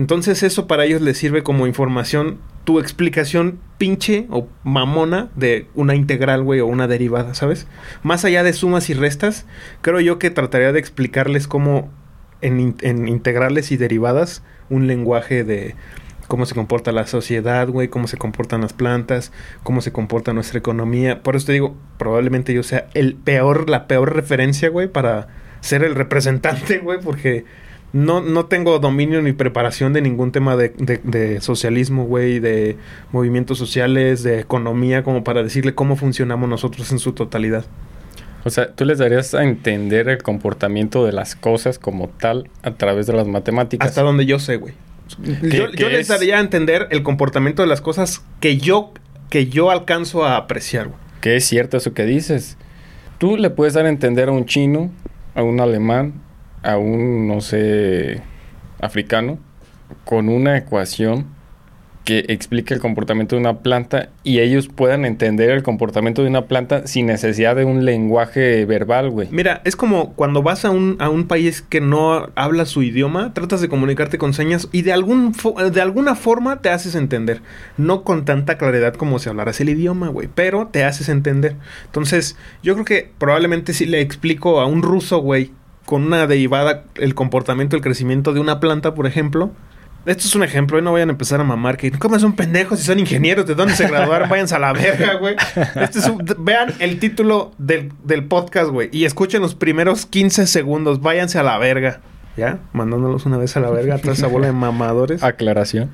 Entonces 0.01 0.41
eso 0.41 0.65
para 0.65 0.85
ellos 0.85 0.99
les 0.99 1.19
sirve 1.19 1.43
como 1.43 1.67
información, 1.67 2.39
tu 2.63 2.79
explicación 2.79 3.59
pinche 3.77 4.25
o 4.31 4.47
mamona 4.63 5.29
de 5.35 5.67
una 5.75 5.93
integral, 5.93 6.41
güey, 6.41 6.59
o 6.59 6.65
una 6.65 6.87
derivada, 6.87 7.35
¿sabes? 7.35 7.67
Más 8.01 8.25
allá 8.25 8.41
de 8.41 8.51
sumas 8.53 8.89
y 8.89 8.95
restas, 8.95 9.45
creo 9.81 9.99
yo 9.99 10.17
que 10.17 10.31
trataría 10.31 10.71
de 10.71 10.79
explicarles 10.79 11.47
cómo 11.47 11.91
en, 12.41 13.07
integrales 13.07 13.71
y 13.71 13.77
derivadas 13.77 14.41
un 14.71 14.87
lenguaje 14.87 15.43
de 15.43 15.75
cómo 16.27 16.47
se 16.47 16.55
comporta 16.55 16.91
la 16.91 17.05
sociedad, 17.05 17.67
güey, 17.67 17.87
cómo 17.87 18.07
se 18.07 18.17
comportan 18.17 18.61
las 18.61 18.73
plantas, 18.73 19.31
cómo 19.61 19.81
se 19.81 19.91
comporta 19.91 20.33
nuestra 20.33 20.57
economía. 20.57 21.21
Por 21.21 21.35
eso 21.35 21.45
te 21.45 21.53
digo, 21.53 21.75
probablemente 21.99 22.55
yo 22.55 22.63
sea 22.63 22.87
el 22.95 23.13
peor, 23.13 23.69
la 23.69 23.85
peor 23.85 24.15
referencia, 24.15 24.69
güey, 24.69 24.87
para 24.87 25.27
ser 25.59 25.83
el 25.83 25.93
representante, 25.93 26.77
güey, 26.83 26.99
porque 26.99 27.45
no, 27.93 28.21
no 28.21 28.45
tengo 28.45 28.80
dominio 28.80 29.21
ni 29.21 29.34
preparación 29.34 29.93
de 29.93 30.01
ningún 30.01 30.32
tema 30.32 30.56
de, 30.56 30.69
de, 30.77 30.99
de 31.04 31.41
socialismo, 31.41 32.06
güey, 32.06 32.39
de 32.39 32.77
movimientos 33.12 33.58
sociales, 33.58 34.23
de 34.23 34.39
economía, 34.39 35.04
como 35.04 35.23
para 35.23 35.43
decirle 35.43 35.75
cómo 35.75 35.95
funcionamos 35.95 36.47
nosotros 36.47 36.91
en 36.91 36.99
su 36.99 37.13
totalidad. 37.13 37.65
O 38.43 38.49
sea, 38.49 38.73
tú 38.73 38.86
les 38.86 38.97
darías 38.97 39.34
a 39.34 39.43
entender 39.43 40.10
el 40.10 40.23
comportamiento 40.23 41.06
de 41.06 41.12
las 41.12 41.36
cosas 41.36 41.77
como 41.77 42.10
tal 42.10 42.49
a 42.63 42.71
través 42.71 43.08
de 43.08 43.13
las 43.13 43.27
matemáticas. 43.27 43.88
Hasta 43.88 44.01
donde 44.01 44.25
yo 44.25 44.39
sé, 44.39 44.56
güey. 44.58 44.73
Yo, 45.43 45.69
yo 45.71 45.89
les 45.89 46.08
daría 46.08 46.38
a 46.38 46.39
entender 46.39 46.88
el 46.89 47.04
comportamiento 47.04 47.62
de 47.62 47.67
las 47.67 47.82
cosas 47.82 48.23
que 48.39 48.58
yo, 48.58 48.93
que 49.30 49.47
yo 49.47 49.69
alcanzo 49.69 50.23
a 50.23 50.38
apreciar, 50.38 50.88
güey. 50.88 50.99
Que 51.19 51.36
es 51.36 51.45
cierto 51.45 51.77
eso 51.77 51.93
que 51.93 52.06
dices. 52.06 52.58
Tú 53.17 53.38
le 53.38 53.49
puedes 53.51 53.73
dar 53.73 53.86
a 53.86 53.89
entender 53.89 54.30
a 54.30 54.32
un 54.32 54.45
chino, 54.45 54.89
a 55.36 55.43
un 55.43 55.60
alemán, 55.60 56.13
a 56.63 56.78
un, 56.78 57.28
no 57.28 57.41
sé, 57.41 58.21
africano, 58.80 59.39
con 60.06 60.30
una 60.30 60.58
ecuación 60.58 61.26
que 62.04 62.26
explique 62.30 62.74
el 62.74 62.80
comportamiento 62.80 63.36
de 63.36 63.41
una 63.41 63.60
planta 63.60 64.10
y 64.24 64.39
ellos 64.39 64.67
puedan 64.67 65.06
entender 65.06 65.52
el 65.52 65.62
comportamiento 65.62 66.24
de 66.24 66.30
una 66.30 66.47
planta 66.47 66.88
sin 66.88 67.06
necesidad 67.06 67.56
de 67.56 67.65
un 67.65 67.86
lenguaje 67.86 68.65
verbal, 68.65 69.12
güey. 69.12 69.28
Mira, 69.32 69.62
es 69.65 69.76
como 69.76 70.13
cuando 70.13 70.41
vas 70.41 70.65
a 70.65 70.71
un, 70.71 70.97
a 71.00 71.10
un 71.10 71.28
país 71.28 71.62
que 71.62 71.80
no 71.80 72.30
habla 72.36 72.65
su 72.65 72.82
idioma, 72.82 73.34
tratas 73.34 73.62
de 73.62 73.69
comunicarte 73.69 74.17
con 74.17 74.34
señas 74.34 74.67
y 74.71 74.82
de, 74.82 74.93
algún 74.93 75.34
de 75.71 75.82
alguna 75.82 76.15
forma 76.15 76.62
te 76.62 76.69
haces 76.69 76.95
entender. 76.95 77.41
No 77.78 78.04
con 78.04 78.26
tanta 78.26 78.58
claridad 78.58 78.95
como 78.95 79.19
si 79.19 79.30
hablaras 79.30 79.62
el 79.62 79.69
idioma, 79.69 80.08
güey, 80.08 80.28
pero 80.34 80.67
te 80.67 80.84
haces 80.84 81.08
entender. 81.08 81.56
Entonces, 81.86 82.36
yo 82.63 82.74
creo 82.74 82.86
que 82.86 83.12
probablemente 83.19 83.74
si 83.74 83.86
le 83.86 84.02
explico 84.02 84.60
a 84.60 84.65
un 84.65 84.82
ruso, 84.82 85.19
güey, 85.19 85.52
con 85.91 86.06
una 86.06 86.25
derivada 86.25 86.86
el 86.95 87.15
comportamiento, 87.15 87.75
el 87.75 87.82
crecimiento 87.82 88.32
de 88.32 88.39
una 88.39 88.62
planta, 88.62 88.95
por 88.95 89.08
ejemplo. 89.08 89.51
Esto 90.06 90.25
es 90.25 90.34
un 90.36 90.41
ejemplo, 90.41 90.80
y 90.80 90.82
no 90.82 90.93
vayan 90.93 91.10
a 91.10 91.12
empezar 91.12 91.41
a 91.41 91.43
mamar 91.43 91.75
que 91.75 91.91
¿cómo 91.91 92.17
son 92.17 92.32
pendejos 92.32 92.80
si 92.80 92.86
son 92.86 92.97
ingenieros? 92.97 93.45
¿De 93.45 93.56
dónde 93.56 93.75
se 93.75 93.89
graduaron? 93.89 94.30
Váyanse 94.30 94.56
a 94.56 94.60
la 94.60 94.71
verga, 94.71 95.15
güey. 95.15 95.36
Este 95.75 95.99
es 95.99 96.08
un, 96.08 96.25
vean 96.38 96.73
el 96.80 96.97
título 96.97 97.51
del, 97.58 97.91
del 98.06 98.23
podcast, 98.23 98.69
güey, 98.69 98.88
y 98.93 99.04
escuchen 99.04 99.41
los 99.41 99.54
primeros 99.54 100.06
15 100.06 100.47
segundos. 100.47 101.01
Váyanse 101.01 101.39
a 101.39 101.43
la 101.43 101.58
verga. 101.58 101.99
¿Ya? 102.38 102.60
Mandándolos 102.71 103.25
una 103.25 103.38
vez 103.38 103.58
a 103.58 103.60
la 103.60 103.69
verga 103.69 103.95
a 103.95 103.97
toda 103.97 104.13
esa 104.13 104.27
bola 104.27 104.47
de 104.47 104.54
mamadores. 104.54 105.21
Aclaración. 105.21 105.89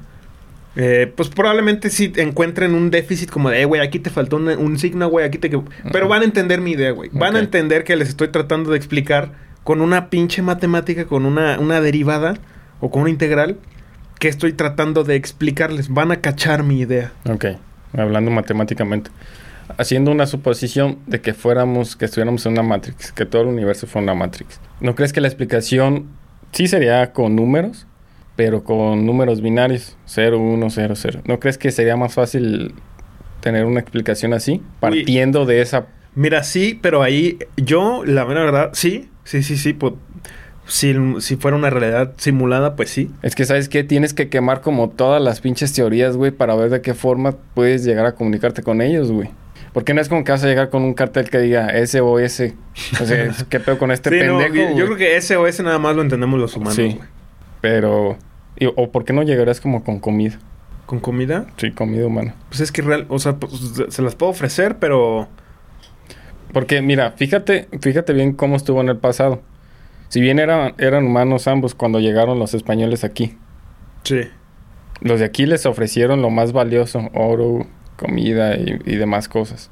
Eh, 0.75 1.12
pues 1.15 1.29
probablemente 1.29 1.89
sí 1.89 2.13
encuentren 2.17 2.75
un 2.75 2.91
déficit 2.91 3.31
como 3.31 3.49
de, 3.49 3.63
eh, 3.63 3.65
güey, 3.65 3.81
aquí 3.81 3.97
te 3.97 4.12
faltó 4.12 4.36
un, 4.36 4.47
un 4.47 4.77
signo, 4.77 5.10
güey, 5.10 5.25
aquí 5.25 5.39
te... 5.39 5.49
Pero 5.91 6.07
van 6.07 6.21
a 6.21 6.25
entender 6.25 6.62
mi 6.62 6.73
idea, 6.73 6.91
güey. 6.91 7.10
Van 7.13 7.36
a 7.36 7.39
entender 7.39 7.83
que 7.83 7.95
les 7.95 8.10
estoy 8.10 8.27
tratando 8.27 8.69
de 8.69 8.77
explicar 8.77 9.46
con 9.67 9.82
una 9.82 10.10
pinche 10.10 10.41
matemática, 10.41 11.08
con 11.08 11.25
una, 11.25 11.60
una 11.60 11.82
derivada 11.82 12.36
o 12.80 12.89
con 12.89 13.01
una 13.01 13.12
integral 13.12 13.58
que 14.17 14.30
estoy 14.30 14.53
tratando 14.53 15.03
de 15.03 15.15
explicarles. 15.15 15.89
Van 15.89 16.13
a 16.13 16.21
cachar 16.21 16.63
mi 16.63 16.80
idea. 16.80 17.12
Ok, 17.30 17.47
hablando 17.91 18.32
matemáticamente. 18.32 19.12
Haciendo 19.77 20.10
una 20.12 20.25
suposición 20.25 20.99
de 21.06 21.19
que 21.19 21.34
fuéramos, 21.34 21.97
que 21.97 22.06
estuviéramos 22.06 22.45
en 22.45 22.53
una 22.53 22.63
matrix, 22.63 23.12
que 23.12 23.25
todo 23.25 23.41
el 23.41 23.49
universo 23.49 23.88
fuera 23.88 24.03
una 24.03 24.13
matrix. 24.13 24.58
¿No 24.80 24.95
crees 24.95 25.12
que 25.12 25.19
la 25.19 25.27
explicación 25.27 26.06
sí 26.53 26.69
sería 26.69 27.12
con 27.12 27.36
números, 27.36 27.88
pero 28.38 28.63
con 28.63 29.06
números 29.06 29.41
binarios, 29.41 29.97
0, 30.06 30.39
1, 30.39 30.69
0, 30.69 30.93
0? 30.95 31.21
¿No 31.25 31.41
crees 31.41 31.58
que 31.58 31.71
sería 31.71 31.97
más 31.97 32.13
fácil 32.13 32.73
tener 33.41 33.65
una 33.65 33.82
explicación 33.82 34.34
así, 34.34 34.63
partiendo 34.80 35.45
de 35.45 35.60
esa... 35.60 35.88
Mira, 36.15 36.43
sí, 36.43 36.80
pero 36.82 37.03
ahí 37.03 37.38
yo, 37.58 38.06
la 38.06 38.23
mera 38.23 38.45
verdad, 38.45 38.69
sí, 38.71 39.10
sí, 39.27 39.43
sí, 39.43 39.57
sí. 39.57 39.73
pues, 39.73 39.93
si, 40.67 40.95
si 41.21 41.35
fuera 41.37 41.55
una 41.55 41.69
realidad 41.69 42.13
simulada, 42.17 42.75
pues 42.75 42.89
sí. 42.89 43.09
Es 43.21 43.35
que, 43.35 43.45
¿sabes 43.45 43.69
qué? 43.69 43.83
Tienes 43.83 44.13
que 44.13 44.27
quemar 44.29 44.61
como 44.61 44.89
todas 44.89 45.21
las 45.21 45.39
pinches 45.41 45.71
teorías, 45.73 46.17
güey, 46.17 46.31
para 46.31 46.55
ver 46.55 46.69
de 46.69 46.81
qué 46.81 46.93
forma 46.93 47.35
puedes 47.53 47.83
llegar 47.85 48.05
a 48.05 48.15
comunicarte 48.15 48.63
con 48.63 48.81
ellos, 48.81 49.11
güey. 49.11 49.29
Porque 49.73 49.93
no 49.93 50.01
es 50.01 50.09
como 50.09 50.23
que 50.23 50.31
vas 50.31 50.43
a 50.43 50.47
llegar 50.47 50.69
con 50.69 50.81
un 50.83 50.93
cartel 50.93 51.29
que 51.29 51.37
diga 51.39 51.67
S 51.69 51.99
o 52.01 52.19
S. 52.19 52.53
O 53.01 53.05
sea, 53.05 53.31
¿qué 53.49 53.59
pedo 53.59 53.77
con 53.77 53.91
este 53.91 54.09
Sí, 54.09 54.25
no, 54.25 54.39
pendejo? 54.39 54.55
yo 54.69 54.73
güey? 54.73 54.85
creo 54.85 54.97
que 54.97 55.15
ese 55.17 55.37
o 55.37 55.45
ese 55.47 55.61
nada 55.63 55.77
más 55.79 55.95
lo 55.95 56.01
entendemos 56.01 56.39
los 56.39 56.55
humanos, 56.55 56.75
Sí. 56.75 56.93
güey. 56.95 56.99
Pero... 57.61 58.17
y- 58.57 58.65
¿O 58.75 58.91
por 58.91 59.05
qué 59.05 59.13
no 59.13 59.23
llegarías 59.23 59.61
como 59.61 59.83
con 59.83 59.99
comida? 59.99 60.37
¿Con 60.85 60.99
comida? 60.99 61.45
Sí, 61.57 61.71
comida 61.71 62.05
humana. 62.07 62.33
Pues 62.49 62.61
es 62.61 62.71
que 62.71 62.81
real, 62.81 63.05
o 63.09 63.19
sea, 63.19 63.35
pues, 63.35 63.53
se 63.89 64.01
las 64.01 64.15
puedo 64.15 64.31
ofrecer, 64.31 64.77
pero 64.79 65.27
Porque, 66.53 66.81
mira, 66.81 67.12
fíjate, 67.12 67.67
fíjate 67.81 68.13
bien 68.13 68.33
cómo 68.33 68.55
estuvo 68.55 68.81
en 68.81 68.89
el 68.89 68.97
pasado. 68.97 69.41
Si 70.10 70.21
bien 70.21 70.39
eran, 70.39 70.73
eran 70.77 71.05
humanos 71.05 71.47
ambos 71.47 71.75
cuando 71.75 71.99
llegaron 71.99 72.39
los 72.39 72.53
españoles 72.53 73.03
aquí. 73.03 73.38
sí. 74.03 74.21
Los 74.99 75.19
de 75.19 75.25
aquí 75.25 75.45
les 75.45 75.67
ofrecieron 75.67 76.23
lo 76.23 76.31
más 76.31 76.53
valioso, 76.53 77.12
oro, 77.13 77.67
comida 77.97 78.55
y, 78.55 78.79
y 78.83 78.95
demás 78.95 79.29
cosas. 79.29 79.69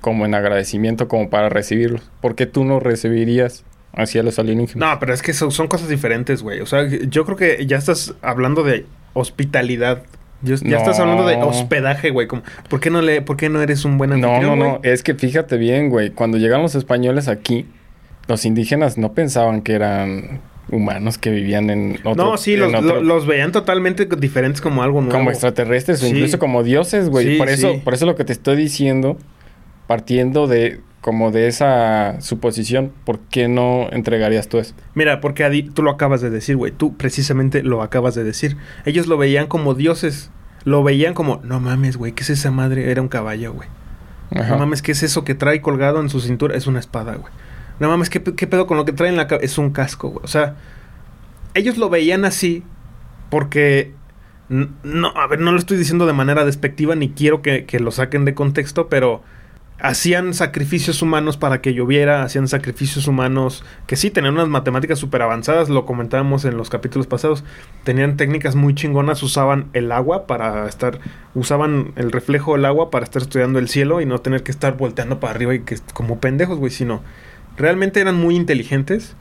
Como 0.00 0.24
en 0.24 0.34
agradecimiento, 0.36 1.08
como 1.08 1.30
para 1.30 1.48
recibirlos. 1.48 2.08
¿Por 2.20 2.36
qué 2.36 2.46
tú 2.46 2.64
no 2.64 2.78
recibirías 2.78 3.64
así 3.92 4.20
a 4.20 4.22
los 4.22 4.38
alienígenas? 4.38 4.88
No, 4.88 5.00
pero 5.00 5.12
es 5.12 5.20
que 5.22 5.32
son, 5.32 5.50
son 5.50 5.66
cosas 5.66 5.88
diferentes, 5.88 6.44
güey. 6.44 6.60
O 6.60 6.66
sea, 6.66 6.86
yo 6.86 7.24
creo 7.24 7.36
que 7.36 7.66
ya 7.66 7.76
estás 7.76 8.14
hablando 8.22 8.62
de 8.62 8.86
hospitalidad. 9.14 10.04
Yo- 10.42 10.56
ya 10.56 10.68
No. 10.70 10.76
estás 10.78 10.98
hablando 11.00 11.26
de 11.26 11.36
hospedaje, 11.36 12.10
güey. 12.10 12.26
Como, 12.26 12.42
¿por, 12.68 12.80
qué 12.80 12.90
no 12.90 13.00
le, 13.02 13.22
¿Por 13.22 13.36
qué 13.36 13.48
no 13.48 13.60
eres 13.62 13.84
un 13.84 13.98
buen 13.98 14.10
No, 14.10 14.16
no, 14.16 14.28
anfitrión, 14.28 14.58
no. 14.58 14.78
güey? 14.78 14.92
Es 14.92 15.02
que 15.02 15.14
fíjate 15.14 15.56
bien, 15.56 15.88
güey. 15.88 16.10
Cuando 16.10 16.38
llegaron 16.38 16.62
los 16.62 16.74
españoles 16.74 17.28
aquí, 17.28 17.66
los 18.28 18.44
indígenas 18.44 18.98
no 18.98 19.12
pensaban 19.12 19.62
que 19.62 19.74
eran 19.74 20.40
humanos 20.70 21.18
que 21.18 21.30
vivían 21.30 21.70
en 21.70 21.98
otro... 22.04 22.14
No, 22.24 22.36
sí, 22.38 22.56
los, 22.56 22.72
otro- 22.72 22.80
lo- 22.96 23.02
los 23.02 23.26
veían 23.26 23.52
totalmente 23.52 24.06
diferentes 24.06 24.60
como 24.60 24.82
algo 24.82 25.00
nuevo. 25.00 25.16
como 25.18 25.30
extraterrestres 25.30 26.02
o 26.02 26.06
incluso 26.06 26.38
como 26.38 26.62
dioses, 26.62 27.08
güey. 27.08 27.26
Sí, 27.32 27.36
por 27.38 27.48
eso, 27.48 27.72
sí. 27.74 27.80
por 27.84 27.94
eso 27.94 28.06
lo 28.06 28.14
que 28.16 28.24
te 28.24 28.32
estoy 28.32 28.56
diciendo, 28.56 29.18
partiendo 29.86 30.46
de 30.46 30.80
como 31.02 31.30
de 31.32 31.48
esa 31.48 32.20
suposición, 32.22 32.92
¿por 33.04 33.18
qué 33.18 33.48
no 33.48 33.88
entregarías 33.90 34.48
tú 34.48 34.58
eso? 34.58 34.72
Mira, 34.94 35.20
porque 35.20 35.44
Adi, 35.44 35.64
tú 35.64 35.82
lo 35.82 35.90
acabas 35.90 36.22
de 36.22 36.30
decir, 36.30 36.56
güey. 36.56 36.72
Tú 36.72 36.96
precisamente 36.96 37.62
lo 37.62 37.82
acabas 37.82 38.14
de 38.14 38.24
decir. 38.24 38.56
Ellos 38.86 39.08
lo 39.08 39.18
veían 39.18 39.48
como 39.48 39.74
dioses. 39.74 40.30
Lo 40.64 40.82
veían 40.82 41.12
como, 41.12 41.40
no 41.42 41.60
mames, 41.60 41.96
güey, 41.96 42.12
¿qué 42.12 42.22
es 42.22 42.30
esa 42.30 42.50
madre? 42.52 42.90
Era 42.90 43.02
un 43.02 43.08
caballo, 43.08 43.52
güey. 43.52 43.68
No 44.30 44.56
mames, 44.58 44.80
¿qué 44.80 44.92
es 44.92 45.02
eso 45.02 45.24
que 45.24 45.34
trae 45.34 45.60
colgado 45.60 46.00
en 46.00 46.08
su 46.08 46.20
cintura? 46.20 46.56
Es 46.56 46.66
una 46.66 46.78
espada, 46.78 47.16
güey. 47.16 47.30
No 47.80 47.88
mames, 47.88 48.08
¿qué, 48.08 48.20
pe- 48.20 48.34
qué 48.34 48.46
pedo 48.46 48.66
con 48.66 48.76
lo 48.78 48.84
que 48.86 48.92
trae 48.92 49.10
en 49.10 49.16
la 49.16 49.26
cabeza? 49.26 49.44
Es 49.44 49.58
un 49.58 49.70
casco, 49.72 50.08
güey. 50.08 50.24
O 50.24 50.28
sea, 50.28 50.54
ellos 51.54 51.76
lo 51.76 51.90
veían 51.90 52.24
así 52.24 52.62
porque... 53.28 53.92
No, 54.48 55.08
a 55.16 55.26
ver, 55.26 55.40
no 55.40 55.50
lo 55.52 55.58
estoy 55.58 55.76
diciendo 55.78 56.06
de 56.06 56.12
manera 56.12 56.44
despectiva 56.44 56.94
ni 56.94 57.08
quiero 57.10 57.42
que, 57.42 57.64
que 57.64 57.80
lo 57.80 57.90
saquen 57.90 58.24
de 58.24 58.34
contexto, 58.34 58.88
pero 58.88 59.22
hacían 59.82 60.32
sacrificios 60.32 61.02
humanos 61.02 61.36
para 61.36 61.60
que 61.60 61.74
lloviera, 61.74 62.22
hacían 62.22 62.46
sacrificios 62.46 63.08
humanos 63.08 63.64
que 63.88 63.96
sí, 63.96 64.10
tenían 64.10 64.34
unas 64.34 64.46
matemáticas 64.46 65.00
súper 65.00 65.22
avanzadas, 65.22 65.68
lo 65.68 65.86
comentábamos 65.86 66.44
en 66.44 66.56
los 66.56 66.70
capítulos 66.70 67.08
pasados, 67.08 67.42
tenían 67.82 68.16
técnicas 68.16 68.54
muy 68.54 68.76
chingonas, 68.76 69.24
usaban 69.24 69.70
el 69.72 69.90
agua 69.90 70.28
para 70.28 70.68
estar, 70.68 71.00
usaban 71.34 71.92
el 71.96 72.12
reflejo 72.12 72.52
del 72.52 72.64
agua 72.64 72.92
para 72.92 73.04
estar 73.04 73.22
estudiando 73.22 73.58
el 73.58 73.68
cielo 73.68 74.00
y 74.00 74.06
no 74.06 74.20
tener 74.20 74.44
que 74.44 74.52
estar 74.52 74.76
volteando 74.76 75.18
para 75.18 75.34
arriba 75.34 75.52
y 75.52 75.62
que 75.62 75.76
como 75.92 76.20
pendejos, 76.20 76.58
güey, 76.58 76.70
sino 76.70 77.02
realmente 77.56 78.00
eran 78.00 78.14
muy 78.14 78.36
inteligentes, 78.36 79.16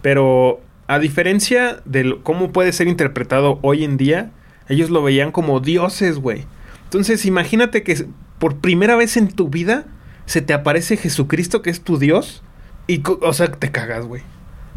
pero 0.00 0.60
a 0.86 1.00
diferencia 1.00 1.82
de 1.86 2.20
cómo 2.22 2.52
puede 2.52 2.70
ser 2.70 2.86
interpretado 2.86 3.58
hoy 3.62 3.82
en 3.82 3.96
día, 3.96 4.30
ellos 4.68 4.90
lo 4.90 5.02
veían 5.02 5.32
como 5.32 5.58
dioses, 5.58 6.20
güey. 6.20 6.44
Entonces, 6.84 7.26
imagínate 7.26 7.82
que 7.82 8.06
por 8.38 8.58
primera 8.58 8.94
vez 8.94 9.16
en 9.16 9.26
tu 9.26 9.48
vida 9.48 9.86
se 10.26 10.42
te 10.42 10.54
aparece 10.54 10.96
Jesucristo, 10.96 11.62
que 11.62 11.70
es 11.70 11.82
tu 11.82 11.98
Dios, 11.98 12.42
y, 12.86 13.02
o 13.06 13.32
sea, 13.32 13.50
te 13.50 13.70
cagas, 13.70 14.06
güey. 14.06 14.22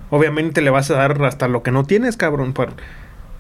Obviamente 0.10 0.62
le 0.62 0.70
vas 0.70 0.90
a 0.92 0.96
dar 0.96 1.22
hasta 1.24 1.48
lo 1.48 1.64
que 1.64 1.72
no 1.72 1.84
tienes, 1.84 2.18
cabrón, 2.18 2.54
por, 2.54 2.74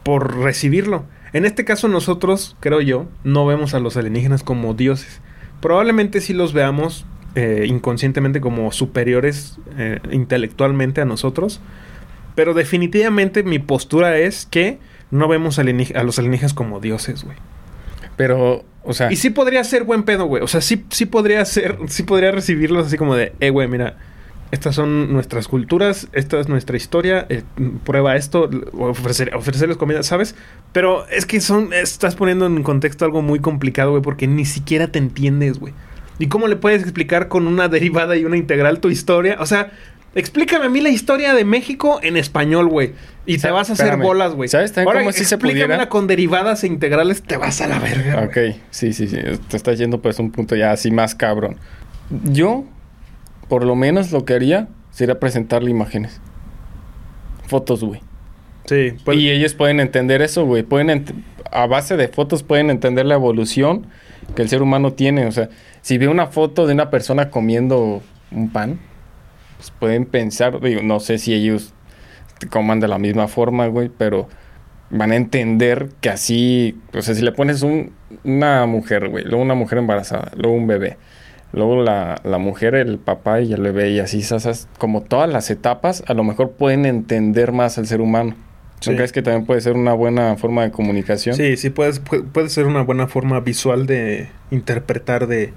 por 0.03 0.37
recibirlo. 0.37 1.05
En 1.33 1.45
este 1.45 1.65
caso 1.65 1.87
nosotros, 1.87 2.55
creo 2.59 2.81
yo, 2.81 3.07
no 3.23 3.45
vemos 3.45 3.73
a 3.73 3.79
los 3.79 3.97
alienígenas 3.97 4.43
como 4.43 4.73
dioses. 4.73 5.21
Probablemente 5.61 6.21
sí 6.21 6.33
los 6.33 6.53
veamos 6.53 7.05
eh, 7.35 7.65
inconscientemente 7.67 8.41
como 8.41 8.71
superiores 8.71 9.59
eh, 9.77 9.99
intelectualmente 10.11 11.01
a 11.01 11.05
nosotros. 11.05 11.61
Pero 12.35 12.53
definitivamente 12.53 13.43
mi 13.43 13.59
postura 13.59 14.17
es 14.17 14.45
que 14.45 14.79
no 15.11 15.27
vemos 15.27 15.59
a 15.59 15.63
los 16.03 16.19
alienígenas 16.19 16.53
como 16.53 16.79
dioses, 16.79 17.23
güey. 17.23 17.37
Pero, 18.17 18.65
o 18.83 18.93
sea. 18.93 19.11
Y 19.11 19.15
sí 19.15 19.29
podría 19.29 19.63
ser 19.63 19.85
buen 19.85 20.03
pedo, 20.03 20.25
güey. 20.25 20.43
O 20.43 20.47
sea, 20.47 20.59
sí, 20.59 20.83
sí 20.89 21.05
podría 21.05 21.45
ser, 21.45 21.77
sí 21.87 22.03
podría 22.03 22.31
recibirlos 22.31 22.87
así 22.87 22.97
como 22.97 23.15
de, 23.15 23.31
eh, 23.39 23.51
güey, 23.51 23.69
mira, 23.69 23.95
estas 24.51 24.75
son 24.75 25.13
nuestras 25.13 25.47
culturas, 25.47 26.07
esta 26.13 26.39
es 26.39 26.47
nuestra 26.47 26.77
historia, 26.77 27.25
eh, 27.29 27.43
prueba 27.83 28.15
esto, 28.15 28.49
ofrecer, 28.73 29.35
ofrecerles 29.35 29.77
comida, 29.77 30.03
¿sabes? 30.03 30.35
Pero 30.71 31.07
es 31.09 31.25
que 31.25 31.41
son, 31.41 31.73
estás 31.73 32.15
poniendo 32.15 32.45
en 32.45 32.63
contexto 32.63 33.05
algo 33.05 33.21
muy 33.21 33.39
complicado, 33.39 33.91
güey, 33.91 34.01
porque 34.01 34.27
ni 34.27 34.45
siquiera 34.45 34.87
te 34.87 34.99
entiendes, 34.99 35.59
güey. 35.59 35.73
¿Y 36.19 36.27
cómo 36.27 36.47
le 36.47 36.55
puedes 36.55 36.81
explicar 36.81 37.27
con 37.27 37.47
una 37.47 37.67
derivada 37.69 38.15
y 38.15 38.25
una 38.25 38.37
integral 38.37 38.79
tu 38.79 38.89
historia? 38.89 39.37
O 39.39 39.45
sea, 39.45 39.71
Explícame 40.15 40.65
a 40.65 40.69
mí 40.69 40.81
la 40.81 40.89
historia 40.89 41.33
de 41.33 41.45
México 41.45 41.99
en 42.01 42.17
español, 42.17 42.69
güey. 42.69 42.93
Y 43.25 43.37
te 43.37 43.51
vas 43.51 43.69
a 43.69 43.73
hacer 43.73 43.97
bolas, 43.97 44.33
güey. 44.33 44.49
¿Sabes 44.49 44.71
también 44.73 44.97
cómo 44.97 45.11
si 45.11 45.25
se 45.25 45.37
pudiera? 45.37 45.89
con 45.89 46.07
derivadas 46.07 46.63
e 46.63 46.67
integrales, 46.67 47.21
te 47.21 47.37
vas 47.37 47.61
a 47.61 47.67
la 47.67 47.79
verga. 47.79 48.23
Ok, 48.23 48.55
sí, 48.71 48.93
sí, 48.93 49.07
sí. 49.07 49.17
Te 49.49 49.57
estás 49.57 49.77
yendo 49.77 50.01
pues 50.01 50.17
un 50.19 50.31
punto 50.31 50.55
ya 50.55 50.71
así 50.71 50.91
más 50.91 51.13
cabrón. 51.13 51.57
Yo, 52.23 52.65
por 53.47 53.65
lo 53.65 53.75
menos 53.75 54.11
lo 54.11 54.25
que 54.25 54.33
haría 54.33 54.69
sería 54.91 55.19
presentarle 55.19 55.69
imágenes. 55.69 56.19
Fotos, 57.47 57.83
güey. 57.83 58.01
Sí. 58.65 58.93
Pues... 59.03 59.17
Y 59.17 59.29
ellos 59.29 59.53
pueden 59.53 59.79
entender 59.79 60.21
eso, 60.21 60.45
güey. 60.45 60.63
Pueden 60.63 61.05
a 61.51 61.67
base 61.67 61.97
de 61.97 62.07
fotos 62.07 62.43
pueden 62.43 62.69
entender 62.69 63.05
la 63.05 63.15
evolución 63.15 63.87
que 64.35 64.41
el 64.41 64.49
ser 64.49 64.61
humano 64.61 64.93
tiene. 64.93 65.25
O 65.25 65.31
sea, 65.31 65.49
si 65.81 65.97
ve 65.97 66.07
una 66.07 66.27
foto 66.27 66.67
de 66.67 66.73
una 66.73 66.89
persona 66.89 67.29
comiendo 67.29 68.01
un 68.31 68.49
pan, 68.49 68.79
pues 69.57 69.71
pueden 69.71 70.05
pensar, 70.05 70.59
digo, 70.61 70.81
no 70.81 70.99
sé 70.99 71.17
si 71.17 71.33
ellos 71.33 71.73
coman 72.49 72.79
de 72.79 72.87
la 72.87 72.99
misma 72.99 73.27
forma, 73.27 73.67
güey, 73.67 73.89
pero 73.89 74.27
van 74.89 75.11
a 75.11 75.15
entender 75.15 75.89
que 76.01 76.09
así, 76.09 76.79
o 76.93 77.01
sea, 77.01 77.15
si 77.15 77.21
le 77.21 77.31
pones 77.31 77.61
un, 77.63 77.91
una 78.23 78.65
mujer, 78.65 79.09
güey, 79.09 79.25
luego 79.25 79.41
una 79.41 79.55
mujer 79.55 79.79
embarazada, 79.79 80.31
luego 80.35 80.55
un 80.55 80.67
bebé, 80.67 80.97
luego 81.51 81.81
la, 81.81 82.21
la 82.23 82.37
mujer, 82.37 82.75
el 82.75 82.99
papá 82.99 83.41
y 83.41 83.53
el 83.53 83.61
bebé, 83.61 83.91
y 83.91 83.99
así, 83.99 84.19
esas, 84.19 84.69
como 84.77 85.01
todas 85.01 85.29
las 85.29 85.49
etapas, 85.49 86.03
a 86.07 86.13
lo 86.13 86.23
mejor 86.23 86.51
pueden 86.51 86.85
entender 86.85 87.51
más 87.51 87.77
al 87.77 87.87
ser 87.87 88.01
humano. 88.01 88.35
¿No 88.85 88.95
crees 88.95 89.11
que 89.11 89.23
también 89.23 89.47
puede 89.47 89.59
ser 89.61 89.73
una 89.73 89.93
buena 89.93 90.35
forma 90.35 90.61
de 90.61 90.69
comunicación? 90.69 91.35
Sí, 91.35 91.57
sí, 91.57 91.71
puede, 91.71 91.99
puede 91.99 92.49
ser 92.49 92.67
una 92.67 92.83
buena 92.83 93.07
forma 93.07 93.39
visual 93.39 93.87
de 93.87 94.29
interpretar 94.51 95.25
de 95.25 95.51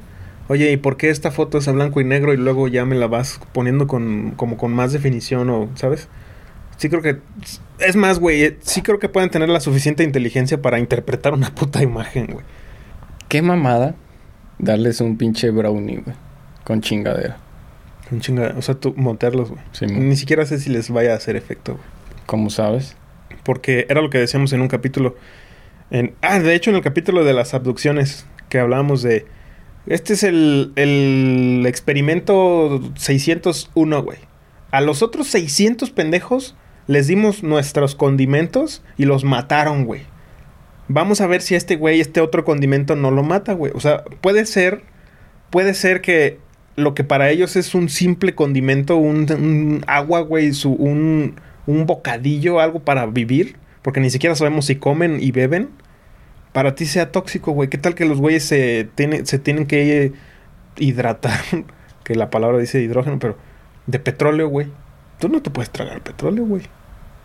oye, 0.50 0.72
¿y 0.72 0.76
por 0.76 0.96
qué 0.96 1.10
esta 1.10 1.30
foto 1.30 1.58
es 1.58 1.68
a 1.68 1.72
blanco 1.72 2.00
y 2.00 2.04
negro 2.04 2.34
y 2.34 2.36
luego 2.36 2.66
ya 2.66 2.84
me 2.84 2.96
la 2.96 3.06
vas 3.06 3.40
poniendo 3.52 3.86
con, 3.86 4.32
como 4.32 4.56
con 4.56 4.72
más 4.72 4.92
definición 4.92 5.48
o, 5.48 5.68
¿sabes? 5.76 6.08
Sí 6.76 6.88
creo 6.88 7.02
que... 7.02 7.18
Es 7.78 7.94
más, 7.94 8.18
güey, 8.18 8.42
eh, 8.42 8.58
sí 8.60 8.82
creo 8.82 8.98
que 8.98 9.08
pueden 9.08 9.30
tener 9.30 9.48
la 9.48 9.60
suficiente 9.60 10.02
inteligencia 10.02 10.60
para 10.60 10.80
interpretar 10.80 11.34
una 11.34 11.54
puta 11.54 11.84
imagen, 11.84 12.26
güey. 12.32 12.44
Qué 13.28 13.42
mamada 13.42 13.94
darles 14.58 15.00
un 15.00 15.16
pinche 15.16 15.50
brownie, 15.50 16.02
güey. 16.04 16.16
Con 16.64 16.80
chingadera. 16.80 17.36
Con 18.08 18.20
chingadera. 18.20 18.58
O 18.58 18.62
sea, 18.62 18.74
tú 18.74 18.92
montarlos, 18.96 19.50
güey. 19.50 19.62
Sí, 19.70 19.86
Ni 19.86 20.16
siquiera 20.16 20.44
sé 20.46 20.58
si 20.58 20.68
les 20.68 20.90
vaya 20.90 21.12
a 21.12 21.16
hacer 21.16 21.36
efecto, 21.36 21.74
güey. 21.74 21.84
¿Cómo 22.26 22.50
sabes? 22.50 22.96
Porque 23.44 23.86
era 23.88 24.02
lo 24.02 24.10
que 24.10 24.18
decíamos 24.18 24.52
en 24.52 24.62
un 24.62 24.68
capítulo. 24.68 25.14
En, 25.92 26.14
ah, 26.22 26.40
de 26.40 26.56
hecho, 26.56 26.70
en 26.70 26.76
el 26.76 26.82
capítulo 26.82 27.22
de 27.22 27.34
las 27.34 27.54
abducciones, 27.54 28.26
que 28.48 28.58
hablábamos 28.58 29.02
de 29.02 29.26
este 29.86 30.12
es 30.12 30.22
el, 30.22 30.72
el 30.76 31.64
experimento 31.66 32.80
601, 32.96 34.02
güey. 34.02 34.18
A 34.70 34.80
los 34.80 35.02
otros 35.02 35.26
600 35.28 35.90
pendejos 35.90 36.54
les 36.86 37.06
dimos 37.06 37.42
nuestros 37.42 37.94
condimentos 37.94 38.82
y 38.96 39.04
los 39.04 39.24
mataron, 39.24 39.84
güey. 39.84 40.02
Vamos 40.88 41.20
a 41.20 41.26
ver 41.26 41.40
si 41.40 41.54
este 41.54 41.76
güey, 41.76 42.00
este 42.00 42.20
otro 42.20 42.44
condimento 42.44 42.96
no 42.96 43.10
lo 43.10 43.22
mata, 43.22 43.52
güey. 43.52 43.72
O 43.74 43.80
sea, 43.80 44.04
puede 44.20 44.44
ser, 44.44 44.82
puede 45.50 45.74
ser 45.74 46.00
que 46.00 46.38
lo 46.76 46.94
que 46.94 47.04
para 47.04 47.30
ellos 47.30 47.56
es 47.56 47.74
un 47.74 47.88
simple 47.88 48.34
condimento, 48.34 48.96
un, 48.96 49.84
agua, 49.86 50.20
güey, 50.20 50.50
un, 50.64 51.36
un 51.66 51.86
bocadillo, 51.86 52.60
algo 52.60 52.80
para 52.80 53.06
vivir, 53.06 53.56
porque 53.82 54.00
ni 54.00 54.10
siquiera 54.10 54.34
sabemos 54.34 54.66
si 54.66 54.76
comen 54.76 55.18
y 55.20 55.30
beben 55.30 55.68
para 56.52 56.74
ti 56.74 56.86
sea 56.86 57.12
tóxico, 57.12 57.52
güey. 57.52 57.68
¿Qué 57.68 57.78
tal 57.78 57.94
que 57.94 58.04
los 58.04 58.18
güeyes 58.18 58.44
se, 58.44 58.88
se 59.24 59.38
tienen 59.38 59.66
que 59.66 60.12
hidratar? 60.76 61.40
que 62.04 62.14
la 62.14 62.30
palabra 62.30 62.58
dice 62.58 62.80
hidrógeno, 62.80 63.18
pero 63.18 63.36
de 63.86 63.98
petróleo, 63.98 64.48
güey. 64.48 64.68
Tú 65.18 65.28
no 65.28 65.42
te 65.42 65.50
puedes 65.50 65.70
tragar 65.70 66.00
petróleo, 66.02 66.44
güey. 66.44 66.62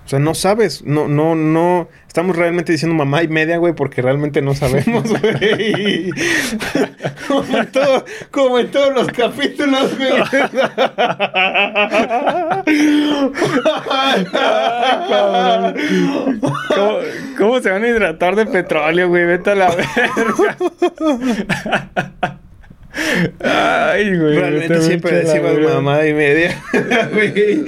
O 0.06 0.08
sea, 0.08 0.20
no 0.20 0.36
sabes, 0.36 0.84
no, 0.84 1.08
no, 1.08 1.34
no. 1.34 1.90
Estamos 2.08 2.36
realmente 2.36 2.72
diciendo 2.72 2.96
mamá 2.96 3.24
y 3.24 3.28
media, 3.28 3.58
güey, 3.58 3.74
porque 3.74 4.04
realmente 4.04 4.40
no 4.40 4.54
sabemos, 4.54 5.04
güey. 5.22 6.12
como, 7.28 7.58
en 7.58 7.72
todo, 7.72 8.06
como 8.30 8.60
en 8.60 8.70
todos 8.70 8.94
los 8.94 9.08
capítulos, 9.08 9.98
güey. 9.98 10.12
¿Cómo, 16.70 17.00
¿Cómo, 17.40 17.60
se 17.62 17.72
van 17.72 17.84
a 17.84 17.88
hidratar 17.88 18.36
de 18.36 18.46
petróleo, 18.46 19.10
güey? 19.10 19.26
Vete 19.26 19.50
a 19.52 19.56
la 19.56 19.76
verga. 19.76 20.58
Ay, 23.92 24.18
güey. 24.18 24.38
Realmente 24.38 24.82
siempre 24.82 25.24
decimos 25.24 25.60
mamá 25.60 26.06
y 26.06 26.14
media, 26.14 26.62
güey. 27.12 27.66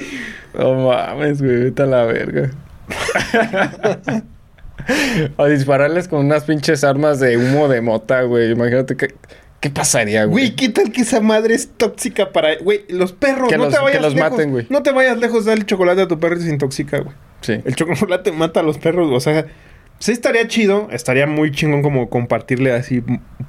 No 0.58 0.74
mames, 0.74 1.40
güey, 1.40 1.64
vete 1.64 1.84
a 1.84 1.86
la 1.86 2.04
verga. 2.04 2.50
o 5.36 5.46
dispararles 5.46 6.08
con 6.08 6.26
unas 6.26 6.44
pinches 6.44 6.82
armas 6.82 7.20
de 7.20 7.36
humo 7.36 7.68
de 7.68 7.80
mota, 7.80 8.22
güey. 8.22 8.50
Imagínate 8.50 8.96
que. 8.96 9.14
¿Qué 9.60 9.70
pasaría, 9.70 10.24
güey? 10.24 10.46
Güey, 10.46 10.56
¿qué 10.56 10.68
tal 10.68 10.92
que 10.92 11.02
esa 11.02 11.20
madre 11.20 11.54
es 11.54 11.70
tóxica 11.76 12.32
para. 12.32 12.56
Güey, 12.56 12.84
los 12.88 13.12
perros, 13.12 13.50
no 13.56 13.68
te 13.68 13.78
vayas 13.78 13.98
que 13.98 14.00
los 14.00 14.16
maten, 14.16 14.50
güey. 14.50 14.66
No 14.68 14.82
te 14.82 14.90
vayas 14.92 15.18
lejos, 15.18 15.44
dale 15.44 15.64
chocolate 15.64 16.02
a 16.02 16.08
tu 16.08 16.18
perro 16.18 16.36
y 16.36 16.42
se 16.42 16.50
intoxica, 16.50 16.98
güey. 17.00 17.14
Sí. 17.40 17.60
El 17.64 17.76
chocolate 17.76 18.32
mata 18.32 18.58
a 18.60 18.64
los 18.64 18.78
perros, 18.78 19.10
o 19.12 19.20
sea. 19.20 19.46
Sí 19.98 20.12
estaría 20.12 20.46
chido, 20.46 20.88
estaría 20.92 21.26
muy 21.26 21.50
chingón 21.50 21.82
como 21.82 22.08
compartirle 22.08 22.72
así 22.72 23.02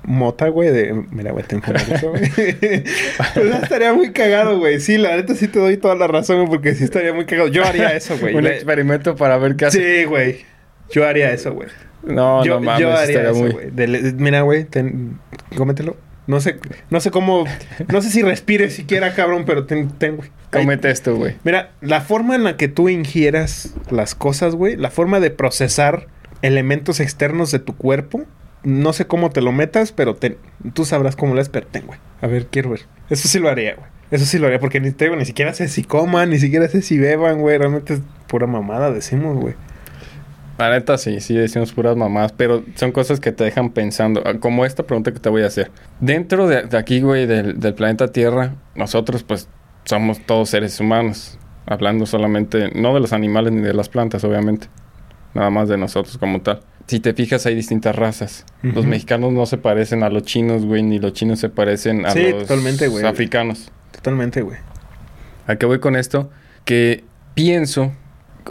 mota, 0.04 0.48
güey, 0.48 0.72
de... 0.72 0.94
Mira, 1.12 1.32
güey, 1.32 1.46
te 1.46 1.58
eso, 1.58 2.10
güey. 2.10 2.32
pues 3.34 3.56
estaría 3.62 3.94
muy 3.94 4.12
cagado, 4.12 4.58
güey. 4.58 4.80
Sí, 4.80 4.98
la 4.98 5.16
neta 5.16 5.36
sí 5.36 5.48
te 5.48 5.60
doy 5.60 5.78
toda 5.78 5.94
la 5.96 6.08
razón, 6.08 6.48
porque 6.50 6.74
sí 6.74 6.84
estaría 6.84 7.14
muy 7.14 7.26
cagado. 7.26 7.50
Yo 7.50 7.64
haría 7.64 7.96
eso, 7.96 8.18
güey. 8.18 8.36
Un 8.36 8.48
experimento 8.48 9.16
para 9.16 9.38
ver 9.38 9.56
qué 9.56 9.66
hace. 9.66 10.00
Sí, 10.00 10.06
güey. 10.06 10.40
Yo 10.90 11.08
haría 11.08 11.32
eso, 11.32 11.54
güey. 11.54 11.70
No, 12.04 12.44
no 12.44 12.60
mames, 12.60 12.82
yo 12.82 12.92
haría 12.92 13.30
eso, 13.30 13.52
güey. 13.52 13.72
Mira, 14.18 14.42
güey, 14.42 14.66
cómetelo. 15.56 15.98
No 16.26 16.40
sé, 16.42 16.60
no 16.90 17.00
sé 17.00 17.10
cómo... 17.10 17.46
No 17.88 18.02
sé 18.02 18.10
si 18.12 18.22
respires 18.22 18.74
siquiera, 18.74 19.14
cabrón, 19.14 19.46
pero 19.46 19.66
ten, 19.66 19.90
ten 19.90 20.16
güey. 20.18 20.30
Cómete 20.52 20.90
esto, 20.90 21.16
güey. 21.16 21.36
Mira, 21.44 21.72
la 21.82 22.02
forma 22.02 22.36
en 22.36 22.44
la 22.44 22.58
que 22.58 22.68
tú 22.68 22.90
ingieras 22.90 23.74
las 23.92 24.16
cosas, 24.16 24.56
güey, 24.56 24.76
la 24.76 24.90
forma 24.92 25.20
de 25.20 25.32
procesar 25.32 26.08
elementos 26.42 27.00
externos 27.00 27.52
de 27.52 27.60
tu 27.60 27.76
cuerpo. 27.76 28.24
No 28.64 28.92
sé 28.94 29.08
cómo 29.08 29.30
te 29.30 29.42
lo 29.42 29.52
metas, 29.52 29.92
pero 29.92 30.18
tú 30.74 30.86
sabrás 30.86 31.16
cómo 31.16 31.34
lo 31.34 31.42
es, 31.42 31.50
pero 31.50 31.68
güey. 31.86 32.00
A 32.22 32.28
ver, 32.28 32.48
quiero 32.48 32.72
ver. 32.72 32.82
Eso 33.10 33.28
sí 33.28 33.40
lo 33.40 33.50
haría, 33.50 33.76
güey. 33.76 33.88
Eso 34.12 34.26
sí 34.26 34.40
lo 34.40 34.48
haría, 34.48 34.60
porque 34.60 34.80
ni, 34.80 34.90
ni 34.90 35.26
siquiera 35.26 35.54
sé 35.54 35.68
si 35.68 35.84
coman, 35.84 36.32
ni 36.32 36.40
siquiera 36.40 36.68
sé 36.68 36.82
si 36.82 36.98
beban, 36.98 37.40
güey. 37.40 37.58
Realmente 37.58 37.94
es 37.94 38.02
pura 38.28 38.48
mamada, 38.48 38.92
decimos, 38.92 39.38
güey. 39.38 39.56
La 40.58 40.70
neta 40.72 40.98
sí, 40.98 41.22
sí 41.22 41.36
decimos 41.36 41.72
puras 41.72 41.96
mamás, 41.96 42.34
pero 42.34 42.66
son 42.76 42.92
cosas 42.92 43.22
que 43.22 43.32
te 43.32 43.46
dejan 43.46 43.70
pensando. 43.70 44.22
Ah, 44.26 44.34
Como 44.42 44.66
esta 44.66 44.84
pregunta 44.84 45.14
que 45.14 45.20
te 45.20 45.30
voy 45.30 45.44
a 45.44 45.48
hacer. 45.48 45.72
Dentro 46.02 46.48
de, 46.48 46.78
aquí, 46.78 47.00
güey, 47.00 47.28
del 47.28 47.74
planeta 47.76 48.12
Tierra, 48.12 48.56
nosotros 48.76 49.24
pues 49.24 49.48
somos 49.86 50.20
todos 50.26 50.50
seres 50.50 50.78
humanos. 50.82 51.38
Hablando 51.66 52.06
solamente, 52.06 52.72
no 52.76 52.94
de 52.94 53.00
los 53.00 53.14
animales 53.14 53.54
ni 53.54 53.62
de 53.62 53.74
las 53.74 53.88
plantas, 53.88 54.26
obviamente. 54.26 54.68
Nada 55.34 55.50
más 55.50 55.70
de 55.70 55.78
nosotros 55.78 56.18
como 56.18 56.42
tal. 56.42 56.62
Si 56.88 57.00
te 57.00 57.14
fijas, 57.14 57.46
hay 57.46 57.54
distintas 57.54 57.96
razas. 57.96 58.46
Los 58.64 58.86
mexicanos 58.86 59.32
no 59.32 59.46
se 59.46 59.58
parecen 59.58 60.02
a 60.02 60.10
los 60.10 60.24
chinos, 60.24 60.66
güey, 60.66 60.82
ni 60.82 60.98
los 60.98 61.14
chinos 61.14 61.40
se 61.40 61.50
parecen 61.50 62.06
a 62.06 62.12
Sí, 62.12 62.32
los 62.32 62.48
totalmente, 62.48 62.88
güey. 62.88 63.06
africanos. 63.06 63.72
Totalmente, 63.92 64.42
güey. 64.42 64.58
¿A 65.46 65.56
qué 65.58 65.66
voy 65.68 65.80
con 65.80 65.96
esto? 65.96 66.32
Que 66.66 67.04
pienso, 67.36 67.92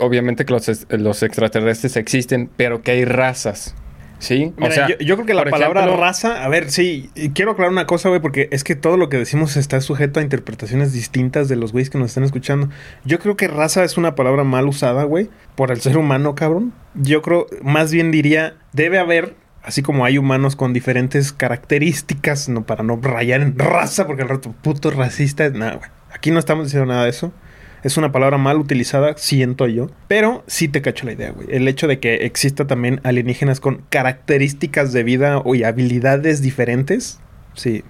obviamente 0.01 0.45
que 0.45 0.53
los, 0.53 0.87
los 0.91 1.23
extraterrestres 1.25 1.97
existen, 1.97 2.49
pero 2.57 2.83
que 2.83 2.93
hay 2.93 3.05
razas. 3.05 3.75
¿Sí? 4.19 4.53
Mira, 4.57 4.89
yo, 4.89 4.99
yo 4.99 5.15
creo 5.15 5.27
que 5.27 5.35
la 5.35 5.45
palabra 5.45 5.83
ejemplo, 5.83 6.03
raza, 6.03 6.45
a 6.45 6.49
ver, 6.49 6.71
sí, 6.71 7.11
quiero 7.35 7.53
aclarar 7.53 7.71
una 7.71 7.87
cosa, 7.87 8.09
güey, 8.09 8.21
porque 8.21 8.49
es 8.51 8.65
que 8.65 8.75
todo 8.75 8.97
lo 8.97 9.09
que 9.09 9.17
decimos 9.17 9.57
está 9.57 9.81
sujeto 9.81 10.19
a 10.19 10.23
interpretaciones 10.23 10.93
distintas 10.93 11.49
de 11.49 11.57
los 11.57 11.73
güeyes 11.73 11.89
que 11.89 11.99
nos 11.99 12.09
están 12.09 12.25
escuchando. 12.25 12.69
Yo 13.05 13.21
creo 13.21 13.37
que 13.37 13.47
raza 13.47 13.85
es 13.85 13.97
una 13.97 14.17
palabra 14.17 14.43
mal 14.43 14.67
usada, 14.67 15.05
güey, 15.05 15.31
por 15.55 15.71
el 15.71 15.81
ser 15.81 15.97
humano, 15.97 16.35
cabrón. 16.35 16.73
Yo 16.95 17.23
creo, 17.23 17.47
más 17.63 17.93
bien 17.93 18.11
diría, 18.11 18.57
debe 18.73 18.99
haber, 18.99 19.37
así 19.63 19.83
como 19.83 20.05
hay 20.05 20.19
humanos 20.19 20.57
con 20.57 20.73
diferentes 20.73 21.33
características, 21.33 22.49
no 22.49 22.67
para 22.67 22.83
no 22.83 22.99
rayar 23.01 23.41
en 23.41 23.57
raza, 23.57 24.07
porque 24.09 24.23
el 24.23 24.29
rato 24.29 24.53
puto 24.63 24.91
racista, 24.91 25.49
nada, 25.51 25.77
güey. 25.77 25.91
Aquí 26.13 26.33
no 26.33 26.41
estamos 26.41 26.65
diciendo 26.65 26.87
nada 26.87 27.05
de 27.05 27.11
eso. 27.11 27.33
Es 27.83 27.97
una 27.97 28.13
palabra 28.13 28.39
mal 28.39 28.59
utilizada, 28.59 29.15
siento 29.17 29.67
yo. 29.67 29.91
Pero 30.09 30.45
sí 30.47 30.69
te 30.69 30.83
cacho 30.83 31.07
la 31.07 31.13
idea, 31.13 31.31
güey. 31.31 31.49
El 31.51 31.69
hecho 31.69 31.87
de 31.87 32.01
que 32.01 32.27
exista 32.27 32.67
también 32.67 33.01
alienígenas 33.05 33.61
con 33.61 33.83
características 33.89 34.93
de 34.93 35.03
vida 35.03 35.43
y 35.55 35.63
habilidades 35.63 36.43
diferentes. 36.43 37.21
Sí. 37.55 37.85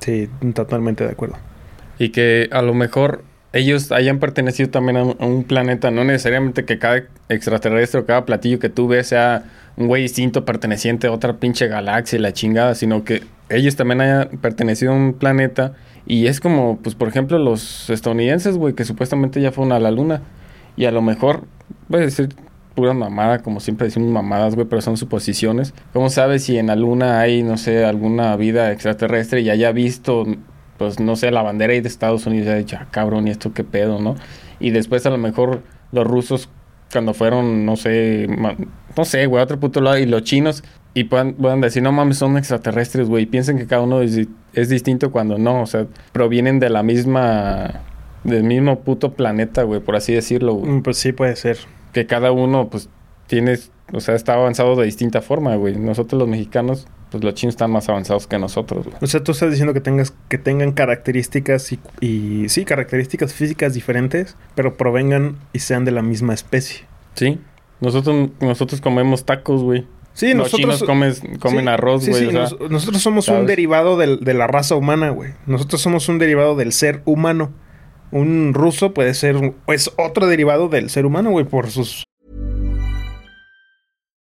Sí, 0.00 0.28
totalmente 0.54 1.04
de 1.04 1.10
acuerdo. 1.10 1.36
Y 1.98 2.10
que 2.10 2.48
a 2.52 2.62
lo 2.62 2.72
mejor 2.72 3.22
ellos 3.52 3.90
hayan 3.92 4.18
pertenecido 4.18 4.70
también 4.70 4.96
a 4.96 5.02
un, 5.02 5.44
planeta, 5.44 5.90
no 5.90 6.04
necesariamente 6.04 6.64
que 6.64 6.78
cada 6.78 7.02
extraterrestre 7.28 8.00
o 8.00 8.06
cada 8.06 8.24
platillo 8.24 8.58
que 8.58 8.68
tú 8.68 8.88
ves 8.88 9.08
sea 9.08 9.44
un 9.76 9.88
güey 9.88 10.02
distinto 10.02 10.44
perteneciente 10.44 11.08
a 11.08 11.12
otra 11.12 11.34
pinche 11.38 11.66
galaxia 11.66 12.18
y 12.18 12.22
la 12.22 12.32
chingada, 12.32 12.74
sino 12.74 13.04
que 13.04 13.22
ellos 13.48 13.76
también 13.76 14.00
hayan 14.00 14.28
pertenecido 14.40 14.92
a 14.92 14.94
un 14.94 15.14
planeta 15.14 15.74
y 16.06 16.26
es 16.26 16.40
como, 16.40 16.78
pues 16.78 16.94
por 16.94 17.08
ejemplo, 17.08 17.38
los 17.38 17.90
estadounidenses, 17.90 18.56
güey, 18.56 18.74
que 18.74 18.84
supuestamente 18.84 19.40
ya 19.40 19.52
fueron 19.52 19.72
a 19.72 19.78
la 19.78 19.90
luna 19.90 20.22
y 20.76 20.84
a 20.86 20.90
lo 20.92 21.02
mejor, 21.02 21.44
voy 21.88 22.00
a 22.00 22.04
decir 22.04 22.28
pura 22.74 22.94
mamada, 22.94 23.40
como 23.40 23.60
siempre 23.60 23.86
decimos 23.86 24.10
mamadas, 24.10 24.54
güey, 24.54 24.66
pero 24.66 24.80
son 24.80 24.96
suposiciones. 24.96 25.74
¿Cómo 25.92 26.08
sabes 26.08 26.44
si 26.44 26.56
en 26.56 26.68
la 26.68 26.76
luna 26.76 27.20
hay, 27.20 27.42
no 27.42 27.56
sé, 27.56 27.84
alguna 27.84 28.36
vida 28.36 28.72
extraterrestre 28.72 29.40
y 29.40 29.50
haya 29.50 29.72
visto 29.72 30.24
pues 30.80 30.98
no 30.98 31.14
sé, 31.14 31.30
la 31.30 31.42
bandera 31.42 31.74
ahí 31.74 31.82
de 31.82 31.88
Estados 31.88 32.24
Unidos 32.24 32.46
ya 32.46 32.52
ha 32.54 32.56
dicho, 32.56 32.78
ah, 32.80 32.86
cabrón, 32.90 33.28
¿y 33.28 33.32
esto 33.32 33.52
qué 33.52 33.64
pedo, 33.64 34.00
no? 34.00 34.16
Y 34.60 34.70
después 34.70 35.04
a 35.04 35.10
lo 35.10 35.18
mejor 35.18 35.62
los 35.92 36.06
rusos 36.06 36.48
cuando 36.90 37.12
fueron, 37.12 37.66
no 37.66 37.76
sé, 37.76 38.26
no 38.96 39.04
sé, 39.04 39.26
güey, 39.26 39.42
a 39.42 39.44
otro 39.44 39.60
puto 39.60 39.82
lado, 39.82 39.98
y 39.98 40.06
los 40.06 40.22
chinos, 40.22 40.64
y 40.94 41.04
puedan, 41.04 41.34
puedan 41.34 41.60
decir, 41.60 41.82
no 41.82 41.92
mames, 41.92 42.18
son 42.18 42.36
extraterrestres, 42.36 43.08
güey, 43.08 43.26
piensen 43.26 43.58
que 43.58 43.66
cada 43.66 43.82
uno 43.82 44.00
es 44.02 44.68
distinto 44.68 45.10
cuando 45.12 45.38
no, 45.38 45.62
o 45.62 45.66
sea, 45.66 45.86
provienen 46.12 46.58
de 46.58 46.70
la 46.70 46.82
misma, 46.82 47.82
del 48.24 48.44
mismo 48.44 48.80
puto 48.80 49.12
planeta, 49.14 49.62
güey, 49.62 49.80
por 49.80 49.96
así 49.96 50.12
decirlo, 50.12 50.54
güey. 50.54 50.72
Mm, 50.72 50.82
Pues 50.82 50.96
sí, 50.96 51.12
puede 51.12 51.36
ser. 51.36 51.58
Que 51.92 52.06
cada 52.06 52.32
uno, 52.32 52.68
pues, 52.68 52.88
tiene, 53.26 53.56
o 53.92 54.00
sea, 54.00 54.14
está 54.16 54.34
avanzado 54.34 54.74
de 54.74 54.84
distinta 54.84 55.20
forma, 55.20 55.54
güey. 55.54 55.76
Nosotros 55.76 56.18
los 56.18 56.28
mexicanos, 56.28 56.88
pues 57.12 57.22
los 57.22 57.34
chinos 57.34 57.54
están 57.54 57.70
más 57.70 57.88
avanzados 57.88 58.26
que 58.26 58.38
nosotros, 58.40 58.86
güey. 58.86 58.96
O 59.00 59.06
sea, 59.06 59.22
tú 59.22 59.30
estás 59.32 59.50
diciendo 59.50 59.72
que 59.72 59.80
tengas 59.80 60.12
que 60.28 60.38
tengan 60.38 60.72
características 60.72 61.72
y, 61.72 61.78
y 62.00 62.48
sí, 62.48 62.64
características 62.64 63.32
físicas 63.32 63.74
diferentes, 63.74 64.36
pero 64.56 64.76
provengan 64.76 65.36
y 65.52 65.60
sean 65.60 65.84
de 65.84 65.92
la 65.92 66.02
misma 66.02 66.34
especie. 66.34 66.86
Sí. 67.14 67.38
Nosotros, 67.80 68.30
nosotros 68.40 68.80
comemos 68.80 69.24
tacos, 69.24 69.62
güey. 69.62 69.86
Sí, 70.20 70.28
Los 70.34 70.36
nosotros 70.52 70.60
chinos 70.78 70.82
comes- 70.84 71.22
comen 71.40 71.64
sí, 71.64 71.68
arroz, 71.70 72.04
sí, 72.04 72.10
güey. 72.10 72.22
sí, 72.22 72.28
o 72.28 72.30
sea, 72.32 72.40
nos- 72.58 72.70
nosotros 72.70 73.02
somos 73.02 73.28
un 73.28 73.46
derivado 73.46 73.96
del- 73.96 74.20
de 74.20 74.34
la 74.34 74.46
raza 74.46 74.74
humana, 74.74 75.08
güey. 75.10 75.32
Nosotros 75.46 75.80
somos 75.80 76.08
un 76.10 76.18
derivado 76.18 76.56
del 76.56 76.72
ser 76.72 77.00
humano. 77.06 77.52
Un 78.12 78.52
ruso 78.54 78.92
puede 78.92 79.14
ser, 79.14 79.54
es 79.68 79.90
otro 79.96 80.26
derivado 80.26 80.68
del 80.68 80.90
ser 80.90 81.06
humano, 81.06 81.30
güey, 81.30 81.46
por 81.46 81.70
sus 81.70 82.04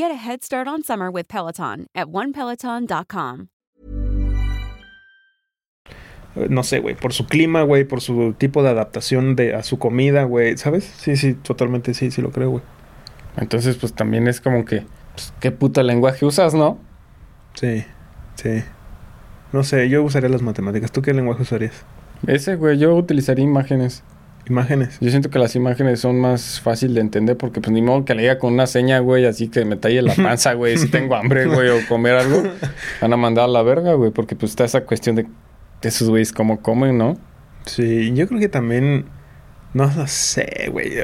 Get 0.00 0.10
a 0.10 0.14
head 0.14 0.42
start 0.42 0.66
on 0.66 0.82
summer 0.82 1.10
with 1.10 1.28
Peloton 1.28 1.86
at 1.94 2.06
onepeloton.com. 2.08 3.48
no 6.48 6.62
sé, 6.62 6.78
güey, 6.78 6.94
por 6.94 7.12
su 7.12 7.26
clima, 7.26 7.64
güey, 7.64 7.84
por 7.84 8.00
su 8.00 8.32
tipo 8.32 8.62
de 8.62 8.70
adaptación 8.70 9.36
de 9.36 9.54
a 9.54 9.62
su 9.62 9.78
comida, 9.78 10.24
güey, 10.24 10.56
¿sabes? 10.56 10.84
Sí, 10.84 11.18
sí, 11.18 11.34
totalmente 11.34 11.92
sí, 11.92 12.10
sí 12.10 12.22
lo 12.22 12.30
creo, 12.30 12.48
güey. 12.48 12.62
Entonces, 13.36 13.76
pues 13.76 13.92
también 13.92 14.26
es 14.26 14.40
como 14.40 14.64
que, 14.64 14.86
pues, 15.12 15.34
¿qué 15.38 15.50
puto 15.50 15.82
lenguaje 15.82 16.24
usas, 16.24 16.54
no? 16.54 16.78
Sí, 17.52 17.84
sí. 18.36 18.64
No 19.52 19.64
sé, 19.64 19.90
yo 19.90 20.02
usaría 20.02 20.30
las 20.30 20.40
matemáticas. 20.40 20.92
¿Tú 20.92 21.02
qué 21.02 21.12
lenguaje 21.12 21.42
usarías? 21.42 21.84
Ese, 22.26 22.56
güey, 22.56 22.78
yo 22.78 22.96
utilizaría 22.96 23.44
imágenes. 23.44 24.02
Imágenes. 24.50 24.98
Yo 25.00 25.10
siento 25.10 25.30
que 25.30 25.38
las 25.38 25.54
imágenes 25.54 26.00
son 26.00 26.20
más 26.20 26.60
fácil 26.60 26.92
de 26.94 27.00
entender 27.00 27.36
porque 27.36 27.60
pues 27.60 27.72
ni 27.72 27.82
modo 27.82 28.04
que 28.04 28.16
le 28.16 28.22
diga 28.22 28.40
con 28.40 28.52
una 28.52 28.66
seña, 28.66 28.98
güey, 28.98 29.24
así 29.24 29.48
que 29.48 29.64
me 29.64 29.76
talle 29.76 30.02
la 30.02 30.12
panza, 30.14 30.54
güey, 30.54 30.76
si 30.76 30.88
tengo 30.88 31.14
hambre, 31.14 31.46
güey, 31.46 31.68
o 31.68 31.86
comer 31.88 32.16
algo, 32.16 32.42
van 33.00 33.12
a 33.12 33.16
mandar 33.16 33.44
a 33.44 33.48
la 33.48 33.62
verga, 33.62 33.94
güey, 33.94 34.10
porque 34.10 34.34
pues 34.34 34.50
está 34.50 34.64
esa 34.64 34.84
cuestión 34.84 35.14
de 35.14 35.26
esos 35.82 36.10
güeyes 36.10 36.32
cómo 36.32 36.60
comen, 36.60 36.98
¿no? 36.98 37.16
Sí, 37.64 38.12
yo 38.12 38.26
creo 38.26 38.40
que 38.40 38.48
también, 38.48 39.04
no 39.72 39.90
lo 39.96 40.06
sé, 40.08 40.68
güey. 40.72 40.94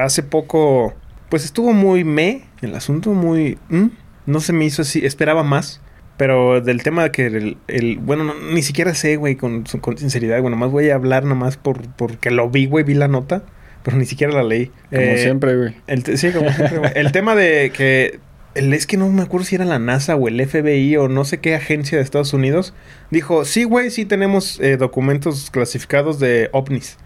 Hace 0.00 0.22
poco, 0.22 0.94
pues 1.28 1.44
estuvo 1.44 1.72
muy 1.72 2.04
me, 2.04 2.44
el 2.60 2.74
asunto 2.76 3.10
muy... 3.10 3.58
¿mm? 3.68 3.86
No 4.24 4.38
se 4.38 4.52
me 4.52 4.64
hizo 4.64 4.82
así, 4.82 5.04
esperaba 5.04 5.42
más. 5.42 5.81
Pero 6.22 6.60
del 6.60 6.84
tema 6.84 7.02
de 7.02 7.10
que 7.10 7.26
el, 7.26 7.56
el- 7.66 7.98
bueno, 7.98 8.22
no- 8.22 8.34
ni 8.52 8.62
siquiera 8.62 8.94
sé, 8.94 9.16
güey, 9.16 9.34
con, 9.34 9.64
con 9.80 9.98
sinceridad, 9.98 10.40
bueno, 10.40 10.56
más 10.56 10.70
voy 10.70 10.88
a 10.90 10.94
hablar 10.94 11.24
nomás 11.24 11.56
por, 11.56 11.80
porque 11.96 12.30
lo 12.30 12.48
vi, 12.48 12.66
güey, 12.66 12.84
vi 12.84 12.94
la 12.94 13.08
nota, 13.08 13.42
pero 13.82 13.96
ni 13.96 14.04
siquiera 14.06 14.32
la 14.32 14.44
leí. 14.44 14.66
Como 14.90 15.02
Eh, 15.02 15.18
siempre, 15.18 15.56
güey. 15.56 15.74
el 15.88 16.04
sí, 16.16 16.30
como 16.30 16.48
siempre, 16.52 16.78
güey. 16.78 16.92
El 16.94 17.10
tema 17.10 17.34
de 17.34 17.72
que. 17.76 18.20
El, 18.54 18.72
es 18.72 18.86
que 18.86 18.96
no 18.98 19.08
me 19.08 19.22
acuerdo 19.22 19.44
si 19.46 19.56
era 19.56 19.64
la 19.64 19.80
NASA 19.80 20.14
o 20.14 20.28
el 20.28 20.40
FBI 20.46 20.96
o 20.96 21.08
no 21.08 21.24
sé 21.24 21.40
qué 21.40 21.56
agencia 21.56 21.98
de 21.98 22.04
Estados 22.04 22.32
Unidos. 22.34 22.72
Dijo: 23.10 23.44
Sí, 23.44 23.64
güey, 23.64 23.90
sí 23.90 24.04
tenemos 24.04 24.60
eh, 24.60 24.76
documentos 24.76 25.50
clasificados 25.50 26.20
de 26.20 26.50
ovnis. 26.52 26.98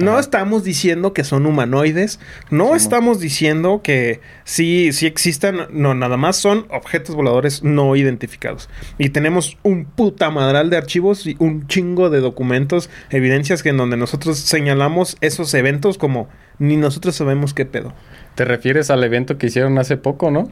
No 0.00 0.12
Ajá. 0.12 0.20
estamos 0.20 0.64
diciendo 0.64 1.12
que 1.12 1.24
son 1.24 1.46
humanoides. 1.46 2.18
No 2.50 2.74
estamos 2.74 3.20
diciendo 3.20 3.80
que 3.82 4.20
sí, 4.44 4.92
sí 4.92 5.06
existan. 5.06 5.66
No, 5.70 5.94
nada 5.94 6.16
más 6.16 6.36
son 6.36 6.66
objetos 6.70 7.14
voladores 7.14 7.62
no 7.62 7.94
identificados. 7.96 8.68
Y 8.98 9.10
tenemos 9.10 9.56
un 9.62 9.84
puta 9.84 10.30
madral 10.30 10.70
de 10.70 10.76
archivos 10.76 11.26
y 11.26 11.36
un 11.38 11.66
chingo 11.68 12.10
de 12.10 12.20
documentos, 12.20 12.90
evidencias 13.10 13.62
que 13.62 13.68
en 13.70 13.76
donde 13.76 13.96
nosotros 13.96 14.38
señalamos 14.38 15.16
esos 15.20 15.52
eventos 15.54 15.98
como 15.98 16.28
ni 16.58 16.76
nosotros 16.76 17.14
sabemos 17.16 17.54
qué 17.54 17.64
pedo. 17.66 17.94
Te 18.34 18.44
refieres 18.44 18.90
al 18.90 19.04
evento 19.04 19.38
que 19.38 19.46
hicieron 19.46 19.78
hace 19.78 19.96
poco, 19.96 20.30
¿no? 20.30 20.50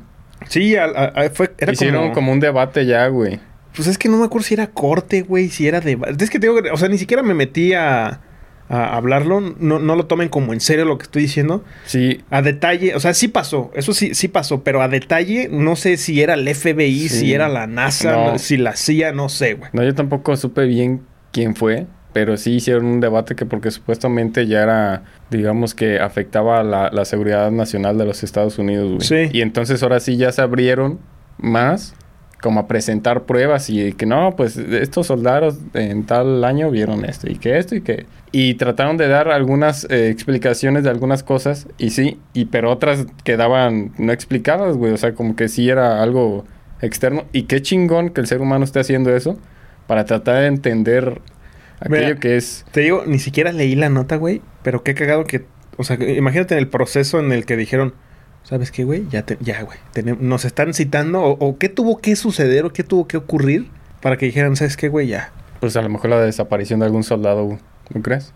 Sí, 0.49 0.77
a- 0.77 0.85
a- 0.85 1.05
a- 1.25 1.31
fue, 1.31 1.53
era 1.59 1.73
Hicieron 1.73 2.01
como, 2.03 2.15
como... 2.15 2.33
un 2.33 2.41
debate 2.41 2.87
ya, 2.87 3.07
güey. 3.09 3.41
Pues 3.75 3.89
es 3.89 3.97
que 3.97 4.09
no 4.09 4.19
me 4.19 4.25
acuerdo 4.27 4.47
si 4.47 4.55
era 4.55 4.67
corte, 4.67 5.23
güey, 5.23 5.49
si 5.49 5.67
era 5.67 5.81
de... 5.81 5.99
Es 6.19 6.29
que 6.31 6.39
te 6.39 6.47
digo, 6.49 6.61
que- 6.63 6.71
o 6.71 6.77
sea, 6.77 6.89
ni 6.89 6.99
siquiera 6.99 7.23
me 7.23 7.33
metí 7.35 7.73
a, 7.73 8.21
a 8.75 8.97
hablarlo. 8.97 9.41
No, 9.41 9.79
no 9.79 9.95
lo 9.97 10.07
tomen 10.07 10.29
como 10.31 10.53
en 10.55 10.61
serio 10.61 10.85
lo 10.87 10.97
que 10.97 11.05
estoy 11.05 11.23
diciendo. 11.23 11.63
Sí, 11.85 12.23
A 12.31 12.41
detalle, 12.43 12.95
o 12.95 13.01
sea, 13.01 13.13
sí 13.15 13.29
pasó, 13.29 13.71
eso 13.75 13.93
sí, 13.93 14.15
sí 14.15 14.29
pasó, 14.29 14.63
pero 14.65 14.81
a 14.83 14.89
detalle 14.89 15.49
no 15.53 15.77
sé 15.77 15.97
si 15.99 16.23
era 16.23 16.35
el 16.35 16.49
FBI, 16.49 17.09
Sí. 17.09 17.21
si 17.21 17.35
era 17.35 17.49
la 17.49 17.67
NASA, 17.67 18.13
No. 18.33 18.39
si 18.39 18.57
la 18.57 18.75
CIA, 18.75 19.13
no 19.13 19.29
sé, 19.29 19.55
güey. 19.55 19.71
no, 19.75 19.85
yo 19.85 19.95
tampoco 19.95 20.35
supe 20.37 20.65
bien 20.65 21.03
quién 21.33 21.55
fue, 21.55 21.87
pero 22.15 22.37
sí 22.37 22.53
hicieron 22.55 22.87
un 22.87 23.01
debate 23.01 23.35
que 23.35 23.45
porque 23.47 23.71
supuestamente 23.71 24.47
ya 24.47 24.63
era, 24.63 25.03
digamos 25.31 25.75
que 25.75 25.99
afectaba 26.01 26.61
a 26.61 26.63
la, 26.63 26.91
la 26.91 27.05
seguridad 27.05 27.51
nacional 27.51 27.99
de 27.99 28.07
los 28.07 28.23
Estados 28.23 28.59
Unidos, 28.59 28.89
güey. 28.89 29.01
Sí. 29.29 29.37
Y 29.37 29.43
entonces 29.43 29.83
ahora 29.83 30.01
sí 30.01 30.17
ya 30.17 30.33
se 30.33 30.41
abrieron 30.43 30.99
más 31.39 31.95
como 32.43 32.61
a 32.61 32.67
presentar 32.67 33.23
pruebas 33.23 33.71
y 33.71 33.93
que 33.93 34.05
no, 34.05 34.35
pues 34.37 34.57
estos 34.57 35.07
soldados 35.07 35.59
en 35.75 36.05
tal 36.05 36.45
año 36.45 36.71
vieron 36.71 37.05
esto 37.05 37.31
y 37.31 37.37
que 37.37 37.57
esto 37.57 37.77
y 37.77 37.81
que... 37.81 38.07
Y 38.33 38.55
trataron 38.55 38.97
de 38.97 39.09
dar 39.09 39.29
algunas 39.29 39.87
eh, 39.91 40.09
explicaciones 40.09 40.83
de 40.83 40.91
algunas 40.91 41.23
cosas 41.23 41.69
y 41.79 41.91
sí, 41.91 42.19
y 42.33 42.47
pero 42.47 42.71
otras 42.71 43.07
quedaban 43.25 43.93
no 43.97 44.13
explicadas, 44.13 44.77
güey. 44.77 44.93
O 44.93 44.97
sea, 44.97 45.15
como 45.15 45.37
que 45.37 45.49
sí 45.49 45.69
era 45.69 46.03
algo 46.03 46.45
externo. 46.81 47.25
Y 47.33 47.45
qué 47.45 47.63
chingón 47.63 48.11
que 48.11 48.21
el 48.21 48.27
ser 48.27 48.41
humano 48.41 48.65
esté 48.65 48.81
haciendo 48.81 49.15
eso 49.15 49.39
para 49.87 50.05
tratar 50.05 50.41
de 50.41 50.47
entender 50.47 51.21
aquello 51.79 52.07
Mira, 52.07 52.21
que 52.21 52.37
es... 52.37 52.65
Te 52.73 52.81
digo, 52.81 53.05
ni 53.07 53.21
siquiera 53.21 53.53
leí 53.53 53.77
la 53.77 53.89
nota, 53.89 54.17
güey, 54.17 54.43
pero 54.63 54.83
qué 54.83 54.95
cagado 54.95 55.25
que, 55.25 55.45
o 55.77 55.85
sea, 55.85 55.97
imagínate 55.97 56.55
en 56.55 56.59
el 56.59 56.69
proceso 56.69 57.21
en 57.21 57.31
el 57.31 57.47
que 57.47 57.57
dijeron, 57.57 57.95
¿sabes 58.45 58.71
qué, 58.71 58.85
güey? 58.85 59.05
Ya, 59.11 59.23
te- 59.25 59.39
ya, 59.41 59.63
güey, 59.63 59.79
nos 60.21 60.45
están 60.45 60.75
citando, 60.75 61.23
o, 61.23 61.31
o 61.39 61.59
qué 61.59 61.69
tuvo 61.69 61.99
que 61.99 62.17
suceder, 62.17 62.65
o 62.65 62.73
qué 62.73 62.85
tuvo 62.85 63.07
que 63.07 63.17
ocurrir 63.17 63.69
para 64.01 64.17
que 64.17 64.27
dijeran, 64.27 64.57
¿sabes 64.57 64.77
qué, 64.77 64.89
güey? 64.89 65.07
Ya. 65.09 65.33
Pues 65.61 65.77
a 65.77 65.83
lo 65.83 65.89
mejor 65.89 66.11
la 66.11 66.21
desaparición 66.21 66.81
de 66.81 66.87
algún 66.87 67.05
soldado. 67.05 67.59
¿no 67.95 68.03
crees? 68.03 68.33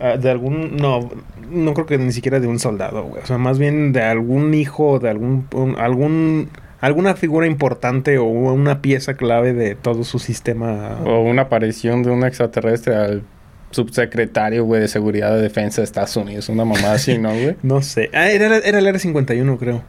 Ah, 0.00 0.16
de 0.16 0.30
algún, 0.30 0.76
no, 0.76 1.08
no 1.50 1.74
creo 1.74 1.86
que 1.86 1.98
ni 1.98 2.12
siquiera 2.12 2.38
de 2.40 2.46
un 2.46 2.58
soldado, 2.58 3.02
güey. 3.04 3.22
O 3.22 3.26
sea, 3.26 3.38
más 3.38 3.58
bien 3.58 3.92
de 3.92 4.02
algún 4.02 4.54
hijo, 4.54 4.98
de 5.00 5.08
algún, 5.10 5.46
un- 5.54 5.76
algún, 5.76 6.50
alguna 6.80 7.14
figura 7.16 7.46
importante 7.48 8.18
o 8.18 8.24
una 8.24 8.80
pieza 8.80 9.14
clave 9.14 9.54
de 9.54 9.74
todo 9.74 10.04
su 10.04 10.18
sistema. 10.20 10.98
O 11.04 11.22
una 11.22 11.42
aparición 11.42 12.02
de 12.04 12.10
un 12.10 12.22
extraterrestre 12.24 12.94
al 12.94 13.22
subsecretario, 13.70 14.64
güey, 14.64 14.80
de 14.80 14.88
Seguridad 14.88 15.34
de 15.34 15.42
Defensa 15.42 15.80
de 15.80 15.84
Estados 15.84 16.16
Unidos. 16.16 16.48
Una 16.48 16.64
mamá 16.64 16.92
así, 16.92 17.18
¿no, 17.18 17.30
güey? 17.30 17.56
No 17.62 17.82
sé. 17.82 18.10
Ah, 18.12 18.30
era, 18.30 18.58
era 18.58 18.78
el 18.78 18.86
R51, 18.86 19.58
creo. 19.58 19.82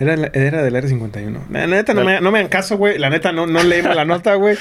Era, 0.00 0.14
era 0.32 0.62
del 0.62 0.74
R51. 0.74 1.38
La 1.50 1.66
neta, 1.66 1.92
no 1.92 2.04
me, 2.04 2.20
no 2.22 2.30
me 2.32 2.38
hagan 2.38 2.48
caso, 2.50 2.78
güey. 2.78 2.98
La 2.98 3.10
neta, 3.10 3.32
no, 3.32 3.46
no 3.46 3.62
leímos 3.62 3.94
la 3.94 4.06
nota, 4.06 4.34
güey. 4.36 4.56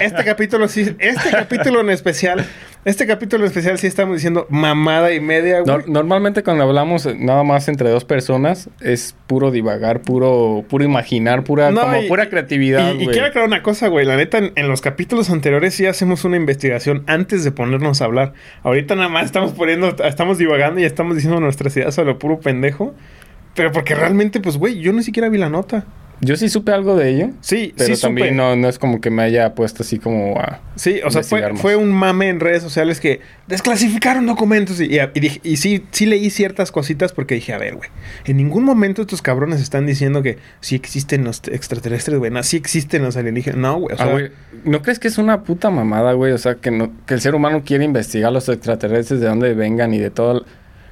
Este 0.00 0.24
capítulo 0.24 0.68
sí... 0.68 0.94
Este 1.00 1.30
capítulo 1.32 1.80
en 1.80 1.90
especial... 1.90 2.46
Este 2.84 3.06
capítulo 3.08 3.42
en 3.44 3.48
especial 3.48 3.76
sí 3.78 3.88
estamos 3.88 4.14
diciendo 4.14 4.46
mamada 4.50 5.12
y 5.12 5.18
media, 5.20 5.60
güey. 5.60 5.78
No- 5.78 5.82
normalmente 5.88 6.44
cuando 6.44 6.62
hablamos 6.62 7.06
nada 7.18 7.42
más 7.42 7.66
entre 7.68 7.90
dos 7.90 8.04
personas 8.04 8.70
es 8.80 9.16
puro 9.26 9.50
divagar, 9.50 10.00
puro 10.00 10.64
puro 10.68 10.84
imaginar, 10.84 11.42
pura 11.42 11.70
No, 11.72 11.80
como 11.82 12.00
y- 12.02 12.08
pura 12.08 12.30
creatividad, 12.30 12.94
Y, 12.94 13.08
quiero 13.08 13.26
aclarar 13.26 13.48
una 13.48 13.64
cosa, 13.64 13.88
güey. 13.88 14.06
La 14.06 14.16
neta, 14.16 14.38
en, 14.38 14.52
en 14.54 14.68
los 14.68 14.80
capítulos 14.80 15.28
anteriores 15.28 15.74
sí 15.74 15.86
hacemos 15.86 16.24
una 16.24 16.36
investigación 16.36 17.02
antes 17.08 17.42
de 17.42 17.50
ponernos 17.50 18.00
a 18.00 18.04
hablar. 18.04 18.32
Ahorita 18.62 18.94
nada 18.94 19.08
más 19.08 19.24
estamos 19.26 19.52
poniendo, 19.52 19.94
estamos 20.04 20.38
divagando 20.38 20.78
y 20.80 20.84
estamos 20.84 21.16
diciendo 21.16 21.40
nuestras 21.40 21.76
ideas 21.76 21.98
a 21.98 22.04
lo 22.04 22.18
puro 22.20 22.38
pendejo. 22.40 22.94
Pero 23.58 23.72
porque 23.72 23.94
realmente, 23.94 24.40
pues, 24.40 24.56
güey, 24.56 24.78
yo 24.80 24.92
ni 24.94 25.02
siquiera 25.02 25.28
vi 25.28 25.36
la 25.36 25.50
nota. 25.50 25.84
Yo 26.20 26.36
sí 26.36 26.48
supe 26.48 26.72
algo 26.72 26.96
de 26.96 27.10
ello, 27.10 27.30
Sí, 27.42 27.72
pero 27.76 27.94
sí 27.94 28.02
también 28.02 28.30
supe. 28.30 28.36
no, 28.36 28.56
no 28.56 28.68
es 28.68 28.80
como 28.80 29.00
que 29.00 29.08
me 29.08 29.22
haya 29.22 29.54
puesto 29.54 29.84
así 29.84 30.00
como 30.00 30.36
a... 30.40 30.60
Sí, 30.74 30.98
o 31.04 31.12
sea, 31.12 31.22
fue, 31.22 31.54
fue 31.54 31.76
un 31.76 31.92
mame 31.92 32.28
en 32.28 32.40
redes 32.40 32.60
sociales 32.60 32.98
que 32.98 33.20
desclasificaron 33.46 34.26
documentos. 34.26 34.80
Y, 34.80 34.86
y, 34.98 35.20
dije- 35.20 35.40
y 35.44 35.58
sí, 35.58 35.84
sí 35.92 36.06
leí 36.06 36.30
ciertas 36.30 36.72
cositas 36.72 37.12
porque 37.12 37.36
dije, 37.36 37.52
a 37.52 37.58
ver, 37.58 37.76
güey, 37.76 37.88
en 38.24 38.36
ningún 38.36 38.64
momento 38.64 39.02
estos 39.02 39.22
cabrones 39.22 39.60
están 39.60 39.86
diciendo 39.86 40.20
que 40.22 40.38
sí 40.60 40.74
existen 40.74 41.22
los 41.22 41.40
extraterrestres, 41.46 42.18
güey. 42.18 42.32
No, 42.32 42.42
sí 42.42 42.56
existen 42.56 43.02
los 43.04 43.16
alienígenas. 43.16 43.60
No, 43.60 43.78
güey. 43.78 43.94
O 43.96 44.02
Ah, 44.02 44.06
güey, 44.06 44.30
¿No 44.64 44.82
crees 44.82 44.98
que 44.98 45.06
es 45.06 45.18
una 45.18 45.44
puta 45.44 45.70
mamada, 45.70 46.14
güey? 46.14 46.32
O 46.32 46.38
sea, 46.38 46.56
que, 46.56 46.72
no, 46.72 46.92
que 47.06 47.14
el 47.14 47.20
ser 47.20 47.36
humano 47.36 47.62
quiere 47.64 47.84
investigar 47.84 48.32
los 48.32 48.48
extraterrestres, 48.48 49.20
de 49.20 49.26
dónde 49.28 49.54
vengan 49.54 49.94
y 49.94 49.98
de 49.98 50.10
todo. 50.10 50.44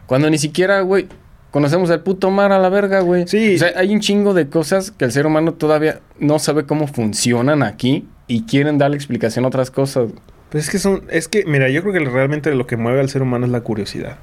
Cuando 0.06 0.30
ni 0.30 0.38
siquiera, 0.38 0.82
güey, 0.82 1.08
conocemos 1.56 1.88
el 1.88 2.00
puto 2.00 2.30
mar 2.30 2.52
a 2.52 2.58
la 2.58 2.68
verga, 2.68 3.00
güey. 3.00 3.26
Sí. 3.26 3.54
O 3.54 3.58
sea, 3.58 3.72
hay 3.76 3.94
un 3.94 4.00
chingo 4.00 4.34
de 4.34 4.50
cosas 4.50 4.90
que 4.90 5.06
el 5.06 5.12
ser 5.12 5.24
humano 5.24 5.54
todavía 5.54 6.00
no 6.18 6.38
sabe 6.38 6.66
cómo 6.66 6.86
funcionan 6.86 7.62
aquí 7.62 8.06
y 8.26 8.42
quieren 8.42 8.76
darle 8.76 8.96
explicación 8.98 9.46
a 9.46 9.48
otras 9.48 9.70
cosas. 9.70 10.10
Pues 10.50 10.64
es 10.64 10.70
que 10.70 10.78
son, 10.78 11.04
es 11.08 11.28
que, 11.28 11.46
mira, 11.46 11.70
yo 11.70 11.80
creo 11.80 11.94
que 11.94 12.00
realmente 12.00 12.54
lo 12.54 12.66
que 12.66 12.76
mueve 12.76 13.00
al 13.00 13.08
ser 13.08 13.22
humano 13.22 13.46
es 13.46 13.52
la 13.52 13.62
curiosidad. 13.62 14.18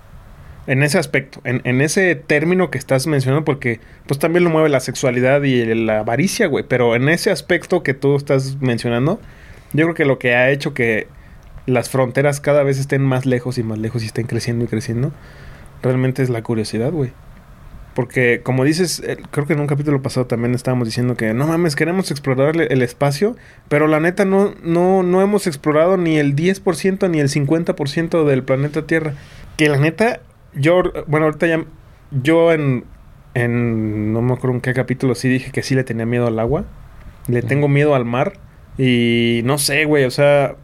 En 0.67 0.83
ese 0.83 0.99
aspecto, 0.99 1.41
en, 1.43 1.61
en 1.63 1.81
ese 1.81 2.13
término 2.13 2.69
que 2.69 2.77
estás 2.77 3.07
mencionando, 3.07 3.43
porque 3.43 3.79
pues 4.05 4.19
también 4.19 4.43
lo 4.43 4.51
mueve 4.51 4.69
la 4.69 4.79
sexualidad 4.79 5.41
y 5.41 5.65
la 5.73 6.01
avaricia, 6.01 6.45
güey. 6.45 6.63
Pero 6.67 6.95
en 6.95 7.09
ese 7.09 7.31
aspecto 7.31 7.81
que 7.81 7.95
tú 7.95 8.15
estás 8.15 8.61
mencionando, 8.61 9.19
yo 9.73 9.85
creo 9.85 9.95
que 9.95 10.05
lo 10.05 10.19
que 10.19 10.35
ha 10.35 10.51
hecho 10.51 10.75
que 10.75 11.07
las 11.65 11.89
fronteras 11.89 12.39
cada 12.41 12.61
vez 12.61 12.77
estén 12.77 13.01
más 13.01 13.25
lejos 13.25 13.57
y 13.57 13.63
más 13.63 13.79
lejos 13.79 14.03
y 14.03 14.05
estén 14.05 14.27
creciendo 14.27 14.65
y 14.65 14.67
creciendo, 14.67 15.13
realmente 15.81 16.21
es 16.21 16.29
la 16.29 16.43
curiosidad, 16.43 16.91
güey. 16.91 17.11
Porque, 17.93 18.41
como 18.41 18.63
dices, 18.63 19.01
eh, 19.05 19.17
creo 19.29 19.45
que 19.45 19.53
en 19.53 19.59
un 19.59 19.67
capítulo 19.67 20.01
pasado 20.01 20.25
también 20.25 20.55
estábamos 20.55 20.87
diciendo 20.87 21.15
que 21.15 21.33
no 21.35 21.45
mames, 21.45 21.75
queremos 21.75 22.09
explorar 22.09 22.55
el, 22.55 22.71
el 22.71 22.81
espacio, 22.81 23.35
pero 23.69 23.87
la 23.87 23.99
neta 23.99 24.25
no, 24.25 24.55
no, 24.63 25.03
no 25.03 25.21
hemos 25.21 25.45
explorado 25.45 25.95
ni 25.97 26.17
el 26.17 26.35
10% 26.35 27.07
ni 27.09 27.19
el 27.19 27.29
50% 27.29 28.25
del 28.25 28.43
planeta 28.43 28.87
Tierra. 28.87 29.13
Que 29.57 29.69
la 29.69 29.77
neta, 29.77 30.21
yo, 30.55 30.81
bueno, 31.05 31.27
ahorita 31.27 31.45
ya, 31.45 31.65
yo 32.23 32.51
en, 32.51 32.83
en, 33.35 34.11
no 34.11 34.21
me 34.23 34.33
acuerdo 34.33 34.55
en 34.55 34.61
qué 34.61 34.73
capítulo 34.73 35.13
sí 35.15 35.29
dije 35.29 35.51
que 35.51 35.61
sí 35.61 35.75
le 35.75 35.83
tenía 35.83 36.05
miedo 36.07 36.25
al 36.27 36.39
agua, 36.39 36.65
le 37.27 37.41
tengo 37.43 37.67
miedo 37.67 37.93
al 37.95 38.05
mar. 38.05 38.33
Y 38.75 39.41
no 39.45 39.59
sé, 39.59 39.85
güey, 39.85 40.05
o 40.05 40.09
sea, 40.11 40.55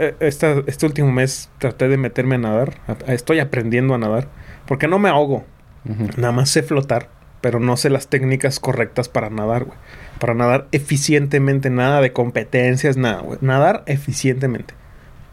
eh, 0.00 0.16
esta- 0.18 0.64
este 0.66 0.84
último 0.84 1.12
mes 1.12 1.48
traté 1.58 1.86
de 1.88 1.96
meterme 1.96 2.34
a 2.34 2.38
nadar. 2.38 2.74
Estoy 3.06 3.38
aprendiendo 3.38 3.94
a 3.94 3.98
nadar. 3.98 4.26
Porque 4.66 4.88
no 4.88 4.98
me 4.98 5.08
ahogo. 5.08 5.44
Nada 5.84 6.32
más 6.32 6.50
sé 6.50 6.62
flotar, 6.62 7.08
pero 7.40 7.58
no 7.58 7.76
sé 7.76 7.90
las 7.90 8.08
técnicas 8.08 8.60
correctas 8.60 9.08
para 9.08 9.30
nadar, 9.30 9.64
güey. 9.64 9.78
Para 10.20 10.34
nadar 10.34 10.68
eficientemente, 10.72 11.70
nada 11.70 12.00
de 12.00 12.12
competencias, 12.12 12.96
nada, 12.96 13.20
güey. 13.22 13.38
Nadar 13.40 13.82
eficientemente. 13.86 14.74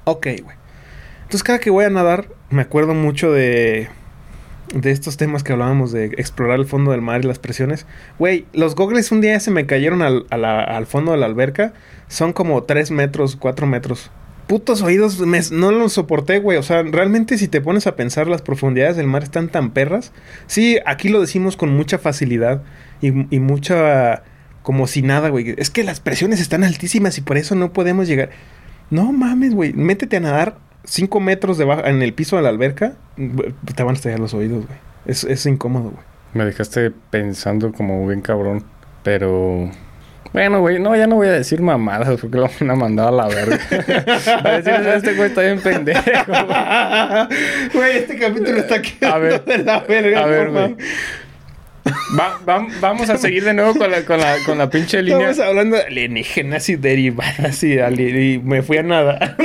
Ok, 0.06 0.28
güey. 0.44 0.58
Entonces 1.22 1.44
cada 1.44 1.60
que 1.60 1.70
voy 1.70 1.86
a 1.86 1.90
nadar, 1.92 2.30
me 2.50 2.64
acuerdo 2.64 2.96
mucho 2.96 3.32
de... 3.32 3.90
de 4.74 4.92
estos 4.92 5.18
temas 5.18 5.44
que 5.44 5.54
hablábamos 5.54 5.92
de 5.92 6.06
explorar 6.06 6.60
el 6.60 6.66
fondo 6.66 6.90
del 6.90 7.02
mar 7.02 7.22
y 7.24 7.28
las 7.28 7.38
presiones. 7.38 7.86
Güey, 8.18 8.48
los 8.54 8.74
gogles 8.74 9.12
un 9.12 9.22
día 9.22 9.40
se 9.40 9.52
me 9.52 9.68
cayeron 9.68 10.02
al, 10.02 10.26
al 10.32 10.86
fondo 10.88 11.12
de 11.12 11.20
la 11.20 11.28
alberca. 11.28 11.74
Son 12.08 12.34
como 12.34 12.64
3 12.64 12.90
metros, 12.90 13.36
4 13.36 13.68
metros. 13.68 14.10
Putos 14.50 14.82
oídos, 14.82 15.20
me- 15.20 15.40
no 15.52 15.72
los 15.72 15.94
soporté, 15.94 16.40
güey. 16.40 16.58
O 16.58 16.64
sea, 16.64 16.82
realmente 16.84 17.38
si 17.38 17.48
te 17.48 17.62
pones 17.62 17.88
a 17.88 17.96
pensar, 17.96 18.28
las 18.28 18.42
profundidades 18.42 18.98
del 18.98 19.06
mar 19.08 19.24
están 19.24 19.48
tan 19.48 19.70
perras. 19.72 20.12
Sí, 20.48 20.80
aquí 20.86 21.08
lo 21.08 21.22
decimos 21.22 21.56
con 21.56 21.70
mucha 21.70 21.98
facilidad 22.00 22.64
y, 23.00 23.10
y 23.34 23.40
mucha... 23.40 24.24
como 24.64 24.88
si 24.88 25.04
nada, 25.04 25.30
güey. 25.30 25.54
Es 25.58 25.70
que 25.70 25.84
las 25.84 26.00
presiones 26.00 26.42
están 26.42 26.64
altísimas 26.64 27.18
y 27.18 27.22
por 27.22 27.38
eso 27.38 27.54
no 27.56 27.72
podemos 27.74 28.08
llegar. 28.08 28.32
No 28.90 29.12
mames, 29.12 29.54
güey. 29.54 29.72
Métete 29.74 30.18
a 30.18 30.20
nadar 30.20 30.58
5 30.84 31.20
metros 31.20 31.60
debajo, 31.60 31.86
en 31.86 32.02
el 32.02 32.14
piso 32.14 32.36
de 32.36 32.42
la 32.42 32.50
alberca. 32.50 32.94
Te 33.76 33.84
van 33.84 33.94
a 33.94 33.98
estallar 33.98 34.20
los 34.20 34.34
oídos, 34.34 34.66
güey. 34.66 34.80
Es, 35.06 35.24
es 35.26 35.46
incómodo, 35.46 35.92
güey. 35.92 36.04
Me 36.34 36.44
dejaste 36.46 36.92
pensando 37.12 37.72
como 37.72 38.06
bien 38.08 38.22
cabrón. 38.22 38.64
Pero. 39.04 39.70
Bueno, 40.32 40.60
güey, 40.60 40.80
no, 40.80 40.96
ya 40.96 41.08
no 41.08 41.16
voy 41.16 41.28
a 41.28 41.32
decir 41.32 41.60
mamadas 41.62 42.20
porque 42.22 42.38
lo 42.38 42.50
van 42.60 42.70
a 42.70 42.76
mandar 42.76 43.08
a 43.08 43.12
la 43.12 43.28
verga. 43.28 43.58
a 44.44 44.58
decir, 44.62 44.74
este 44.96 45.14
güey 45.16 45.30
está 45.30 45.42
bien 45.42 45.60
pendejo. 45.60 46.02
güey". 46.28 46.40
Güey, 47.74 47.98
este 47.98 48.18
capítulo 48.18 48.58
está 48.60 48.82
quedando 48.82 49.16
A 49.16 49.20
ver, 49.20 49.44
de 49.46 49.58
la 49.60 49.80
verga. 49.82 50.24
a 50.24 50.26
ver, 50.28 50.50
güey. 50.50 50.70
mames. 50.70 50.86
Va- 52.20 52.40
va- 52.48 52.68
vamos 52.82 53.10
a 53.10 53.18
seguir 53.18 53.44
de 53.44 53.54
nuevo 53.54 53.74
con 53.74 53.90
la, 53.90 54.04
con 54.04 54.20
la, 54.20 54.36
con 54.46 54.58
la 54.60 54.70
pinche 54.70 55.02
línea. 55.02 55.32
Estamos 55.32 55.50
hablando 55.50 55.78
de 55.78 55.84
alienígenas 55.84 56.70
y 56.70 56.76
derivadas 56.76 57.64
y, 57.64 57.80
y 57.80 58.40
me 58.44 58.62
fui 58.62 58.78
a 58.78 58.84
nada. 58.84 59.36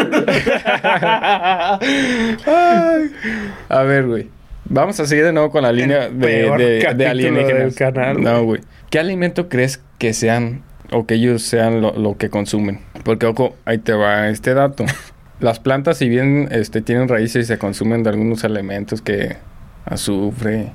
A 3.68 3.82
ver, 3.82 4.06
güey. 4.06 4.28
Vamos 4.66 4.98
a 5.00 5.06
seguir 5.06 5.24
de 5.24 5.32
nuevo 5.32 5.50
con 5.50 5.62
la 5.62 5.72
línea 5.72 6.08
de, 6.08 6.50
de, 6.50 6.94
de 6.94 7.06
alienígenas. 7.06 7.58
del 7.58 7.74
canal, 7.74 8.20
no, 8.22 8.44
güey. 8.44 8.60
¿Qué 8.90 8.98
alimento 8.98 9.48
crees 9.48 9.82
que 9.98 10.12
sean 10.14 10.62
o 10.92 11.06
que 11.06 11.14
ellos 11.14 11.42
sean 11.42 11.80
lo, 11.80 11.92
lo 11.96 12.16
que 12.16 12.30
consumen? 12.30 12.80
Porque, 13.04 13.26
ojo, 13.26 13.54
ahí 13.64 13.78
te 13.78 13.92
va 13.92 14.28
este 14.28 14.54
dato. 14.54 14.84
Las 15.40 15.60
plantas, 15.60 15.98
si 15.98 16.08
bien 16.08 16.48
este, 16.50 16.80
tienen 16.80 17.08
raíces 17.08 17.44
y 17.44 17.48
se 17.48 17.58
consumen 17.58 18.02
de 18.02 18.10
algunos 18.10 18.44
elementos 18.44 19.02
que 19.02 19.36
azufre 19.84 20.72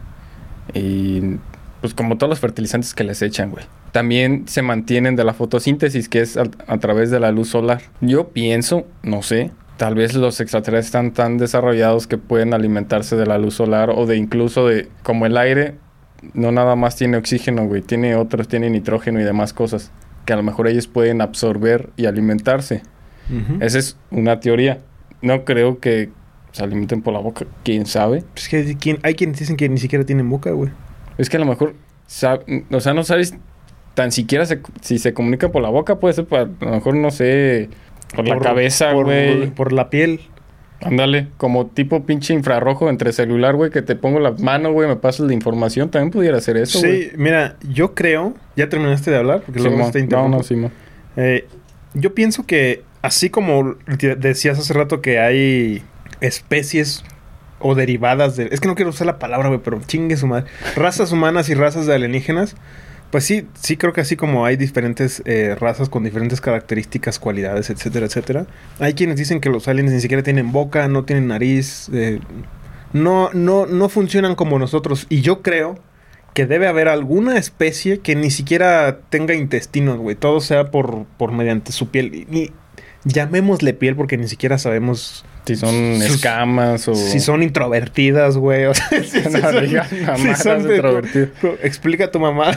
y 0.73 1.37
pues 1.81 1.93
como 1.93 2.17
todos 2.17 2.29
los 2.29 2.39
fertilizantes 2.39 2.93
que 2.93 3.03
les 3.03 3.21
echan, 3.21 3.51
güey. 3.51 3.65
También 3.91 4.47
se 4.47 4.61
mantienen 4.61 5.15
de 5.15 5.23
la 5.23 5.33
fotosíntesis, 5.33 6.09
que 6.09 6.21
es 6.21 6.37
a, 6.37 6.43
a 6.67 6.77
través 6.77 7.09
de 7.09 7.19
la 7.19 7.31
luz 7.31 7.49
solar. 7.49 7.81
Yo 8.01 8.27
pienso, 8.27 8.85
no 9.01 9.23
sé, 9.23 9.51
tal 9.77 9.95
vez 9.95 10.13
los 10.13 10.41
extraterrestres 10.41 10.87
están 10.87 11.13
tan 11.13 11.37
desarrollados 11.37 12.05
que 12.05 12.17
pueden 12.17 12.53
alimentarse 12.53 13.15
de 13.15 13.25
la 13.25 13.37
luz 13.37 13.55
solar 13.55 13.89
o 13.89 14.05
de 14.05 14.17
incluso 14.17 14.67
de, 14.67 14.89
como 15.03 15.25
el 15.25 15.37
aire, 15.37 15.75
no 16.33 16.51
nada 16.51 16.75
más 16.75 16.95
tiene 16.95 17.17
oxígeno, 17.17 17.65
güey, 17.65 17.81
tiene 17.81 18.15
otros, 18.15 18.47
tiene 18.47 18.69
nitrógeno 18.69 19.19
y 19.19 19.23
demás 19.23 19.53
cosas, 19.53 19.91
que 20.25 20.33
a 20.33 20.35
lo 20.35 20.43
mejor 20.43 20.67
ellos 20.67 20.87
pueden 20.87 21.21
absorber 21.21 21.89
y 21.97 22.05
alimentarse. 22.05 22.81
Esa 23.59 23.77
es 23.77 23.95
una 24.09 24.39
teoría. 24.39 24.79
No 25.21 25.45
creo 25.45 25.79
que 25.79 26.09
se 26.51 26.63
alimenten 26.63 27.01
por 27.03 27.13
la 27.13 27.19
boca, 27.19 27.45
quién 27.63 27.85
sabe. 27.85 28.23
Es 28.35 28.49
que 28.49 28.57
hay, 28.57 28.75
quien- 28.75 28.99
hay 29.03 29.13
quienes 29.13 29.37
dicen 29.39 29.55
que 29.55 29.69
ni 29.69 29.77
siquiera 29.77 30.03
tienen 30.03 30.29
boca, 30.29 30.49
güey. 30.51 30.71
Es 31.19 31.29
que 31.29 31.37
a 31.37 31.39
lo 31.39 31.45
mejor, 31.45 31.69
o 31.71 31.75
sea, 32.07 32.39
no 32.93 33.03
sabes 33.03 33.35
tan 33.93 34.11
siquiera 34.11 34.45
se- 34.45 34.61
si 34.81 34.97
se 34.97 35.13
comunica 35.13 35.49
por 35.49 35.61
la 35.61 35.69
boca, 35.69 35.99
puede 35.99 36.13
ser 36.15 36.25
por, 36.25 36.39
a 36.39 36.45
lo 36.45 36.71
mejor, 36.71 36.95
no 36.95 37.11
sé, 37.11 37.69
por, 38.15 38.27
la 38.27 38.39
cabeza, 38.39 38.91
por- 38.93 39.05
güey. 39.05 39.47
Por, 39.51 39.73
la 39.73 39.89
piel. 39.91 40.21
Ándale, 40.81 41.27
como 41.37 41.67
tipo 41.67 42.05
pinche 42.05 42.33
infrarrojo 42.33 42.89
entre 42.89 43.11
celular, 43.11 43.55
güey, 43.55 43.69
que 43.69 43.81
te 43.81 43.95
pongo 43.95 44.19
la 44.19 44.31
mano, 44.31 44.71
güey, 44.71 44.87
me 44.87 44.95
pasas 44.95 45.27
la 45.27 45.33
información, 45.33 45.89
también 45.89 46.11
pudiera 46.11 46.39
ser 46.39 46.57
eso, 46.57 46.79
güey. 46.79 47.03
sí, 47.03 47.11
mira, 47.17 47.57
yo 47.69 47.93
creo. 47.93 48.33
¿Ya 48.55 48.69
terminaste 48.69 49.11
de 49.11 49.17
hablar? 49.17 49.41
Porque 49.41 49.59
luego 49.59 49.77
Simón. 49.77 49.91
te 49.91 50.07
no, 50.07 50.29
no, 50.29 50.43
Simón. 50.43 50.71
Eh, 51.17 51.47
yo 51.93 52.13
pienso 52.13 52.45
que 52.45 52.83
así 53.01 53.29
como 53.29 53.75
decías 54.17 54.59
hace 54.59 54.73
rato 54.73 55.01
que 55.01 55.19
hay 55.19 55.83
especies 56.21 57.03
o 57.59 57.75
derivadas 57.75 58.35
de... 58.37 58.49
Es 58.51 58.59
que 58.59 58.67
no 58.67 58.75
quiero 58.75 58.89
usar 58.89 59.07
la 59.07 59.19
palabra, 59.19 59.49
güey, 59.49 59.59
pero 59.63 59.79
chingue 59.85 60.17
su 60.17 60.27
madre. 60.27 60.49
Razas 60.75 61.11
humanas 61.11 61.49
y 61.49 61.53
razas 61.55 61.85
de 61.85 61.95
alienígenas. 61.95 62.55
Pues 63.11 63.23
sí, 63.23 63.47
sí 63.59 63.75
creo 63.75 63.91
que 63.91 64.01
así 64.01 64.15
como 64.15 64.45
hay 64.45 64.55
diferentes 64.55 65.23
eh, 65.25 65.55
razas 65.59 65.89
con 65.89 66.03
diferentes 66.03 66.41
características, 66.41 67.17
cualidades, 67.17 67.71
etcétera, 67.71 68.05
etcétera. 68.05 68.45
Hay 68.79 68.93
quienes 68.93 69.17
dicen 69.17 69.41
que 69.41 69.49
los 69.49 69.67
aliens 69.67 69.91
ni 69.91 69.99
siquiera 69.99 70.21
tienen 70.21 70.51
boca, 70.51 70.87
no 70.87 71.05
tienen 71.05 71.27
nariz, 71.27 71.89
eh, 71.91 72.19
no, 72.93 73.31
no, 73.33 73.65
no 73.65 73.89
funcionan 73.89 74.35
como 74.35 74.59
nosotros. 74.59 75.07
Y 75.09 75.21
yo 75.21 75.41
creo 75.41 75.79
que 76.35 76.45
debe 76.45 76.67
haber 76.67 76.87
alguna 76.87 77.37
especie 77.37 77.99
que 77.99 78.15
ni 78.15 78.29
siquiera 78.29 78.99
tenga 79.09 79.33
intestinos, 79.33 79.97
güey. 79.97 80.15
Todo 80.15 80.39
sea 80.39 80.69
por, 80.69 81.05
por 81.17 81.31
mediante 81.31 81.71
su 81.71 81.89
piel. 81.89 82.13
Y 82.13 82.51
llamémosle 83.05 83.73
piel 83.73 83.95
porque 83.95 84.17
ni 84.17 84.27
siquiera 84.27 84.59
sabemos 84.59 85.25
Si 85.45 85.55
son 85.55 85.73
escamas 85.73 86.87
o... 86.87 86.93
si 86.95 87.19
son 87.19 87.41
introvertidas, 87.41 88.37
güey. 88.37 88.65
O 88.65 88.73
sea, 88.73 88.87
si, 89.03 89.03
si 89.21 89.29
No 89.29 89.39
son- 89.39 89.65
digas 89.65 89.87
si 89.89 89.95
mamadas 90.01 90.43
son 90.43 90.63
de- 90.67 90.75
introvertidas. 90.75 91.29
Explica 91.63 92.05
a 92.05 92.11
tu 92.11 92.19
mamá. 92.19 92.51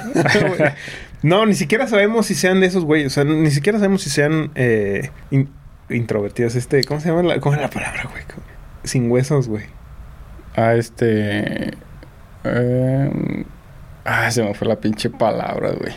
no, 1.22 1.46
ni 1.46 1.54
siquiera 1.54 1.86
sabemos 1.86 2.26
si 2.26 2.34
sean 2.34 2.60
de 2.60 2.66
esos, 2.66 2.84
güey. 2.84 3.06
O 3.06 3.10
sea, 3.10 3.24
ni 3.24 3.50
siquiera 3.50 3.78
sabemos 3.78 4.02
si 4.02 4.10
sean 4.10 4.50
eh, 4.56 5.10
in- 5.30 5.48
introvertidas. 5.88 6.54
Este, 6.54 6.84
¿cómo 6.84 7.00
se 7.00 7.08
llama 7.08 7.22
la, 7.22 7.40
cómo 7.40 7.54
es 7.54 7.60
la 7.62 7.70
palabra, 7.70 8.08
güey? 8.10 8.24
Sin 8.84 9.10
huesos, 9.10 9.48
güey. 9.48 9.64
A 10.54 10.74
este... 10.74 11.72
eh, 12.44 13.44
Ah, 14.04 14.30
se 14.32 14.42
me 14.42 14.52
fue 14.54 14.66
la 14.66 14.76
pinche 14.80 15.08
palabra, 15.10 15.70
güey. 15.70 15.92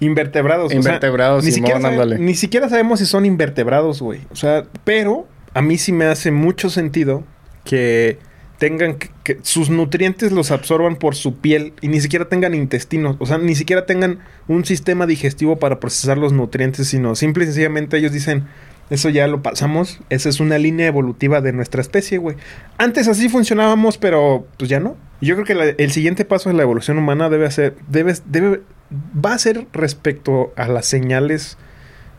Invertebrados. 0.00 0.66
o 0.66 0.68
sea, 0.68 0.76
Invertebrados, 0.76 1.44
ni, 1.44 1.50
siquiera 1.50 1.80
sabe- 1.80 2.18
ni 2.18 2.34
siquiera 2.34 2.68
sabemos 2.68 3.00
si 3.00 3.06
son 3.06 3.24
invertebrados, 3.24 4.00
güey. 4.02 4.20
O 4.30 4.36
sea, 4.36 4.64
pero 4.84 5.26
a 5.58 5.60
mí 5.60 5.76
sí 5.76 5.90
me 5.90 6.04
hace 6.04 6.30
mucho 6.30 6.70
sentido 6.70 7.24
que 7.64 8.20
tengan 8.58 8.96
que, 8.96 9.40
sus 9.42 9.70
nutrientes 9.70 10.30
los 10.30 10.52
absorban 10.52 10.94
por 10.94 11.16
su 11.16 11.38
piel 11.38 11.72
y 11.80 11.88
ni 11.88 12.00
siquiera 12.00 12.28
tengan 12.28 12.54
intestinos, 12.54 13.16
o 13.18 13.26
sea, 13.26 13.38
ni 13.38 13.56
siquiera 13.56 13.84
tengan 13.84 14.20
un 14.46 14.64
sistema 14.64 15.04
digestivo 15.04 15.56
para 15.56 15.80
procesar 15.80 16.16
los 16.16 16.32
nutrientes, 16.32 16.86
sino 16.86 17.16
simple 17.16 17.42
y 17.42 17.46
sencillamente 17.48 17.98
ellos 17.98 18.12
dicen, 18.12 18.46
eso 18.88 19.08
ya 19.08 19.26
lo 19.26 19.42
pasamos, 19.42 19.98
esa 20.10 20.28
es 20.28 20.38
una 20.38 20.58
línea 20.58 20.86
evolutiva 20.86 21.40
de 21.40 21.52
nuestra 21.52 21.80
especie, 21.80 22.18
güey. 22.18 22.36
Antes 22.76 23.08
así 23.08 23.28
funcionábamos, 23.28 23.98
pero 23.98 24.46
pues 24.58 24.70
ya 24.70 24.78
no. 24.78 24.96
Yo 25.20 25.34
creo 25.34 25.44
que 25.44 25.74
el 25.76 25.90
siguiente 25.90 26.24
paso 26.24 26.50
de 26.50 26.54
la 26.54 26.62
evolución 26.62 26.98
humana 26.98 27.28
debe 27.30 27.50
ser, 27.50 27.74
debe, 27.88 28.14
debe, 28.26 28.60
va 28.92 29.34
a 29.34 29.38
ser 29.40 29.66
respecto 29.72 30.52
a 30.54 30.68
las 30.68 30.86
señales 30.86 31.58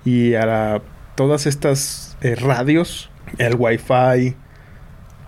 y 0.04 0.34
a 0.34 0.82
todas 1.16 1.48
estas 1.48 2.18
eh, 2.22 2.36
radios, 2.36 3.10
el 3.38 3.56
wifi, 3.58 4.36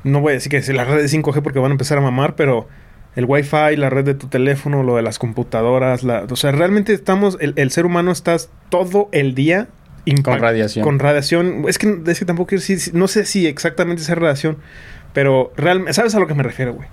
no 0.03 0.21
voy 0.21 0.31
a 0.31 0.33
decir 0.35 0.49
que 0.49 0.57
es 0.57 0.69
la 0.69 0.83
red 0.83 0.97
de 1.01 1.05
5G 1.07 1.41
porque 1.41 1.59
van 1.59 1.71
a 1.71 1.73
empezar 1.73 1.97
a 1.97 2.01
mamar, 2.01 2.35
pero 2.35 2.67
el 3.15 3.25
wifi, 3.25 3.75
la 3.75 3.89
red 3.89 4.05
de 4.05 4.13
tu 4.13 4.27
teléfono, 4.27 4.83
lo 4.83 4.95
de 4.95 5.01
las 5.01 5.19
computadoras, 5.19 6.03
la, 6.03 6.25
o 6.29 6.35
sea, 6.35 6.51
realmente 6.51 6.93
estamos, 6.93 7.37
el, 7.41 7.53
el 7.57 7.69
ser 7.71 7.85
humano 7.85 8.11
está 8.11 8.37
todo 8.69 9.09
el 9.11 9.35
día 9.35 9.67
impact- 10.05 10.23
Con 10.23 10.39
radiación. 10.39 10.83
Con 10.83 10.99
radiación, 10.99 11.65
es 11.67 11.77
que, 11.77 12.01
es 12.07 12.19
que 12.19 12.25
tampoco 12.25 12.47
quiero 12.47 12.61
decir, 12.65 12.93
no 12.95 13.07
sé 13.07 13.25
si 13.25 13.45
exactamente 13.47 14.01
esa 14.01 14.15
radiación, 14.15 14.57
pero 15.13 15.51
realmente, 15.57 15.93
¿sabes 15.93 16.15
a 16.15 16.19
lo 16.19 16.27
que 16.27 16.33
me 16.33 16.43
refiero, 16.43 16.73
güey? 16.73 16.87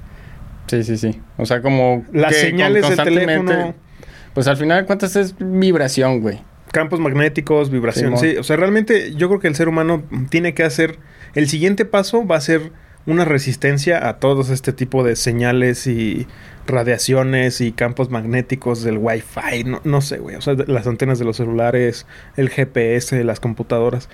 Sí, 0.66 0.82
sí, 0.82 0.98
sí. 0.98 1.18
O 1.38 1.46
sea, 1.46 1.62
como... 1.62 2.04
Las 2.12 2.36
señales 2.36 2.86
del 2.88 2.98
teléfono, 3.02 3.74
Pues 4.34 4.46
al 4.48 4.56
final 4.58 4.82
de 4.82 4.86
cuentas 4.86 5.16
es 5.16 5.34
vibración, 5.38 6.20
güey. 6.20 6.40
Campos 6.72 7.00
magnéticos, 7.00 7.70
vibración, 7.70 8.14
sí, 8.18 8.36
o 8.36 8.42
sea, 8.42 8.56
realmente 8.56 9.14
yo 9.14 9.28
creo 9.28 9.40
que 9.40 9.48
el 9.48 9.54
ser 9.54 9.68
humano 9.68 10.02
tiene 10.30 10.54
que 10.54 10.62
hacer, 10.64 10.98
el 11.34 11.48
siguiente 11.48 11.84
paso 11.84 12.26
va 12.26 12.36
a 12.36 12.40
ser 12.40 12.72
una 13.06 13.24
resistencia 13.24 14.06
a 14.08 14.18
todos 14.18 14.50
este 14.50 14.72
tipo 14.72 15.02
de 15.02 15.16
señales 15.16 15.86
y 15.86 16.26
radiaciones 16.66 17.60
y 17.60 17.72
campos 17.72 18.10
magnéticos 18.10 18.82
del 18.82 18.98
wifi, 18.98 19.64
no, 19.64 19.80
no 19.84 20.00
sé, 20.00 20.18
güey, 20.18 20.36
o 20.36 20.40
sea, 20.40 20.54
las 20.66 20.86
antenas 20.86 21.18
de 21.18 21.24
los 21.24 21.36
celulares, 21.36 22.06
el 22.36 22.48
GPS, 22.50 23.22
las 23.24 23.40
computadoras. 23.40 24.08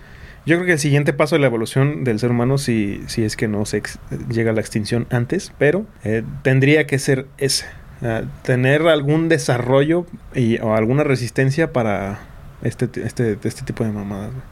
Yo 0.47 0.57
creo 0.57 0.67
que 0.67 0.73
el 0.73 0.79
siguiente 0.79 1.13
paso 1.15 1.35
de 1.37 1.41
la 1.41 1.47
evolución 1.47 2.05
del 2.05 2.19
ser 2.19 2.31
humano, 2.31 2.59
si, 2.59 3.01
si 3.07 3.25
es 3.25 3.37
que 3.37 3.49
no 3.49 3.65
se 3.65 3.79
ex- 3.79 3.99
llega 4.31 4.51
a 4.51 4.55
la 4.55 4.61
extinción 4.61 5.07
antes, 5.11 5.53
pero 5.59 5.87
eh, 6.05 6.23
tendría 6.43 6.87
que 6.87 6.99
ser 6.99 7.27
ese. 7.39 7.65
eh, 8.03 8.25
tener 8.43 8.83
algún 8.83 9.29
desarrollo 9.31 10.07
y, 10.35 10.59
o 10.61 10.75
alguna 10.75 11.03
resistencia 11.03 11.73
para 11.73 12.21
este, 12.65 12.89
este, 13.05 13.39
este 13.43 13.63
tipo 13.65 13.85
de 13.85 13.93
mamadas. 13.93 14.31
güey. 14.33 14.43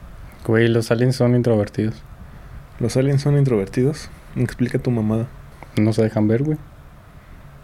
Güey, 0.46 0.68
los 0.68 0.90
aliens 0.90 1.16
son 1.16 1.34
introvertidos. 1.34 2.02
Los 2.80 2.96
aliens 2.96 3.22
son 3.22 3.38
introvertidos. 3.38 4.10
Explica 4.36 4.78
tu 4.78 4.90
mamada. 4.90 5.26
No 5.76 5.92
se 5.92 6.02
dejan 6.02 6.26
ver, 6.28 6.42
güey. 6.42 6.58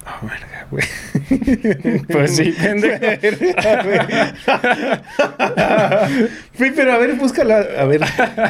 Ah, 0.07 0.21
verga, 0.23 0.67
güey. 0.71 0.85
Pues 2.09 2.37
sí, 2.37 2.55
pendejo. 2.59 3.05
Güey, 6.59 6.73
pero 6.75 6.93
a 6.93 6.99
ver, 6.99 7.15
búscala. 7.17 7.59
A 7.79 7.85
ver, 7.85 8.01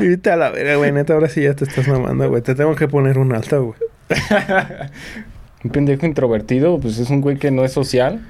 vete 0.01 0.31
a 0.31 0.37
la 0.37 0.51
verga, 0.51 0.77
güey. 0.77 0.93
Neta, 0.93 1.15
ahora 1.15 1.29
sí 1.29 1.43
ya 1.43 1.55
te 1.55 1.65
estás 1.65 1.89
mamando, 1.89 2.29
güey. 2.29 2.43
Te 2.43 2.55
tengo 2.55 2.75
que 2.77 2.87
poner 2.89 3.19
un 3.19 3.35
alta, 3.35 3.57
güey. 3.59 3.79
Un 5.65 5.71
pendejo 5.71 6.07
introvertido, 6.07 6.79
pues 6.79 6.99
es 6.99 7.11
un 7.11 7.21
güey 7.21 7.37
que 7.37 7.51
no 7.51 7.65
es 7.65 7.73
social. 7.73 8.25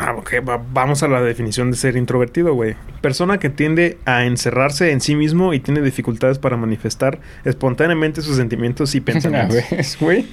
Ah, 0.00 0.14
va- 0.48 0.62
vamos 0.72 1.02
a 1.02 1.08
la 1.08 1.20
definición 1.20 1.70
de 1.70 1.76
ser 1.76 1.96
introvertido, 1.96 2.54
güey. 2.54 2.76
Persona 3.02 3.38
que 3.38 3.50
tiende 3.50 3.98
a 4.06 4.24
encerrarse 4.24 4.90
en 4.90 5.02
sí 5.02 5.14
mismo 5.14 5.52
y 5.52 5.60
tiene 5.60 5.82
dificultades 5.82 6.38
para 6.38 6.56
manifestar 6.56 7.18
espontáneamente 7.44 8.22
sus 8.22 8.36
sentimientos 8.36 8.94
y 8.94 9.00
pensamientos. 9.02 9.54
ver, 9.54 9.64
güey. 10.00 10.26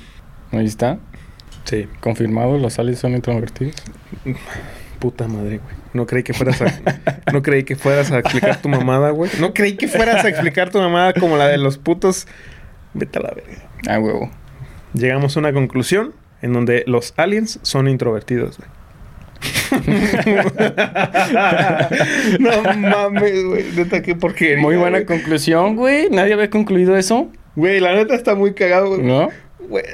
Ahí 0.52 0.66
está. 0.66 0.98
Sí, 1.66 1.88
Confirmado, 2.00 2.58
los 2.58 2.80
aliens 2.80 3.00
son 3.00 3.14
introvertidos. 3.16 3.76
puta 5.00 5.28
madre, 5.28 5.58
güey. 5.58 5.76
No 5.94 6.06
creí 6.06 6.24
que 6.24 6.34
fueras 6.34 6.62
a 6.62 6.68
no 7.34 7.42
creí 7.42 7.64
que 7.64 7.76
fueras 7.76 8.12
a 8.12 8.20
explicar 8.20 8.62
tu 8.62 8.70
mamada, 8.70 9.10
güey. 9.10 9.30
No 9.42 9.54
creí 9.54 9.76
que 9.76 9.88
fueras 9.88 10.24
a 10.24 10.30
explicar 10.30 10.70
tu 10.70 10.78
mamada 10.80 11.14
como 11.14 11.36
la 11.36 11.48
de 11.48 11.58
los 11.58 11.78
putos. 11.78 12.28
Vete 12.94 13.20
a 13.20 13.24
la 13.24 13.32
verga. 13.32 13.68
Ah, 13.90 14.00
huevo. 14.00 14.30
Llegamos 14.94 15.36
a 15.36 15.40
una 15.42 15.52
conclusión 15.54 16.14
en 16.42 16.54
donde 16.54 16.84
los 16.88 17.14
aliens 17.18 17.60
son 17.62 17.88
introvertidos, 17.88 18.58
güey. 18.58 18.70
no 22.40 22.64
mames, 22.76 23.46
güey. 23.46 23.66
Neta, 23.76 24.02
qué 24.02 24.16
porquería. 24.16 24.58
Muy 24.58 24.76
buena 24.76 25.00
güey. 25.00 25.06
conclusión, 25.06 25.76
güey. 25.76 26.10
Nadie 26.10 26.34
había 26.34 26.50
concluido 26.50 26.98
eso. 26.98 27.30
Güey, 27.56 27.80
la 27.80 27.94
neta 27.94 28.16
está 28.16 28.36
muy 28.36 28.54
cagado, 28.54 28.90
güey. 28.90 29.02
¿No? 29.02 29.30
Güey. 29.60 29.86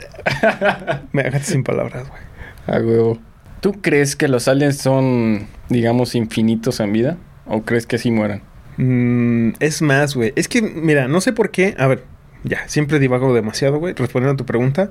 Me 1.11 1.23
dejaste 1.23 1.51
sin 1.51 1.63
palabras, 1.63 2.07
güey. 2.09 2.21
Ah, 2.67 2.79
huevo. 2.83 3.19
¿Tú 3.61 3.73
crees 3.81 4.15
que 4.15 4.27
los 4.27 4.47
aliens 4.47 4.77
son, 4.77 5.47
digamos, 5.69 6.15
infinitos 6.15 6.79
en 6.79 6.93
vida? 6.93 7.17
¿O 7.45 7.63
crees 7.63 7.85
que 7.85 7.97
sí 7.97 8.11
mueran? 8.11 8.41
Mm, 8.77 9.51
es 9.59 9.81
más, 9.81 10.15
güey. 10.15 10.33
Es 10.35 10.47
que, 10.47 10.61
mira, 10.61 11.07
no 11.07 11.21
sé 11.21 11.33
por 11.33 11.51
qué. 11.51 11.75
A 11.77 11.87
ver, 11.87 12.03
ya, 12.43 12.67
siempre 12.67 12.99
divago 12.99 13.33
demasiado, 13.33 13.79
güey. 13.79 13.93
Respondiendo 13.93 14.33
a 14.33 14.37
tu 14.37 14.45
pregunta. 14.45 14.89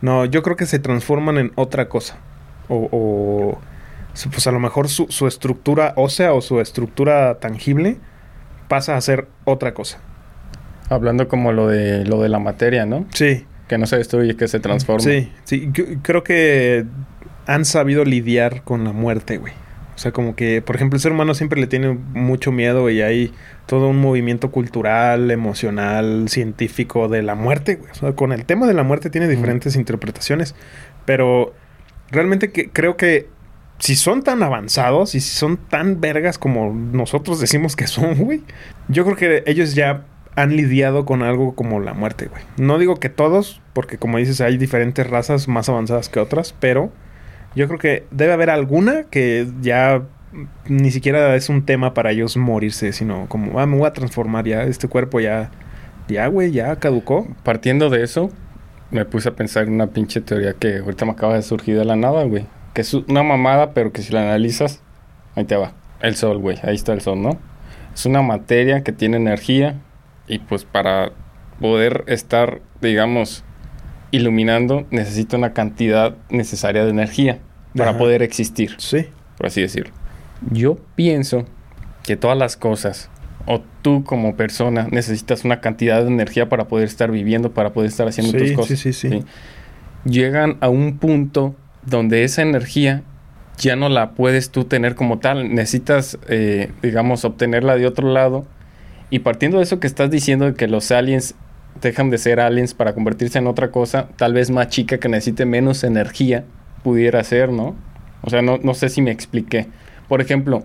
No, 0.00 0.24
yo 0.24 0.42
creo 0.42 0.56
que 0.56 0.66
se 0.66 0.78
transforman 0.78 1.38
en 1.38 1.52
otra 1.54 1.88
cosa. 1.88 2.16
O, 2.68 2.88
o 2.90 3.58
pues 4.30 4.46
a 4.46 4.52
lo 4.52 4.60
mejor 4.60 4.88
su, 4.88 5.06
su 5.08 5.26
estructura 5.26 5.92
ósea 5.96 6.32
o 6.34 6.40
su 6.40 6.60
estructura 6.60 7.38
tangible 7.40 7.96
pasa 8.68 8.96
a 8.96 9.00
ser 9.00 9.28
otra 9.44 9.74
cosa. 9.74 9.98
Hablando 10.88 11.28
como 11.28 11.52
lo 11.52 11.68
de 11.68 12.04
lo 12.04 12.20
de 12.22 12.28
la 12.28 12.38
materia, 12.38 12.86
¿no? 12.86 13.06
Sí, 13.12 13.46
Que 13.68 13.78
no 13.78 13.86
se 13.86 13.96
destruye, 13.96 14.36
que 14.36 14.48
se 14.48 14.60
transforma. 14.60 15.00
sí, 15.02 15.32
sí. 15.44 15.70
Yo 15.72 15.84
creo 16.02 16.22
que 16.22 16.84
han 17.46 17.64
sabido 17.64 18.04
lidiar 18.04 18.62
con 18.62 18.84
la 18.84 18.92
muerte, 18.92 19.38
güey. 19.38 19.52
O 19.94 19.98
sea, 19.98 20.12
como 20.12 20.34
que, 20.34 20.60
por 20.60 20.76
ejemplo, 20.76 20.96
el 20.96 21.00
ser 21.00 21.12
humano 21.12 21.34
siempre 21.34 21.60
le 21.60 21.66
tiene 21.66 21.92
mucho 21.92 22.50
miedo 22.52 22.90
y 22.90 23.00
hay 23.00 23.32
todo 23.66 23.88
un 23.88 24.00
movimiento 24.00 24.50
cultural, 24.50 25.30
emocional, 25.30 26.28
científico 26.28 27.08
de 27.08 27.22
la 27.22 27.34
muerte, 27.34 27.76
güey. 27.76 27.90
O 27.90 27.94
sea, 27.94 28.12
con 28.12 28.32
el 28.32 28.44
tema 28.44 28.66
de 28.66 28.74
la 28.74 28.82
muerte 28.82 29.10
tiene 29.10 29.28
diferentes 29.28 29.76
interpretaciones, 29.76 30.54
pero 31.04 31.54
realmente 32.10 32.52
que, 32.52 32.68
creo 32.70 32.96
que 32.96 33.28
si 33.78 33.96
son 33.96 34.22
tan 34.22 34.42
avanzados 34.42 35.14
y 35.14 35.20
si 35.20 35.34
son 35.34 35.56
tan 35.56 36.00
vergas 36.00 36.38
como 36.38 36.72
nosotros 36.72 37.40
decimos 37.40 37.76
que 37.76 37.86
son, 37.86 38.14
güey, 38.16 38.42
yo 38.88 39.04
creo 39.04 39.16
que 39.16 39.42
ellos 39.46 39.74
ya 39.74 40.04
han 40.36 40.56
lidiado 40.56 41.04
con 41.04 41.22
algo 41.22 41.54
como 41.54 41.80
la 41.80 41.94
muerte, 41.94 42.26
güey. 42.26 42.42
No 42.56 42.78
digo 42.78 42.96
que 42.96 43.08
todos, 43.08 43.62
porque 43.72 43.98
como 43.98 44.18
dices, 44.18 44.40
hay 44.40 44.58
diferentes 44.58 45.08
razas 45.08 45.48
más 45.48 45.68
avanzadas 45.68 46.08
que 46.08 46.20
otras, 46.20 46.54
pero 46.58 46.90
yo 47.54 47.68
creo 47.68 47.78
que 47.78 48.06
debe 48.10 48.32
haber 48.32 48.50
alguna 48.50 49.04
que 49.04 49.46
ya 49.60 50.02
ni 50.66 50.90
siquiera 50.90 51.34
es 51.36 51.48
un 51.48 51.64
tema 51.64 51.94
para 51.94 52.10
ellos 52.10 52.36
morirse, 52.36 52.92
sino 52.92 53.26
como, 53.28 53.58
ah, 53.60 53.66
me 53.66 53.76
voy 53.76 53.86
a 53.86 53.92
transformar 53.92 54.44
ya, 54.46 54.62
este 54.64 54.88
cuerpo 54.88 55.20
ya, 55.20 55.50
ya, 56.08 56.26
güey, 56.26 56.50
ya 56.52 56.76
caducó. 56.76 57.26
Partiendo 57.42 57.90
de 57.90 58.02
eso, 58.02 58.30
me 58.90 59.04
puse 59.04 59.28
a 59.28 59.32
pensar 59.36 59.64
en 59.66 59.74
una 59.74 59.88
pinche 59.88 60.20
teoría 60.20 60.54
que 60.54 60.78
ahorita 60.78 61.04
me 61.04 61.12
acaba 61.12 61.34
de 61.34 61.42
surgir 61.42 61.76
de 61.78 61.84
la 61.84 61.96
nada, 61.96 62.24
güey. 62.24 62.46
Que 62.74 62.80
es 62.80 62.92
una 62.94 63.22
mamada, 63.22 63.72
pero 63.72 63.92
que 63.92 64.02
si 64.02 64.12
la 64.12 64.22
analizas, 64.22 64.82
ahí 65.36 65.44
te 65.44 65.56
va. 65.56 65.72
El 66.00 66.16
sol, 66.16 66.38
güey. 66.38 66.58
Ahí 66.62 66.74
está 66.74 66.92
el 66.92 67.00
sol, 67.00 67.22
¿no? 67.22 67.38
Es 67.94 68.04
una 68.06 68.20
materia 68.22 68.82
que 68.82 68.92
tiene 68.92 69.16
energía 69.16 69.76
y 70.26 70.40
pues 70.40 70.64
para 70.64 71.12
poder 71.60 72.04
estar, 72.08 72.60
digamos, 72.80 73.44
iluminando, 74.10 74.86
necesita 74.90 75.36
una 75.36 75.52
cantidad 75.52 76.16
necesaria 76.30 76.84
de 76.84 76.90
energía 76.90 77.38
para 77.76 77.90
Ajá. 77.90 77.98
poder 77.98 78.22
existir, 78.22 78.74
Sí. 78.78 79.06
por 79.36 79.46
así 79.46 79.60
decirlo. 79.60 79.92
Yo 80.50 80.78
pienso 80.96 81.44
que 82.04 82.16
todas 82.16 82.36
las 82.36 82.56
cosas, 82.56 83.10
o 83.46 83.60
tú 83.82 84.04
como 84.04 84.36
persona, 84.36 84.88
necesitas 84.90 85.44
una 85.44 85.60
cantidad 85.60 86.02
de 86.02 86.08
energía 86.08 86.48
para 86.48 86.68
poder 86.68 86.86
estar 86.86 87.10
viviendo, 87.10 87.52
para 87.52 87.72
poder 87.72 87.88
estar 87.88 88.06
haciendo 88.08 88.32
Sí, 88.32 88.38
tus 88.38 88.48
sí, 88.48 88.54
cosas. 88.54 88.78
sí, 88.78 88.92
sí. 88.92 89.24
Llegan 90.04 90.56
a 90.60 90.68
un 90.68 90.98
punto 90.98 91.54
donde 91.86 92.24
esa 92.24 92.42
energía 92.42 93.02
ya 93.58 93.76
no 93.76 93.88
la 93.88 94.10
puedes 94.12 94.50
tú 94.50 94.64
tener 94.64 94.94
como 94.94 95.18
tal. 95.18 95.54
Necesitas, 95.54 96.18
eh, 96.28 96.70
digamos, 96.82 97.24
obtenerla 97.24 97.76
de 97.76 97.86
otro 97.86 98.10
lado. 98.12 98.44
Y 99.10 99.20
partiendo 99.20 99.58
de 99.58 99.62
eso 99.64 99.80
que 99.80 99.86
estás 99.86 100.10
diciendo 100.10 100.46
de 100.46 100.54
que 100.54 100.66
los 100.66 100.90
aliens 100.90 101.34
dejan 101.80 102.10
de 102.10 102.18
ser 102.18 102.40
aliens 102.40 102.74
para 102.74 102.94
convertirse 102.94 103.38
en 103.38 103.46
otra 103.46 103.70
cosa, 103.70 104.08
tal 104.16 104.32
vez 104.34 104.50
más 104.50 104.68
chica 104.68 104.98
que 104.98 105.08
necesite 105.08 105.44
menos 105.46 105.84
energía, 105.84 106.44
pudiera 106.82 107.22
ser, 107.24 107.50
¿no? 107.50 107.74
O 108.22 108.30
sea, 108.30 108.42
no, 108.42 108.58
no 108.62 108.74
sé 108.74 108.88
si 108.88 109.02
me 109.02 109.10
expliqué. 109.10 109.68
Por 110.08 110.20
ejemplo, 110.20 110.62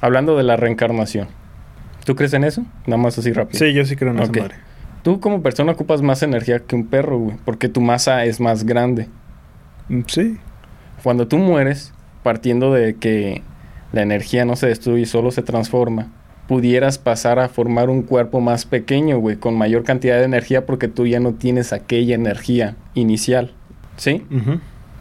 hablando 0.00 0.36
de 0.36 0.42
la 0.42 0.56
reencarnación. 0.56 1.28
¿Tú 2.04 2.14
crees 2.14 2.32
en 2.34 2.44
eso? 2.44 2.64
Nada 2.86 3.02
más 3.02 3.18
así 3.18 3.32
rápido. 3.32 3.58
Sí, 3.58 3.72
yo 3.72 3.84
sí 3.84 3.96
creo 3.96 4.12
en 4.12 4.18
esa 4.20 4.30
Ok. 4.30 4.38
madre. 4.38 4.54
Tú 5.02 5.20
como 5.20 5.42
persona 5.42 5.72
ocupas 5.72 6.02
más 6.02 6.22
energía 6.22 6.60
que 6.60 6.74
un 6.76 6.86
perro, 6.86 7.18
güey, 7.18 7.36
porque 7.44 7.68
tu 7.68 7.80
masa 7.80 8.24
es 8.24 8.40
más 8.40 8.64
grande. 8.64 9.08
Mm, 9.88 10.00
Sí. 10.06 10.36
Cuando 11.02 11.28
tú 11.28 11.38
mueres, 11.38 11.92
partiendo 12.22 12.72
de 12.72 12.96
que 12.96 13.42
la 13.92 14.02
energía 14.02 14.44
no 14.44 14.56
se 14.56 14.66
destruye, 14.66 15.06
solo 15.06 15.30
se 15.30 15.42
transforma, 15.42 16.08
pudieras 16.48 16.98
pasar 16.98 17.38
a 17.38 17.48
formar 17.48 17.90
un 17.90 18.02
cuerpo 18.02 18.40
más 18.40 18.64
pequeño, 18.66 19.18
güey, 19.18 19.36
con 19.36 19.56
mayor 19.56 19.84
cantidad 19.84 20.16
de 20.18 20.24
energía 20.24 20.64
porque 20.66 20.88
tú 20.88 21.06
ya 21.06 21.20
no 21.20 21.34
tienes 21.34 21.72
aquella 21.72 22.14
energía 22.16 22.76
inicial, 22.94 23.52
¿sí? 23.96 24.24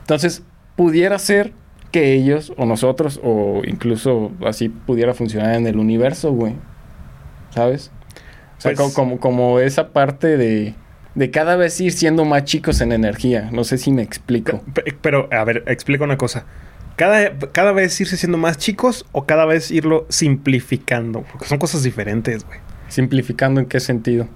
Entonces, 0.01 0.43
pudiera 0.76 1.18
ser 1.20 1.51
que 1.95 2.13
ellos 2.13 2.51
o 2.57 2.65
nosotros 2.65 3.21
o 3.23 3.61
incluso 3.65 4.31
así 4.45 4.67
pudiera 4.67 5.13
funcionar 5.13 5.55
en 5.55 5.65
el 5.65 5.77
universo, 5.77 6.33
güey. 6.33 6.53
¿Sabes? 7.51 7.89
O 8.57 8.61
sea, 8.61 8.73
Pues- 8.73 8.79
co- 8.89 8.93
como, 8.93 9.19
como 9.19 9.59
esa 9.61 9.93
parte 9.93 10.35
de, 10.37 10.73
de 11.13 11.31
cada 11.31 11.55
vez 11.55 11.79
ir 11.79 11.93
siendo 11.93 12.25
más 12.25 12.43
chicos 12.43 12.81
en 12.81 12.91
energía. 12.91 13.49
No 13.53 13.63
sé 13.63 13.77
si 13.77 13.91
me 13.91 14.01
explico. 14.01 14.61
Pe- 14.73 14.93
Pero, 15.01 15.29
a 15.31 15.43
ver, 15.45 15.63
explica 15.67 16.03
una 16.03 16.17
cosa. 16.17 16.45
Cada, 16.97 17.37
cada 17.53 17.71
vez 17.71 17.99
irse 18.01 18.17
siendo 18.17 18.37
más 18.37 18.57
chicos 18.57 19.05
o 19.13 19.25
cada 19.25 19.45
vez 19.45 19.71
irlo 19.71 20.05
simplificando. 20.09 21.23
Porque 21.31 21.45
son 21.47 21.59
cosas 21.59 21.83
diferentes, 21.83 22.45
güey. 22.45 22.59
Simplificando 22.89 23.59
en 23.61 23.67
qué 23.67 23.79
sentido. 23.79 24.27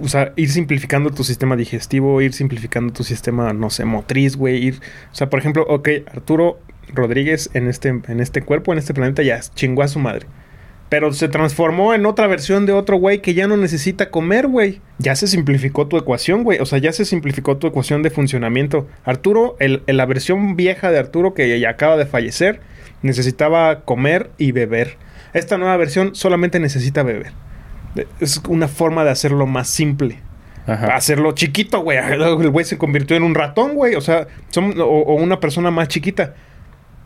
O 0.00 0.08
sea, 0.08 0.32
ir 0.36 0.50
simplificando 0.50 1.10
tu 1.10 1.24
sistema 1.24 1.56
digestivo, 1.56 2.20
ir 2.22 2.32
simplificando 2.32 2.92
tu 2.92 3.02
sistema, 3.04 3.52
no 3.52 3.70
sé, 3.70 3.84
motriz, 3.84 4.36
güey. 4.36 4.64
Ir, 4.64 4.80
o 5.12 5.14
sea, 5.14 5.28
por 5.30 5.38
ejemplo, 5.40 5.64
ok, 5.68 5.88
Arturo 6.12 6.58
Rodríguez 6.92 7.50
en 7.54 7.68
este, 7.68 7.88
en 7.88 8.20
este 8.20 8.42
cuerpo, 8.42 8.72
en 8.72 8.78
este 8.78 8.94
planeta, 8.94 9.22
ya 9.22 9.40
chingó 9.54 9.82
a 9.82 9.88
su 9.88 9.98
madre. 9.98 10.26
Pero 10.88 11.10
se 11.14 11.28
transformó 11.28 11.94
en 11.94 12.04
otra 12.04 12.26
versión 12.26 12.66
de 12.66 12.72
otro 12.74 12.98
güey 12.98 13.22
que 13.22 13.32
ya 13.32 13.46
no 13.48 13.56
necesita 13.56 14.10
comer, 14.10 14.46
güey. 14.46 14.82
Ya 14.98 15.16
se 15.16 15.26
simplificó 15.26 15.86
tu 15.88 15.96
ecuación, 15.96 16.44
güey. 16.44 16.58
O 16.58 16.66
sea, 16.66 16.78
ya 16.78 16.92
se 16.92 17.06
simplificó 17.06 17.56
tu 17.56 17.66
ecuación 17.66 18.02
de 18.02 18.10
funcionamiento. 18.10 18.86
Arturo, 19.04 19.56
el, 19.58 19.82
el- 19.86 19.96
la 19.96 20.04
versión 20.04 20.54
vieja 20.54 20.90
de 20.90 20.98
Arturo 20.98 21.32
que 21.32 21.58
ya 21.58 21.70
acaba 21.70 21.96
de 21.96 22.04
fallecer, 22.04 22.60
necesitaba 23.00 23.80
comer 23.84 24.30
y 24.38 24.52
beber. 24.52 24.96
Esta 25.32 25.56
nueva 25.58 25.76
versión 25.78 26.14
solamente 26.14 26.60
necesita 26.60 27.02
beber. 27.02 27.32
Es 28.20 28.40
una 28.48 28.68
forma 28.68 29.02
de 29.04 29.10
hacerlo 29.10 29.46
más 29.46 29.68
simple. 29.68 30.18
Ajá. 30.66 30.94
Hacerlo 30.94 31.32
chiquito, 31.32 31.80
güey. 31.80 31.98
El 32.12 32.50
güey 32.50 32.64
se 32.66 32.76
convirtió 32.78 33.16
en 33.16 33.22
un 33.22 33.34
ratón, 33.34 33.74
güey. 33.74 33.94
O 33.94 34.00
sea, 34.02 34.26
son, 34.50 34.78
o, 34.78 34.84
o 34.84 35.14
una 35.14 35.40
persona 35.40 35.70
más 35.70 35.88
chiquita. 35.88 36.34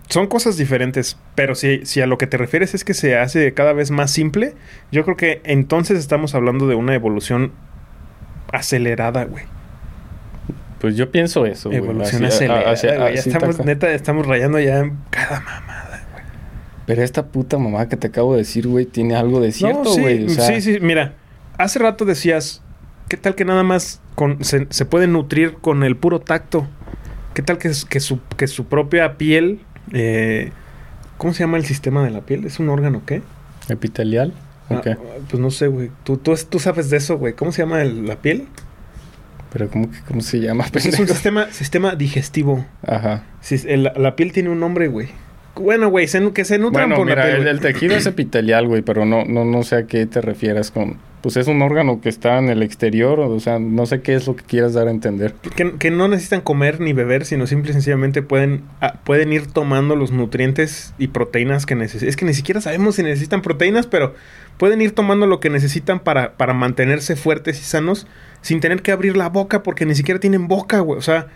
Son 0.09 0.27
cosas 0.29 0.57
diferentes. 0.57 1.17
Pero 1.35 1.55
si, 1.55 1.85
si 1.85 2.01
a 2.01 2.07
lo 2.07 2.17
que 2.19 2.27
te 2.27 2.37
refieres 2.37 2.75
es 2.75 2.85
que 2.85 2.95
se 2.95 3.17
hace 3.19 3.53
cada 3.55 3.73
vez 3.73 3.91
más 3.91 4.11
simple, 4.11 4.55
yo 4.93 5.05
creo 5.05 5.17
que 5.17 5.41
entonces 5.45 5.99
estamos 5.99 6.35
hablando 6.35 6.67
de 6.69 6.75
una 6.77 6.95
evolución 6.95 7.53
acelerada, 8.53 9.25
güey. 9.25 9.45
Pues 10.81 10.97
yo 10.97 11.11
pienso 11.11 11.47
eso. 11.47 11.69
güey. 11.71 11.79
Evolución 11.79 12.25
Así- 12.25 12.37
acelerada, 12.37 12.71
hacia- 12.73 12.97
güey. 12.99 13.15
Ya 13.15 13.21
estamos, 13.21 13.65
neta, 13.65 13.91
estamos 13.93 14.27
rayando 14.27 14.61
ya 14.61 14.79
en 14.81 14.99
cada 15.11 15.41
mamada, 15.41 16.05
güey. 16.13 16.25
Pero 16.87 17.03
esta 17.03 17.27
puta 17.27 17.59
mamá 17.59 17.89
que 17.89 17.97
te 17.97 18.07
acabo 18.09 18.33
de 18.35 18.39
decir, 18.41 18.69
güey, 18.69 18.85
tiene 18.87 19.17
algo 19.17 19.41
de 19.41 19.53
cierto, 19.53 19.85
No, 19.85 19.91
sí, 19.91 20.01
güey. 20.01 20.27
o 20.27 20.29
sea, 20.31 20.47
sí, 20.47 20.61
sí, 20.61 20.79
mira, 20.81 21.15
hace 21.59 21.79
rato 21.79 22.05
decías, 22.05 22.63
¿qué 23.09 23.17
tal 23.17 23.35
que 23.35 23.45
nada 23.45 23.63
más 23.65 24.01
con, 24.15 24.45
se, 24.45 24.67
se 24.71 24.85
puede 24.85 25.07
nutrir 25.09 25.55
con 25.55 25.83
el 25.83 25.97
puro 25.97 26.21
tacto? 26.21 26.69
¿Qué 27.35 27.43
tal 27.43 27.59
que, 27.59 27.71
que, 27.89 28.01
su, 28.01 28.21
que 28.37 28.47
su 28.47 28.67
propia 28.67 29.17
piel, 29.19 29.61
eh, 29.93 30.51
¿cómo 31.17 31.33
se 31.33 31.41
llama 31.41 31.57
el 31.57 31.65
sistema 31.65 32.05
de 32.05 32.11
la 32.11 32.21
piel? 32.23 32.45
¿Es 32.45 32.59
un 32.59 32.69
órgano 32.69 33.03
qué? 33.07 33.23
Epitelial. 33.69 34.33
Ah, 34.69 34.83
pues 35.31 35.41
no 35.41 35.51
sé, 35.51 35.69
güey. 35.69 35.91
¿Tú, 36.05 36.17
tú, 36.17 36.35
tú 36.49 36.59
sabes 36.59 36.91
de 36.91 36.97
eso, 36.97 37.19
güey. 37.19 37.35
¿Cómo 37.35 37.53
se 37.53 37.63
llama 37.63 37.83
el- 37.83 38.07
la 38.07 38.17
piel? 38.17 38.47
Pero 39.53 39.69
¿cómo, 39.71 39.91
que- 39.91 40.01
cómo 40.07 40.21
se 40.21 40.41
llama? 40.41 40.65
Pues 40.73 40.87
es 40.87 40.99
un 40.99 41.07
sistema, 41.07 41.51
sistema 41.53 41.95
digestivo. 41.95 42.67
Ajá. 42.85 43.23
El- 43.51 43.85
la 43.97 44.17
piel 44.17 44.33
tiene 44.33 44.51
un 44.51 44.59
nombre, 44.61 44.89
güey. 44.89 45.09
Bueno, 45.55 45.89
güey, 45.89 46.07
se 46.09 46.33
que 46.33 46.45
se 46.45 46.59
nutran 46.59 46.89
Bueno, 46.91 46.97
por 46.97 47.07
mira, 47.07 47.27
la 47.27 47.37
piel. 47.37 47.47
el, 47.49 47.61
tejido 47.61 47.95
es 47.97 48.05
epitelial, 48.07 48.67
güey, 48.67 48.83
pero 48.83 49.07
no, 49.07 49.25
no, 49.25 49.45
no 49.45 49.63
sé 49.63 49.77
a 49.77 49.87
qué 49.87 50.05
te 50.07 50.21
refieres 50.21 50.71
con... 50.71 50.99
Pues 51.23 51.37
es 51.37 51.49
un 51.49 51.61
órgano 51.63 52.01
que 52.01 52.09
está 52.09 52.39
en 52.39 52.49
el 52.49 52.63
exterior, 52.63 53.19
o 53.19 53.41
sea, 53.41 53.59
no 53.59 53.87
sé 53.87 54.01
qué 54.01 54.15
es 54.15 54.27
lo 54.27 54.37
que 54.37 54.45
quieras 54.45 54.75
dar 54.75 54.87
a 54.87 54.91
entender. 54.91 55.35
Que, 55.57 55.77
que 55.77 55.91
no 55.91 56.07
necesitan 56.09 56.41
comer 56.41 56.81
ni 56.81 56.93
beber, 56.93 57.25
sino 57.25 57.47
simple 57.47 57.71
y 57.71 57.73
sencillamente 57.73 58.23
pueden, 58.23 58.63
ah, 58.81 59.01
pueden 59.05 59.33
ir 59.33 59.47
tomando 59.47 59.97
los 59.97 60.13
nutrientes 60.13 60.95
y 60.99 61.09
proteínas 61.09 61.67
que 61.67 61.75
necesitan. 61.75 62.09
Es 62.09 62.17
que 62.17 62.27
ni 62.27 62.35
siquiera 62.35 62.61
sabemos 62.61 62.97
si 62.97 63.03
necesitan 63.03 63.43
proteínas, 63.43 63.87
pero 63.87 64.15
pueden 64.59 64.81
ir 64.81 64.93
tomando 64.93 65.27
lo 65.27 65.41
que 65.41 65.51
necesitan 65.51 66.01
para, 66.01 66.37
para 66.37 66.55
mantenerse 66.55 67.17
fuertes 67.17 67.61
y 67.61 67.65
sanos 67.65 68.07
sin 68.41 68.61
tener 68.61 68.83
que 68.83 68.93
abrir 68.93 69.17
la 69.17 69.29
boca 69.29 69.63
porque 69.63 69.87
ni 69.87 69.95
siquiera 69.95 70.21
tienen 70.21 70.49
boca, 70.49 70.81
güey. 70.81 70.99
O 70.99 71.03
sea, 71.03 71.27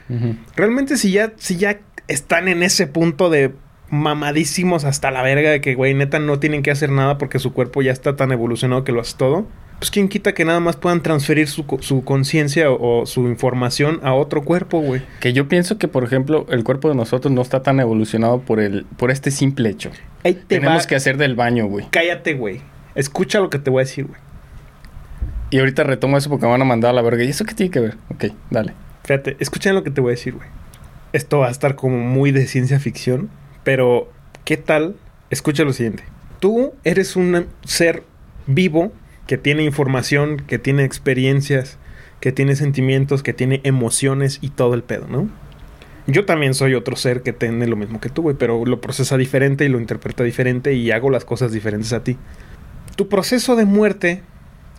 realmente 0.54 0.96
si 0.96 1.10
ya, 1.10 1.32
si 1.36 1.56
ya 1.56 1.80
están 2.06 2.48
en 2.48 2.62
ese 2.62 2.86
punto 2.86 3.30
de 3.30 3.52
mamadísimos 3.90 4.84
hasta 4.84 5.10
la 5.10 5.22
verga 5.22 5.50
de 5.50 5.60
que, 5.60 5.74
güey, 5.74 5.94
neta 5.94 6.18
no 6.18 6.38
tienen 6.38 6.62
que 6.62 6.70
hacer 6.70 6.90
nada 6.90 7.18
porque 7.18 7.38
su 7.38 7.52
cuerpo 7.52 7.82
ya 7.82 7.92
está 7.92 8.16
tan 8.16 8.32
evolucionado 8.32 8.84
que 8.84 8.92
lo 8.92 9.00
hace 9.00 9.16
todo. 9.16 9.46
Pues 9.80 9.90
quién 9.90 10.08
quita 10.08 10.34
que 10.34 10.44
nada 10.44 10.60
más 10.60 10.76
puedan 10.76 11.02
transferir 11.02 11.48
su, 11.48 11.64
su 11.80 12.04
conciencia 12.04 12.70
o, 12.70 13.00
o 13.00 13.06
su 13.06 13.26
información 13.26 13.98
a 14.02 14.12
otro 14.14 14.42
cuerpo, 14.44 14.80
güey. 14.80 15.02
Que 15.20 15.32
yo 15.32 15.48
pienso 15.48 15.78
que, 15.78 15.88
por 15.88 16.04
ejemplo, 16.04 16.46
el 16.50 16.62
cuerpo 16.64 16.88
de 16.90 16.94
nosotros 16.94 17.32
no 17.32 17.40
está 17.42 17.62
tan 17.62 17.80
evolucionado 17.80 18.40
por 18.42 18.60
el 18.60 18.84
por 18.98 19.10
este 19.10 19.30
simple 19.30 19.70
hecho. 19.70 19.90
Ahí 20.22 20.34
te 20.34 20.56
Tenemos 20.56 20.82
va- 20.82 20.86
que 20.86 20.96
hacer 20.96 21.16
del 21.16 21.34
baño, 21.34 21.66
güey. 21.66 21.86
Cállate, 21.90 22.34
güey. 22.34 22.60
Escucha 22.94 23.40
lo 23.40 23.48
que 23.50 23.58
te 23.58 23.70
voy 23.70 23.80
a 23.80 23.84
decir, 23.86 24.04
güey. 24.06 24.20
Y 25.50 25.58
ahorita 25.58 25.82
retomo 25.82 26.16
eso 26.18 26.28
porque 26.30 26.44
me 26.46 26.52
van 26.52 26.62
a 26.62 26.66
mandar 26.66 26.90
a 26.90 26.92
la 26.92 27.02
verga. 27.02 27.24
¿Y 27.24 27.28
eso 27.30 27.44
qué 27.44 27.54
tiene 27.54 27.70
que 27.72 27.80
ver? 27.80 27.96
Ok, 28.10 28.26
dale. 28.50 28.74
Fíjate, 29.04 29.36
escuchen 29.40 29.74
lo 29.74 29.82
que 29.82 29.90
te 29.90 30.00
voy 30.00 30.10
a 30.10 30.14
decir, 30.16 30.34
güey. 30.34 30.48
Esto 31.12 31.38
va 31.38 31.48
a 31.48 31.50
estar 31.50 31.74
como 31.74 31.96
muy 31.98 32.30
de 32.30 32.46
ciencia 32.46 32.78
ficción, 32.78 33.30
pero 33.64 34.12
¿qué 34.44 34.56
tal? 34.56 34.94
Escucha 35.30 35.64
lo 35.64 35.72
siguiente. 35.72 36.04
Tú 36.38 36.72
eres 36.84 37.16
un 37.16 37.46
ser 37.64 38.04
vivo 38.46 38.92
que 39.30 39.38
tiene 39.38 39.62
información, 39.62 40.38
que 40.38 40.58
tiene 40.58 40.82
experiencias, 40.82 41.78
que 42.18 42.32
tiene 42.32 42.56
sentimientos, 42.56 43.22
que 43.22 43.32
tiene 43.32 43.60
emociones 43.62 44.40
y 44.40 44.48
todo 44.48 44.74
el 44.74 44.82
pedo, 44.82 45.06
¿no? 45.06 45.28
Yo 46.08 46.24
también 46.24 46.52
soy 46.52 46.74
otro 46.74 46.96
ser 46.96 47.22
que 47.22 47.32
tiene 47.32 47.68
lo 47.68 47.76
mismo 47.76 48.00
que 48.00 48.08
tú, 48.08 48.22
güey, 48.22 48.34
pero 48.36 48.64
lo 48.64 48.80
procesa 48.80 49.16
diferente 49.16 49.64
y 49.64 49.68
lo 49.68 49.78
interpreta 49.78 50.24
diferente 50.24 50.72
y 50.72 50.90
hago 50.90 51.10
las 51.10 51.24
cosas 51.24 51.52
diferentes 51.52 51.92
a 51.92 52.02
ti. 52.02 52.16
Tu 52.96 53.08
proceso 53.08 53.54
de 53.54 53.66
muerte 53.66 54.24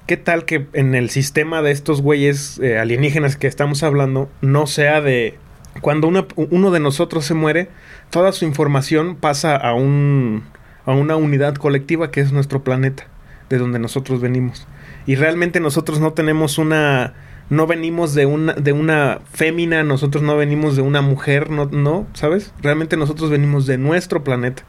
¿Qué 0.05 0.17
tal 0.17 0.43
que 0.43 0.67
en 0.73 0.95
el 0.95 1.09
sistema 1.09 1.61
de 1.61 1.71
estos 1.71 2.01
güeyes 2.01 2.59
eh, 2.59 2.77
alienígenas 2.77 3.37
que 3.37 3.47
estamos 3.47 3.83
hablando 3.83 4.29
no 4.41 4.67
sea 4.67 4.99
de 4.99 5.37
cuando 5.79 6.09
uno 6.09 6.71
de 6.71 6.79
nosotros 6.81 7.23
se 7.23 7.35
muere, 7.35 7.69
toda 8.09 8.33
su 8.33 8.43
información 8.43 9.15
pasa 9.15 9.55
a 9.55 9.73
un 9.73 10.43
a 10.85 10.91
una 10.91 11.15
unidad 11.15 11.55
colectiva 11.55 12.11
que 12.11 12.19
es 12.19 12.33
nuestro 12.33 12.61
planeta, 12.63 13.07
de 13.55 13.61
donde 13.61 13.79
nosotros 13.79 14.21
venimos. 14.21 14.67
Y 15.05 15.15
realmente 15.15 15.59
nosotros 15.59 15.99
no 15.99 16.13
tenemos 16.13 16.57
una 16.57 17.13
no 17.49 17.67
venimos 17.67 18.13
de 18.13 18.25
una 18.25 18.53
de 18.53 18.71
una 18.71 19.19
fémina, 19.31 19.83
nosotros 19.83 20.23
no 20.23 20.37
venimos 20.37 20.75
de 20.75 20.81
una 20.81 21.01
mujer, 21.01 21.49
no 21.49 21.65
no, 21.65 22.07
¿sabes? 22.13 22.53
Realmente 22.61 22.97
nosotros 22.97 23.29
venimos 23.29 23.65
de 23.65 23.77
nuestro 23.77 24.23
planeta. 24.23 24.63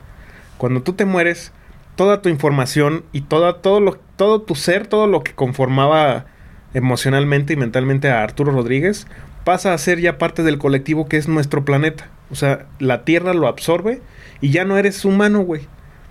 Cuando 0.58 0.82
tú 0.82 0.92
te 0.92 1.04
mueres, 1.04 1.52
toda 1.96 2.22
tu 2.22 2.28
información 2.28 3.04
y 3.12 3.22
toda, 3.22 3.60
todo, 3.60 3.80
lo, 3.80 3.98
todo 4.16 4.42
tu 4.42 4.54
ser, 4.54 4.86
todo 4.86 5.06
lo 5.06 5.22
que 5.22 5.34
conformaba 5.34 6.26
emocionalmente 6.74 7.52
y 7.52 7.56
mentalmente 7.56 8.10
a 8.10 8.22
Arturo 8.22 8.52
Rodríguez, 8.52 9.06
pasa 9.44 9.74
a 9.74 9.78
ser 9.78 10.00
ya 10.00 10.18
parte 10.18 10.42
del 10.42 10.58
colectivo 10.58 11.08
que 11.08 11.16
es 11.16 11.28
nuestro 11.28 11.64
planeta. 11.64 12.08
O 12.30 12.34
sea, 12.34 12.66
la 12.78 13.04
Tierra 13.04 13.34
lo 13.34 13.46
absorbe 13.46 14.00
y 14.40 14.50
ya 14.50 14.64
no 14.64 14.78
eres 14.78 15.04
humano, 15.04 15.40
güey. 15.40 15.62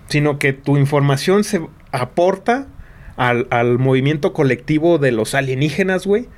Sino 0.08 0.38
que 0.38 0.52
tu 0.52 0.76
información 0.76 1.42
se 1.44 1.62
aporta 1.92 2.66
al, 3.16 3.78
movimiento 3.78 4.32
colectivo 4.32 4.98
de 4.98 5.12
los 5.12 5.34
alienígenas, 5.34 6.06
güey. 6.06 6.28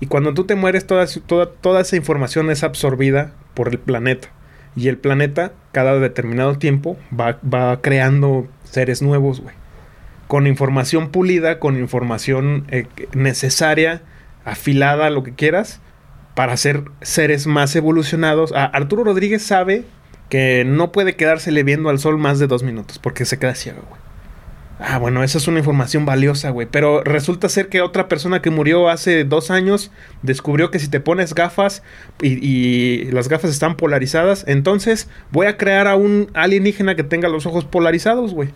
Y 0.00 0.06
cuando 0.06 0.34
tú 0.34 0.44
te 0.44 0.56
mueres, 0.56 0.86
toda, 0.86 1.06
toda, 1.26 1.50
toda 1.50 1.82
esa 1.82 1.96
información 1.96 2.50
es 2.50 2.64
absorbida 2.64 3.32
por 3.54 3.68
el 3.68 3.78
planeta. 3.78 4.28
Y 4.76 4.88
el 4.88 4.98
planeta, 4.98 5.52
cada 5.70 5.98
determinado 6.00 6.58
tiempo, 6.58 6.96
va, 7.18 7.38
va 7.42 7.80
creando 7.80 8.48
seres 8.64 9.02
nuevos, 9.02 9.40
güey. 9.40 9.54
Con 10.26 10.46
información 10.46 11.10
pulida, 11.10 11.60
con 11.60 11.78
información 11.78 12.64
eh, 12.70 12.86
necesaria, 13.14 14.02
afilada, 14.44 15.10
lo 15.10 15.22
que 15.22 15.34
quieras, 15.34 15.80
para 16.34 16.56
ser 16.56 16.82
seres 17.02 17.46
más 17.46 17.76
evolucionados. 17.76 18.52
A 18.52 18.64
Arturo 18.64 19.04
Rodríguez 19.04 19.42
sabe 19.42 19.84
que 20.28 20.64
no 20.66 20.90
puede 20.90 21.14
quedársele 21.14 21.62
viendo 21.62 21.90
al 21.90 22.00
sol 22.00 22.18
más 22.18 22.38
de 22.40 22.48
dos 22.48 22.64
minutos, 22.64 22.98
porque 22.98 23.24
se 23.24 23.38
queda 23.38 23.54
ciego, 23.54 23.82
güey. 23.88 24.03
Ah, 24.80 24.98
bueno, 24.98 25.22
esa 25.22 25.38
es 25.38 25.46
una 25.46 25.60
información 25.60 26.04
valiosa, 26.04 26.50
güey. 26.50 26.66
Pero 26.68 27.02
resulta 27.04 27.48
ser 27.48 27.68
que 27.68 27.80
otra 27.80 28.08
persona 28.08 28.42
que 28.42 28.50
murió 28.50 28.88
hace 28.88 29.24
dos 29.24 29.50
años 29.50 29.92
descubrió 30.22 30.70
que 30.70 30.80
si 30.80 30.88
te 30.88 30.98
pones 30.98 31.34
gafas 31.34 31.82
y, 32.20 33.04
las 33.12 33.28
gafas 33.28 33.50
están 33.50 33.76
polarizadas, 33.76 34.44
entonces 34.48 35.08
voy 35.30 35.46
a 35.46 35.56
crear 35.56 35.86
a 35.86 35.94
un 35.94 36.28
alienígena 36.34 36.96
que 36.96 37.04
tenga 37.04 37.28
los 37.28 37.46
ojos 37.46 37.64
polarizados, 37.64 38.34
güey. 38.34 38.48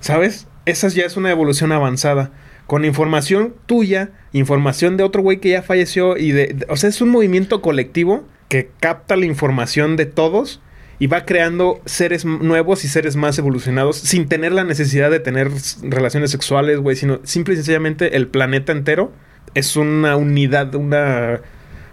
¿Sabes? 0.00 0.46
Esa 0.64 0.88
ya 0.88 1.04
es 1.04 1.16
una 1.16 1.30
evolución 1.30 1.72
avanzada. 1.72 2.30
Con 2.66 2.84
información 2.84 3.54
tuya, 3.66 4.10
información 4.32 4.96
de 4.96 5.04
otro 5.04 5.22
güey 5.22 5.38
que 5.40 5.50
ya 5.50 5.62
falleció 5.62 6.16
y 6.16 6.32
de- 6.32 6.66
O 6.68 6.76
sea, 6.76 6.88
es 6.88 7.00
un 7.00 7.10
movimiento 7.10 7.60
colectivo 7.60 8.24
que 8.48 8.70
capta 8.80 9.14
la 9.16 9.26
información 9.26 9.96
de 9.96 10.06
todos 10.06 10.60
y 10.98 11.06
va 11.08 11.24
creando 11.24 11.80
seres 11.84 12.24
nuevos 12.24 12.84
y 12.84 12.88
seres 12.88 13.16
más 13.16 13.38
evolucionados 13.38 13.96
sin 13.98 14.28
tener 14.28 14.52
la 14.52 14.64
necesidad 14.64 15.10
de 15.10 15.20
tener 15.20 15.50
relaciones 15.82 16.30
sexuales, 16.30 16.78
güey, 16.80 16.96
sino 16.96 17.20
simple 17.24 17.54
y 17.54 17.56
sencillamente 17.58 18.16
el 18.16 18.28
planeta 18.28 18.72
entero 18.72 19.12
es 19.54 19.76
una 19.76 20.16
unidad, 20.16 20.74
una... 20.74 21.40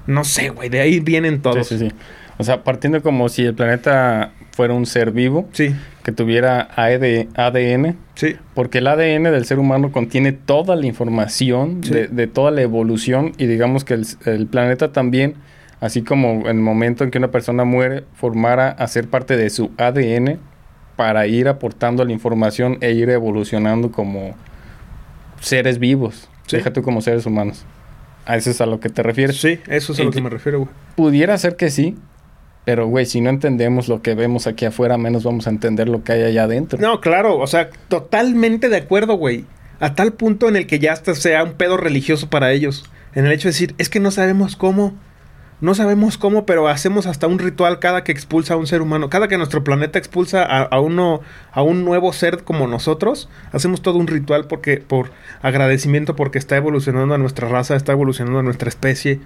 No 0.07 0.23
sé, 0.25 0.49
güey, 0.49 0.69
de 0.69 0.81
ahí 0.81 0.99
vienen 0.99 1.41
todos. 1.41 1.67
Sí, 1.67 1.77
sí, 1.77 1.89
sí. 1.89 1.95
O 2.37 2.43
sea, 2.43 2.63
partiendo 2.63 3.01
como 3.01 3.29
si 3.29 3.43
el 3.45 3.53
planeta 3.53 4.31
fuera 4.51 4.73
un 4.73 4.85
ser 4.85 5.11
vivo 5.11 5.47
Sí, 5.53 5.73
que 6.03 6.11
tuviera 6.11 6.67
ADN, 6.75 7.95
sí, 8.15 8.35
porque 8.53 8.79
el 8.79 8.87
ADN 8.87 9.23
del 9.23 9.45
ser 9.45 9.59
humano 9.59 9.91
contiene 9.91 10.31
toda 10.33 10.75
la 10.75 10.85
información 10.85 11.83
Sí. 11.83 11.91
de, 11.91 12.07
de 12.07 12.27
toda 12.27 12.51
la 12.51 12.61
evolución 12.61 13.33
y 13.37 13.45
digamos 13.45 13.83
que 13.85 13.93
el, 13.93 14.05
el 14.25 14.47
planeta 14.47 14.91
también, 14.91 15.35
así 15.83 16.01
como 16.01 16.47
en 16.49 16.57
el 16.57 16.61
momento 16.63 17.03
en 17.03 17.11
que 17.11 17.17
una 17.17 17.29
persona 17.31 17.65
muere, 17.65 18.05
formara 18.15 18.69
a 18.69 18.87
ser 18.87 19.07
parte 19.09 19.35
de 19.35 19.49
su 19.49 19.71
ADN 19.77 20.39
para 20.95 21.27
ir 21.27 21.47
aportando 21.49 22.05
la 22.05 22.13
información 22.13 22.77
e 22.81 22.91
ir 22.93 23.09
evolucionando 23.09 23.91
como 23.91 24.33
seres 25.41 25.79
vivos. 25.79 26.29
Sí. 26.47 26.57
Deja 26.57 26.71
tú 26.71 26.81
como 26.83 27.01
seres 27.01 27.25
humanos. 27.25 27.65
A 28.25 28.37
eso 28.37 28.49
es 28.51 28.61
a 28.61 28.65
lo 28.65 28.79
que 28.79 28.89
te 28.89 29.03
refieres. 29.03 29.39
sí, 29.41 29.59
eso 29.67 29.93
es 29.93 29.99
a 29.99 30.03
lo 30.03 30.09
Y- 30.09 30.13
que 30.13 30.21
me 30.21 30.29
refiero, 30.29 30.59
güey. 30.59 30.69
Pudiera 30.95 31.37
ser 31.37 31.55
que 31.57 31.69
sí, 31.69 31.97
pero 32.65 32.87
güey, 32.87 33.05
si 33.05 33.19
no 33.19 33.29
entendemos 33.29 33.89
lo 33.89 34.01
que 34.01 34.15
vemos 34.15 34.47
aquí 34.47 34.65
afuera, 34.65 34.97
menos 34.97 35.23
vamos 35.25 35.47
a 35.47 35.49
entender 35.49 35.89
lo 35.89 36.03
que 36.03 36.13
hay 36.13 36.23
allá 36.23 36.43
adentro. 36.43 36.79
No, 36.79 37.01
claro, 37.01 37.37
o 37.39 37.47
sea, 37.47 37.69
totalmente 37.89 38.69
de 38.69 38.77
acuerdo, 38.77 39.15
güey. 39.15 39.45
A 39.81 39.95
tal 39.95 40.13
punto 40.13 40.47
en 40.47 40.55
el 40.55 40.67
que 40.67 40.79
ya 40.79 40.93
hasta 40.93 41.13
sea 41.15 41.43
un 41.43 41.53
pedo 41.53 41.75
religioso 41.75 42.29
para 42.29 42.51
ellos. 42.53 42.85
En 43.15 43.25
el 43.25 43.33
hecho 43.33 43.49
de 43.49 43.51
decir, 43.53 43.75
es 43.77 43.89
que 43.89 43.99
no 43.99 44.11
sabemos 44.11 44.55
cómo. 44.55 44.93
No 45.63 45.73
sabemos 45.75 46.17
cómo, 46.17 46.45
pero 46.45 46.67
hacemos 46.67 47.05
hasta 47.05 47.25
un 47.25 47.39
ritual 47.39 47.79
cada 47.79 48.03
que 48.03 48.11
expulsa 48.11 48.55
a 48.55 48.57
un 48.57 48.67
ser 48.67 48.81
humano. 48.81 49.09
Cada 49.09 49.29
que 49.29 49.37
nuestro 49.37 49.63
planeta 49.63 49.97
expulsa 49.97 50.43
a, 50.43 50.63
a 50.63 50.81
uno, 50.81 51.21
a 51.53 51.61
un 51.61 51.85
nuevo 51.85 52.11
ser 52.11 52.43
como 52.43 52.67
nosotros, 52.67 53.29
hacemos 53.53 53.81
todo 53.81 53.97
un 53.97 54.07
ritual 54.07 54.47
porque, 54.47 54.79
por 54.79 55.11
agradecimiento 55.41 56.17
porque 56.17 56.37
está 56.37 56.57
evolucionando 56.57 57.15
a 57.15 57.17
nuestra 57.17 57.47
raza, 57.47 57.77
está 57.77 57.93
evolucionando 57.93 58.39
a 58.39 58.43
nuestra 58.43 58.67
especie. 58.67 59.21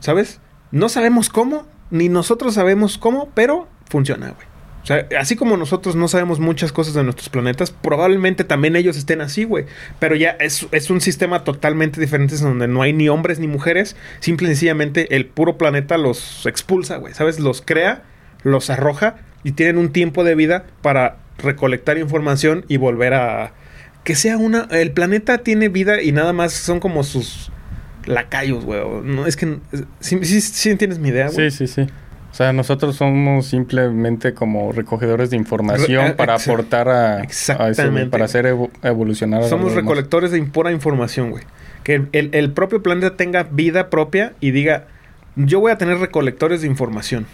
¿Sabes? 0.00 0.40
No 0.72 0.90
sabemos 0.90 1.30
cómo, 1.30 1.66
ni 1.90 2.10
nosotros 2.10 2.52
sabemos 2.52 2.98
cómo, 2.98 3.30
pero 3.32 3.66
funciona, 3.88 4.32
güey. 4.32 4.51
O 4.82 4.86
sea, 4.86 5.06
así 5.18 5.36
como 5.36 5.56
nosotros 5.56 5.94
no 5.94 6.08
sabemos 6.08 6.40
muchas 6.40 6.72
cosas 6.72 6.94
de 6.94 7.04
nuestros 7.04 7.28
planetas, 7.28 7.70
probablemente 7.70 8.42
también 8.42 8.74
ellos 8.74 8.96
estén 8.96 9.20
así, 9.20 9.44
güey. 9.44 9.66
Pero 10.00 10.16
ya 10.16 10.30
es, 10.40 10.66
es 10.72 10.90
un 10.90 11.00
sistema 11.00 11.44
totalmente 11.44 12.00
diferente 12.00 12.34
en 12.34 12.42
donde 12.42 12.66
no 12.66 12.82
hay 12.82 12.92
ni 12.92 13.08
hombres 13.08 13.38
ni 13.38 13.46
mujeres. 13.46 13.94
Simple 14.18 14.48
y 14.48 14.50
sencillamente 14.50 15.14
el 15.14 15.26
puro 15.26 15.56
planeta 15.56 15.98
los 15.98 16.46
expulsa, 16.46 16.96
güey. 16.96 17.14
¿Sabes? 17.14 17.38
Los 17.38 17.62
crea, 17.62 18.02
los 18.42 18.70
arroja 18.70 19.16
y 19.44 19.52
tienen 19.52 19.78
un 19.78 19.92
tiempo 19.92 20.24
de 20.24 20.34
vida 20.34 20.64
para 20.82 21.18
recolectar 21.38 21.96
información 21.98 22.64
y 22.66 22.76
volver 22.76 23.14
a... 23.14 23.52
Que 24.02 24.16
sea 24.16 24.36
una... 24.36 24.66
El 24.72 24.90
planeta 24.90 25.38
tiene 25.38 25.68
vida 25.68 26.02
y 26.02 26.10
nada 26.10 26.32
más 26.32 26.52
son 26.54 26.80
como 26.80 27.04
sus 27.04 27.52
lacayos, 28.04 28.64
güey. 28.64 28.80
No, 29.04 29.26
es 29.26 29.36
que... 29.36 29.58
Sí, 30.00 30.18
sí, 30.24 30.76
mi 30.98 31.08
idea, 31.10 31.28
güey. 31.28 31.52
Sí, 31.52 31.66
sí, 31.68 31.72
sí. 31.86 31.92
O 32.32 32.34
sea, 32.34 32.52
nosotros 32.54 32.96
somos 32.96 33.46
simplemente 33.46 34.32
como 34.34 34.72
recogedores 34.72 35.28
de 35.30 35.36
información 35.36 36.06
Re- 36.08 36.12
para 36.14 36.34
aportar 36.36 36.88
a, 36.88 37.16
a 37.18 37.20
eso, 37.20 37.52
Exactamente. 37.52 37.90
güey, 37.90 38.08
para 38.10 38.24
hacer 38.24 38.46
evo- 38.46 38.70
evolucionar. 38.82 39.42
a 39.42 39.48
Somos 39.48 39.74
recolectores 39.74 40.30
de 40.30 40.42
pura 40.42 40.72
información, 40.72 41.30
güey. 41.30 41.44
Que 41.84 41.94
el, 41.96 42.08
el- 42.12 42.30
el 42.32 42.50
propio 42.52 42.82
planeta 42.82 43.16
tenga 43.16 43.42
vida 43.44 43.90
propia 43.90 44.32
y 44.40 44.50
diga, 44.50 44.86
yo 45.36 45.60
voy 45.60 45.72
a 45.72 45.78
tener 45.78 45.98
recolectores 45.98 46.62
de 46.62 46.68
información. 46.68 47.26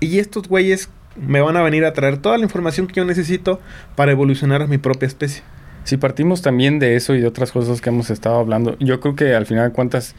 Y 0.00 0.18
estos 0.20 0.48
güeyes 0.48 0.88
me 1.16 1.40
van 1.42 1.56
a 1.56 1.62
venir 1.62 1.84
a 1.84 1.92
traer 1.92 2.16
toda 2.16 2.38
la 2.38 2.44
información 2.44 2.86
que 2.86 2.94
yo 2.94 3.04
necesito 3.04 3.60
para 3.94 4.12
evolucionar 4.12 4.62
a 4.62 4.66
mi 4.66 4.78
propia 4.78 5.06
especie. 5.06 5.42
Si 5.84 5.96
partimos 5.98 6.40
también 6.42 6.78
de 6.78 6.96
eso 6.96 7.14
y 7.14 7.20
de 7.20 7.26
otras 7.26 7.52
cosas 7.52 7.80
que 7.82 7.90
hemos 7.90 8.08
estado 8.10 8.38
hablando, 8.38 8.76
yo 8.78 9.00
creo 9.00 9.14
que 9.16 9.34
al 9.34 9.44
final 9.46 9.68
de 9.68 9.74
cuentas, 9.74 10.14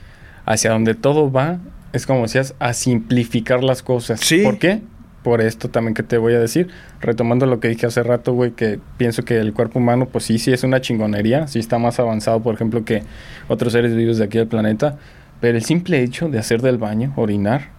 hacia 0.46 0.72
donde 0.72 0.94
todo 0.96 1.32
va, 1.32 1.58
es 1.94 2.06
como 2.06 2.24
decías, 2.24 2.56
a 2.60 2.74
simplificar 2.74 3.64
las 3.64 3.84
cosas. 3.84 4.20
Sí. 4.20 4.44
¿Por 4.44 4.60
qué? 4.60 4.82
Por 5.24 5.42
esto 5.42 5.70
también 5.70 5.94
que 5.94 6.04
te 6.04 6.18
voy 6.18 6.34
a 6.34 6.40
decir, 6.40 6.70
retomando 7.02 7.46
lo 7.46 7.60
que 7.60 7.68
dije 7.68 7.86
hace 7.86 8.04
rato, 8.04 8.34
güey, 8.34 8.52
que 8.52 8.80
pienso 8.98 9.24
que 9.24 9.38
el 9.38 9.54
cuerpo 9.54 9.80
humano, 9.80 10.08
pues 10.08 10.26
sí, 10.26 10.38
sí 10.38 10.54
es 10.54 10.64
una 10.64 10.80
chingonería, 10.80 11.48
sí 11.48 11.60
está 11.60 11.80
más 11.80 12.00
avanzado, 12.00 12.42
por 12.42 12.56
ejemplo, 12.56 12.86
que 12.86 13.04
otros 13.48 13.74
seres 13.74 13.96
vivos 13.96 14.18
de 14.18 14.26
aquí 14.26 14.38
del 14.38 14.48
planeta, 14.48 14.98
pero 15.42 15.58
el 15.58 15.64
simple 15.64 16.02
hecho 16.02 16.30
de 16.30 16.40
hacer 16.40 16.62
del 16.62 16.78
baño, 16.78 17.14
orinar, 17.18 17.72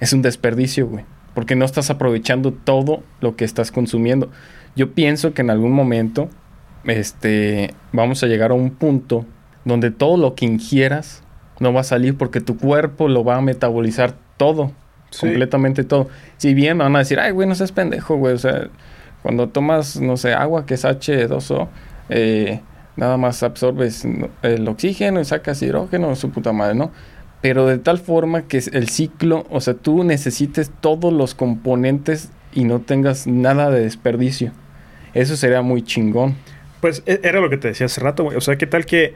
es 0.00 0.12
un 0.12 0.22
desperdicio, 0.22 0.88
güey, 0.88 1.04
porque 1.34 1.54
no 1.54 1.64
estás 1.64 1.90
aprovechando 1.90 2.52
todo 2.52 3.04
lo 3.20 3.36
que 3.36 3.44
estás 3.44 3.70
consumiendo. 3.70 4.30
Yo 4.74 4.92
pienso 4.92 5.34
que 5.34 5.42
en 5.42 5.50
algún 5.50 5.72
momento 5.72 6.28
este, 6.84 7.74
vamos 7.92 8.22
a 8.22 8.26
llegar 8.26 8.50
a 8.50 8.54
un 8.54 8.70
punto 8.70 9.24
donde 9.64 9.90
todo 9.90 10.16
lo 10.16 10.34
que 10.34 10.46
ingieras 10.46 11.21
no 11.60 11.72
va 11.72 11.80
a 11.80 11.84
salir 11.84 12.16
porque 12.16 12.40
tu 12.40 12.56
cuerpo 12.58 13.08
lo 13.08 13.24
va 13.24 13.36
a 13.36 13.40
metabolizar 13.40 14.14
todo, 14.36 14.72
Sí. 15.10 15.26
completamente 15.26 15.84
todo. 15.84 16.08
Si 16.38 16.54
bien 16.54 16.78
van 16.78 16.96
a 16.96 17.00
decir, 17.00 17.20
ay, 17.20 17.32
güey, 17.32 17.46
no 17.48 17.54
seas 17.54 17.72
pendejo, 17.72 18.16
güey, 18.16 18.34
o 18.34 18.38
sea, 18.38 18.68
cuando 19.22 19.48
tomas, 19.48 20.00
no 20.00 20.16
sé, 20.16 20.32
agua 20.32 20.64
que 20.66 20.74
es 20.74 20.84
H2O, 20.84 21.68
eh, 22.08 22.60
nada 22.96 23.16
más 23.18 23.42
absorbes 23.42 24.06
el 24.42 24.66
oxígeno 24.68 25.20
y 25.20 25.24
sacas 25.24 25.60
hidrógeno, 25.62 26.14
su 26.16 26.30
puta 26.30 26.52
madre, 26.52 26.74
¿no? 26.74 26.90
Pero 27.42 27.66
de 27.66 27.78
tal 27.78 27.98
forma 27.98 28.42
que 28.42 28.58
el 28.72 28.88
ciclo, 28.88 29.44
o 29.50 29.60
sea, 29.60 29.74
tú 29.74 30.04
necesites 30.04 30.70
todos 30.80 31.12
los 31.12 31.34
componentes 31.34 32.30
y 32.54 32.64
no 32.64 32.80
tengas 32.80 33.26
nada 33.26 33.70
de 33.70 33.80
desperdicio. 33.80 34.52
Eso 35.14 35.36
sería 35.36 35.60
muy 35.62 35.82
chingón. 35.82 36.36
Pues 36.80 37.02
e- 37.06 37.20
era 37.22 37.40
lo 37.40 37.50
que 37.50 37.56
te 37.58 37.68
decía 37.68 37.86
hace 37.86 38.00
rato, 38.00 38.24
güey. 38.24 38.36
O 38.36 38.40
sea, 38.40 38.56
¿qué 38.56 38.66
tal 38.66 38.86
que 38.86 39.14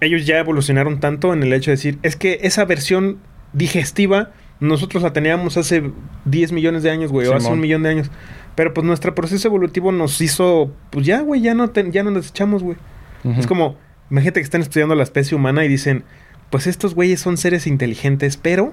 ellos 0.00 0.26
ya 0.26 0.38
evolucionaron 0.38 1.00
tanto 1.00 1.32
en 1.32 1.42
el 1.42 1.52
hecho 1.52 1.70
de 1.70 1.76
decir, 1.76 1.98
es 2.02 2.16
que 2.16 2.40
esa 2.42 2.64
versión 2.64 3.18
digestiva 3.52 4.30
nosotros 4.60 5.02
la 5.02 5.12
teníamos 5.12 5.56
hace 5.56 5.90
10 6.24 6.52
millones 6.52 6.82
de 6.82 6.90
años, 6.90 7.10
güey, 7.12 7.26
o 7.26 7.34
hace 7.36 7.48
un 7.54 7.60
millón 7.60 7.82
de 7.82 7.90
años. 7.90 8.10
Pero 8.54 8.72
pues 8.72 8.86
nuestro 8.86 9.14
proceso 9.14 9.48
evolutivo 9.48 9.92
nos 9.92 10.20
hizo, 10.20 10.72
pues 10.90 11.04
ya, 11.06 11.20
güey, 11.20 11.42
ya 11.42 11.54
no, 11.54 11.68
te- 11.70 11.90
ya 11.90 12.02
no 12.02 12.10
nos 12.10 12.22
desechamos, 12.24 12.62
güey. 12.62 12.76
Es 13.38 13.46
como, 13.46 13.76
imagínate 14.10 14.40
que 14.40 14.44
están 14.44 14.62
estudiando 14.62 14.94
la 14.94 15.02
especie 15.02 15.36
humana 15.36 15.64
y 15.64 15.68
dicen, 15.68 16.04
pues 16.50 16.66
estos 16.66 16.94
güeyes 16.94 17.20
son 17.20 17.36
seres 17.36 17.66
inteligentes, 17.66 18.36
pero 18.38 18.72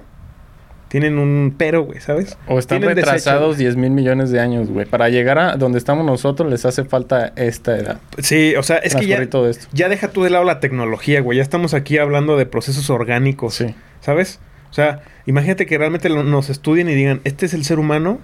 tienen 0.94 1.18
un 1.18 1.56
pero, 1.58 1.82
güey, 1.86 2.00
¿sabes? 2.02 2.38
O 2.48 2.60
están 2.60 2.78
Tienen 2.82 2.96
desecho, 2.96 3.14
retrasados 3.16 3.56
güey. 3.56 3.66
10 3.66 3.78
mil 3.78 3.90
millones 3.90 4.30
de 4.30 4.40
años, 4.40 4.70
güey. 4.70 4.86
Para 4.86 5.10
llegar 5.10 5.40
a 5.40 5.58
donde 5.58 5.80
estamos 5.80 6.06
nosotros 6.06 6.52
les 6.52 6.66
hace 6.68 6.84
falta 6.86 7.34
esta 7.36 7.76
edad. 7.76 8.00
Sí, 8.20 8.54
o 8.56 8.62
sea, 8.62 8.78
es 8.78 8.96
que 8.96 9.08
ya, 9.08 9.28
todo 9.28 9.50
esto. 9.50 9.66
ya 9.74 9.90
deja 9.90 10.10
tú 10.10 10.22
de 10.22 10.30
lado 10.30 10.44
la 10.44 10.60
tecnología, 10.60 11.20
güey. 11.22 11.38
Ya 11.38 11.42
estamos 11.42 11.74
aquí 11.74 11.98
hablando 11.98 12.38
de 12.38 12.46
procesos 12.46 12.92
orgánicos, 12.92 13.56
Sí. 13.56 13.74
¿sabes? 14.02 14.40
O 14.70 14.74
sea, 14.74 15.02
imagínate 15.26 15.66
que 15.66 15.80
realmente 15.80 16.10
lo- 16.10 16.24
nos 16.24 16.52
estudien 16.52 16.88
y 16.88 16.94
digan, 16.94 17.22
este 17.24 17.48
es 17.48 17.56
el 17.56 17.66
ser 17.66 17.80
humano, 17.80 18.20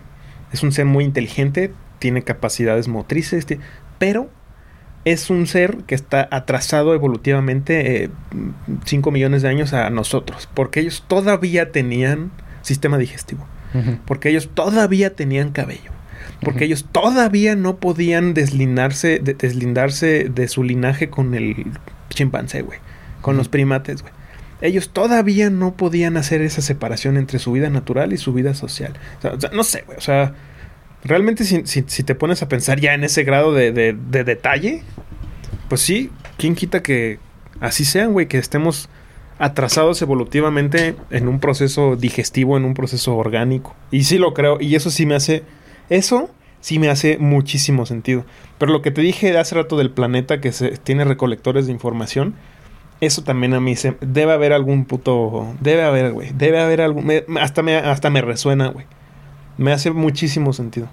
es 0.53 0.61
un 0.61 0.71
ser 0.71 0.85
muy 0.85 1.05
inteligente, 1.05 1.71
tiene 1.97 2.21
capacidades 2.21 2.87
motrices, 2.87 3.47
pero 3.97 4.29
es 5.05 5.31
un 5.31 5.47
ser 5.47 5.77
que 5.87 5.95
está 5.95 6.27
atrasado 6.29 6.93
evolutivamente 6.93 8.11
5 8.85 9.09
millones 9.09 9.41
de 9.41 9.49
años 9.49 9.73
a 9.73 9.89
nosotros, 9.89 10.47
porque 10.53 10.81
ellos 10.81 11.03
todavía 11.07 11.71
tenían 11.71 12.29
sistema 12.61 12.97
digestivo, 12.97 13.45
porque 14.05 14.29
ellos 14.29 14.49
todavía 14.53 15.15
tenían 15.15 15.51
cabello, 15.51 15.91
porque 16.41 16.65
ellos 16.65 16.85
todavía 16.91 17.55
no 17.55 17.77
podían 17.77 18.33
deslindarse, 18.33 19.19
de- 19.19 19.33
deslindarse 19.33 20.29
de 20.33 20.47
su 20.47 20.63
linaje 20.63 21.09
con 21.09 21.33
el 21.35 21.67
chimpancé, 22.09 22.61
güey, 22.61 22.79
con 23.21 23.37
los 23.37 23.49
primates, 23.49 24.01
güey. 24.01 24.13
Ellos 24.61 24.89
todavía 24.89 25.49
no 25.49 25.73
podían 25.75 26.17
hacer 26.17 26.41
esa 26.41 26.61
separación 26.61 27.15
entre 27.15 27.39
su 27.39 27.51
vida 27.53 27.69
natural 27.69 28.11
y 28.11 28.17
su 28.17 28.33
vida 28.33 28.53
social. 28.53 28.93
O 29.19 29.21
sea, 29.21 29.31
o 29.33 29.39
sea, 29.39 29.49
no 29.53 29.63
sé, 29.63 29.83
güey. 29.85 29.97
O 29.97 30.01
sea, 30.01 30.33
realmente 31.03 31.45
si, 31.45 31.61
si- 31.65 31.85
si 31.87 32.03
te 32.03 32.13
pones 32.15 32.41
a 32.41 32.49
pensar 32.49 32.79
ya 32.79 32.93
en 32.93 33.03
ese 33.05 33.23
grado 33.23 33.53
de, 33.53 33.71
de- 33.71 33.93
de 33.93 34.23
detalle, 34.25 34.83
pues 35.69 35.79
sí, 35.81 36.09
¿quién 36.37 36.55
quita 36.55 36.83
que 36.83 37.19
así 37.61 37.85
sean, 37.85 38.11
güey? 38.11 38.27
Que 38.27 38.37
estemos 38.37 38.89
atrasados 39.39 40.01
evolutivamente 40.01 40.95
en 41.09 41.27
un 41.27 41.39
proceso 41.39 41.95
digestivo, 41.95 42.57
en 42.57 42.65
un 42.65 42.73
proceso 42.73 43.15
orgánico. 43.15 43.73
Y 43.89 44.03
sí 44.03 44.17
lo 44.17 44.33
creo. 44.33 44.57
Y 44.59 44.75
eso 44.75 44.91
sí 44.91 45.05
me 45.05 45.15
hace... 45.15 45.43
Eso 45.89 46.29
sí 46.59 46.77
me 46.77 46.89
hace 46.89 47.17
muchísimo 47.17 47.85
sentido. 47.85 48.25
Pero 48.57 48.73
lo 48.73 48.81
que 48.81 48.91
te 48.91 49.01
dije 49.01 49.35
hace 49.37 49.55
rato 49.55 49.77
del 49.77 49.91
planeta 49.91 50.41
que 50.41 50.51
se, 50.51 50.77
tiene 50.77 51.05
recolectores 51.05 51.65
de 51.65 51.71
información, 51.71 52.35
eso 52.99 53.23
también 53.23 53.53
a 53.53 53.61
mí 53.61 53.77
se... 53.77 53.95
Debe 54.01 54.33
haber 54.33 54.51
algún 54.51 54.83
puto... 54.83 55.47
Debe 55.61 55.83
haber, 55.83 56.11
güey. 56.11 56.31
Debe 56.33 56.59
haber 56.59 56.81
algún... 56.81 57.09
hasta, 57.39 57.63
me, 57.63 57.77
hasta 57.77 58.09
me 58.09 58.21
resuena, 58.21 58.67
güey. 58.67 58.85
Me 59.57 59.71
hace 59.71 59.91
muchísimo 59.91 60.51
sentido. 60.51 60.89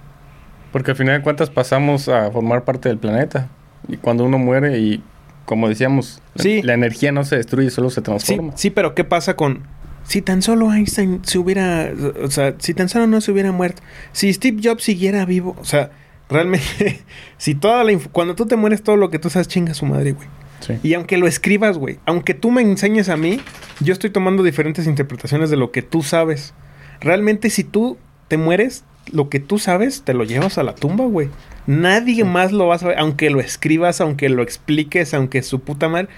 Porque 0.71 0.93
al 0.93 0.97
final 0.97 1.19
de 1.19 1.23
cuentas 1.23 1.51
pasamos 1.51 2.09
a 2.09 2.31
formar 2.31 2.65
parte 2.65 2.89
del 2.89 2.99
planeta. 2.99 3.49
Y 3.89 3.97
cuando 3.97 4.25
uno 4.25 4.39
muere 4.39 4.79
y, 4.79 5.03
como 5.47 5.69
decíamos, 5.69 6.21
la- 6.35 6.43
Sí. 6.43 6.61
la 6.63 6.75
energía 6.75 7.11
no 7.13 7.25
se 7.25 7.37
destruye, 7.37 7.71
solo 7.71 7.89
se 7.91 8.01
Sí, 8.01 8.05
transforma. 8.05 8.53
sí, 8.57 8.69
pero 8.71 8.95
¿qué 8.95 9.05
pasa 9.05 9.35
con... 9.35 9.63
Si 10.05 10.23
tan 10.23 10.41
solo 10.43 10.73
Einstein 10.73 11.21
se 11.25 11.39
hubiera... 11.39 11.91
O 12.23 12.31
sea, 12.31 12.55
si 12.59 12.75
tan 12.75 12.89
solo 12.89 13.07
no 13.09 13.21
se 13.21 13.33
hubiera 13.33 13.51
muerto. 13.51 13.83
Si 14.13 14.33
Steve 14.33 14.61
Jobs 14.63 14.85
siguiera 14.85 15.25
vivo. 15.25 15.57
O 15.61 15.65
sea, 15.65 15.91
realmente... 16.29 17.01
si 17.39 17.55
toda 17.57 17.83
la... 17.83 17.99
Cuando 18.13 18.35
tú 18.37 18.47
te 18.47 18.55
mueres, 18.57 18.83
todo 18.83 18.97
lo 18.97 19.11
que 19.11 19.19
tú 19.19 19.31
sabes 19.31 19.49
chinga 19.49 19.73
a 19.73 19.75
su 19.75 19.87
madre, 19.87 20.13
güey. 20.13 20.29
Sí. 20.61 20.75
Y 20.83 20.95
aunque 20.95 21.17
lo 21.19 21.27
escribas, 21.27 21.77
güey, 21.77 21.99
aunque 22.07 22.35
tú 22.35 22.51
me 22.51 22.63
enseñes 22.63 23.09
a 23.09 23.17
mí, 23.17 23.41
yo 23.81 23.93
estoy 23.93 24.11
tomando 24.11 24.43
diferentes 24.43 24.87
interpretaciones 24.87 25.51
de 25.51 25.57
lo 25.57 25.71
que 25.73 25.83
tú 25.83 26.03
sabes. 26.03 26.55
Realmente 27.01 27.51
si 27.51 27.63
tú 27.65 27.99
te 28.29 28.37
mueres, 28.39 28.85
lo 29.13 29.29
que 29.29 29.41
tú 29.41 29.59
sabes 29.59 30.03
te 30.03 30.15
lo 30.15 30.25
llevas 30.25 30.59
a 30.59 30.63
la 30.63 30.75
tumba, 30.75 31.05
güey. 31.05 31.29
Nadie 31.67 32.25
más 32.25 32.53
lo 32.53 32.67
va 32.67 32.77
a 32.77 32.79
saber, 32.79 32.99
aunque 32.99 33.31
lo 33.31 33.41
escribas, 33.41 34.01
aunque 34.01 34.29
lo 34.29 34.43
expliques, 34.43 35.15
aunque 35.15 35.43
su 35.43 35.61
puta 35.61 35.89
madre. 35.89 36.09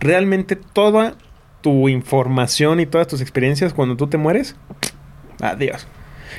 Realmente 0.00 0.56
toda 0.56 1.16
tu 1.60 1.88
información 1.88 2.80
y 2.80 2.86
todas 2.86 3.06
tus 3.06 3.20
experiencias 3.20 3.72
cuando 3.72 3.96
tú 3.96 4.06
te 4.06 4.18
mueres, 4.18 4.56
adiós. 5.40 5.86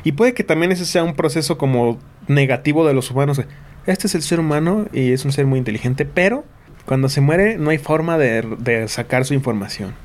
Y 0.03 0.12
puede 0.12 0.34
que 0.34 0.43
también 0.43 0.72
ese 0.72 0.86
sea 0.86 1.03
un 1.03 1.16
proceso 1.16 1.58
como 1.58 1.97
negativo 2.28 2.88
de 2.88 2.93
los 2.93 3.10
humanos. 3.10 3.41
Este 3.88 4.08
es 4.08 4.16
el 4.16 4.22
ser 4.22 4.39
humano 4.39 4.86
y 4.93 5.14
es 5.14 5.26
un 5.26 5.32
ser 5.32 5.45
muy 5.45 5.58
inteligente, 5.58 6.06
pero 6.06 6.43
cuando 6.86 7.10
se 7.10 7.22
muere 7.22 7.58
no 7.58 7.72
hay 7.72 7.78
forma 7.78 8.18
de, 8.18 8.43
de 8.60 8.88
sacar 8.88 9.26
su 9.26 9.34
información. 9.34 9.95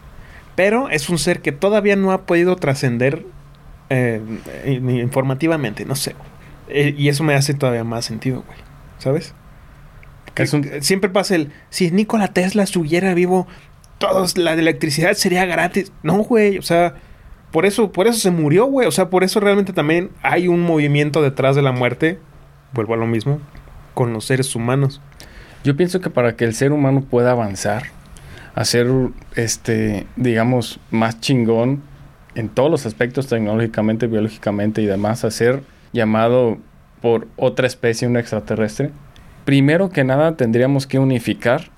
Pero 0.57 0.89
es 0.89 1.09
un 1.11 1.19
ser 1.19 1.41
que 1.41 1.53
todavía 1.53 1.97
no 1.97 2.13
ha 2.13 2.23
podido 2.23 2.57
trascender 2.57 3.25
eh, 3.91 4.21
in- 4.67 4.89
informativamente, 4.91 5.85
no 5.85 5.95
sé. 5.97 6.15
Eh, 6.69 6.95
y 6.97 7.09
eso 7.09 7.25
me 7.25 7.35
hace 7.35 7.53
todavía 7.55 7.85
más 7.85 8.05
sentido, 8.05 8.43
güey. 8.47 8.59
¿Sabes? 8.99 9.35
Que- 10.35 10.45
Es 10.45 10.53
un- 10.53 10.63
que 10.63 10.83
siempre 10.83 11.11
pasa 11.11 11.35
el, 11.35 11.51
si 11.71 11.91
Nikola 11.91 12.29
Tesla 12.29 12.63
estuviera 12.63 13.13
vivo, 13.15 13.47
todos 13.99 14.39
la 14.39 14.53
electricidad 14.55 15.13
sería 15.15 15.45
gratis. 15.45 15.93
No, 16.03 16.19
güey, 16.19 16.57
o 16.59 16.63
sea, 16.63 16.95
por 17.51 17.67
eso, 17.67 17.91
por 17.93 18.07
eso 18.07 18.19
se 18.19 18.31
murió, 18.31 18.67
güey. 18.67 18.87
O 18.87 18.93
sea, 18.93 19.11
por 19.11 19.25
eso 19.25 19.41
realmente 19.41 19.73
también 19.73 20.11
hay 20.23 20.47
un 20.49 20.63
movimiento 20.63 21.21
detrás 21.23 21.57
de 21.57 21.63
la 21.63 21.73
muerte. 21.73 22.19
Vuelvo 22.73 22.95
a 22.95 22.97
lo 22.97 23.07
mismo 23.07 23.41
con 23.95 24.13
los 24.13 24.25
seres 24.25 24.55
humanos. 24.55 25.01
Yo 25.65 25.77
pienso 25.77 26.01
que 26.01 26.09
para 26.09 26.37
que 26.37 26.45
el 26.45 26.55
ser 26.55 26.73
humano 26.73 27.03
pueda 27.03 27.33
avanzar, 27.33 27.83
hacer, 28.55 28.87
este, 29.35 30.07
digamos, 30.17 30.79
más 30.93 31.21
chingón 31.21 31.83
en 32.35 32.49
todos 32.49 32.71
los 32.71 32.87
aspectos 32.87 33.27
tecnológicamente, 33.27 34.07
biológicamente 34.07 34.83
y 34.83 34.87
demás, 34.87 35.25
a 35.25 35.31
ser 35.31 35.63
llamado 35.93 36.59
por 37.01 37.29
otra 37.37 37.67
especie, 37.67 38.07
un 38.07 38.17
extraterrestre, 38.17 38.91
primero 39.45 39.91
que 39.91 40.05
nada 40.05 40.37
tendríamos 40.37 40.87
que 40.87 40.99
unificar, 40.99 41.71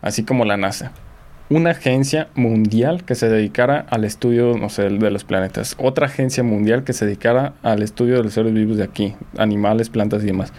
así 0.00 0.24
como 0.24 0.44
la 0.44 0.56
NASA, 0.56 0.92
una 1.50 1.70
agencia 1.70 2.28
mundial 2.36 3.04
que 3.04 3.16
se 3.16 3.28
dedicara 3.28 3.84
al 3.90 4.04
estudio, 4.04 4.56
no 4.56 4.68
sé, 4.68 4.88
de 4.88 5.10
los 5.10 5.24
planetas, 5.24 5.74
otra 5.78 6.06
agencia 6.06 6.44
mundial 6.44 6.84
que 6.84 6.92
se 6.92 7.06
dedicara 7.06 7.54
al 7.62 7.82
estudio 7.82 8.16
de 8.16 8.22
los 8.22 8.34
seres 8.34 8.54
vivos 8.54 8.76
de 8.76 8.84
aquí, 8.84 9.14
animales, 9.36 9.90
plantas 9.90 10.22
y 10.22 10.26
demás, 10.26 10.52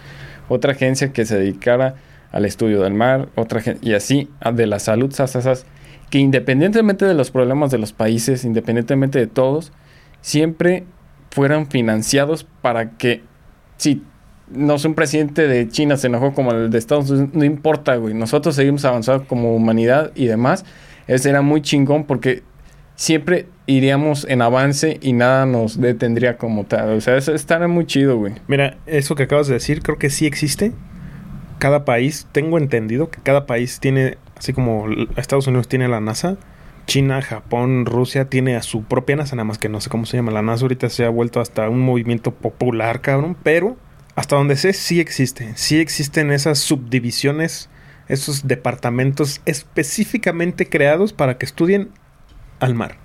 otra 0.48 0.72
agencia 0.72 1.12
que 1.12 1.24
se 1.24 1.38
dedicara 1.38 1.94
al 2.30 2.44
estudio 2.44 2.82
del 2.82 2.92
mar, 2.92 3.28
otra 3.34 3.62
y 3.80 3.94
así 3.94 4.28
de 4.52 4.66
la 4.66 4.78
salud, 4.78 5.12
sas, 5.12 5.30
sas, 5.30 5.44
sas, 5.44 5.66
que 6.12 6.18
independientemente 6.18 7.06
de 7.06 7.14
los 7.14 7.30
problemas 7.30 7.70
de 7.70 7.78
los 7.78 7.94
países, 7.94 8.44
independientemente 8.44 9.18
de 9.18 9.26
todos, 9.26 9.72
siempre 10.20 10.84
fueran 11.30 11.68
financiados 11.68 12.46
para 12.60 12.90
que 12.98 13.22
si 13.78 14.02
no 14.50 14.76
sé, 14.76 14.88
un 14.88 14.94
presidente 14.94 15.48
de 15.48 15.66
China 15.68 15.96
se 15.96 16.08
enojó 16.08 16.34
como 16.34 16.50
el 16.50 16.68
de 16.68 16.76
Estados 16.76 17.08
Unidos, 17.08 17.30
no 17.32 17.44
importa, 17.44 17.96
güey. 17.96 18.12
Nosotros 18.12 18.54
seguimos 18.54 18.84
avanzando 18.84 19.26
como 19.26 19.56
humanidad 19.56 20.12
y 20.14 20.26
demás. 20.26 20.66
Ese 21.06 21.30
era 21.30 21.40
muy 21.40 21.62
chingón 21.62 22.04
porque 22.04 22.42
siempre 22.94 23.46
iríamos 23.64 24.26
en 24.28 24.42
avance 24.42 24.98
y 25.00 25.14
nada 25.14 25.46
nos 25.46 25.80
detendría 25.80 26.36
como 26.36 26.64
tal. 26.64 26.90
O 26.90 27.00
sea, 27.00 27.16
eso 27.16 27.32
estaría 27.32 27.68
muy 27.68 27.86
chido, 27.86 28.18
güey. 28.18 28.34
Mira, 28.48 28.76
eso 28.84 29.14
que 29.14 29.22
acabas 29.22 29.46
de 29.46 29.54
decir, 29.54 29.80
creo 29.80 29.96
que 29.96 30.10
sí 30.10 30.26
existe. 30.26 30.72
Cada 31.58 31.86
país, 31.86 32.26
tengo 32.32 32.58
entendido 32.58 33.08
que 33.08 33.22
cada 33.22 33.46
país 33.46 33.80
tiene, 33.80 34.18
así 34.42 34.52
como 34.52 34.86
Estados 35.14 35.46
Unidos 35.46 35.68
tiene 35.68 35.86
la 35.86 36.00
NASA, 36.00 36.36
China, 36.86 37.22
Japón, 37.22 37.86
Rusia 37.86 38.24
tiene 38.24 38.56
a 38.56 38.62
su 38.62 38.82
propia 38.82 39.14
NASA, 39.14 39.36
nada 39.36 39.44
más 39.44 39.58
que 39.58 39.68
no 39.68 39.80
sé 39.80 39.88
cómo 39.88 40.04
se 40.04 40.16
llama. 40.16 40.32
La 40.32 40.42
NASA 40.42 40.64
ahorita 40.64 40.90
se 40.90 41.04
ha 41.04 41.10
vuelto 41.10 41.40
hasta 41.40 41.68
un 41.68 41.78
movimiento 41.78 42.34
popular, 42.34 43.02
cabrón, 43.02 43.36
pero 43.40 43.76
hasta 44.16 44.34
donde 44.34 44.56
sé, 44.56 44.72
sí 44.72 44.98
existe. 44.98 45.52
Sí 45.54 45.78
existen 45.78 46.32
esas 46.32 46.58
subdivisiones, 46.58 47.70
esos 48.08 48.48
departamentos 48.48 49.40
específicamente 49.46 50.68
creados 50.68 51.12
para 51.12 51.38
que 51.38 51.46
estudien 51.46 51.90
al 52.58 52.74
mar, 52.74 52.96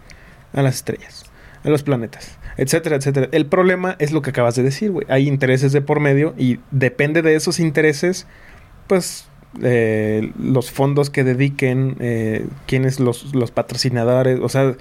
a 0.53 0.63
las 0.63 0.77
estrellas, 0.77 1.25
a 1.63 1.69
los 1.69 1.83
planetas, 1.83 2.39
etcétera, 2.57 2.95
etcétera. 2.95 3.29
El 3.31 3.45
problema 3.45 3.95
es 3.99 4.11
lo 4.11 4.23
que 4.23 4.31
acabas 4.31 4.55
de 4.55 4.63
decir, 4.63 4.89
güey. 4.89 5.05
Hay 5.07 5.27
intereses 5.27 5.71
de 5.71 5.81
por 5.81 5.99
medio 5.99 6.33
y 6.35 6.61
depende 6.71 7.21
de 7.21 7.35
esos 7.35 7.59
intereses, 7.59 8.25
pues 8.87 9.26
eh, 9.61 10.31
los 10.39 10.71
fondos 10.71 11.09
que 11.09 11.23
dediquen, 11.23 11.95
eh, 11.99 12.45
quiénes 12.65 12.99
los, 12.99 13.33
los 13.33 13.51
patrocinadores, 13.51 14.39
o 14.41 14.49
sea, 14.49 14.75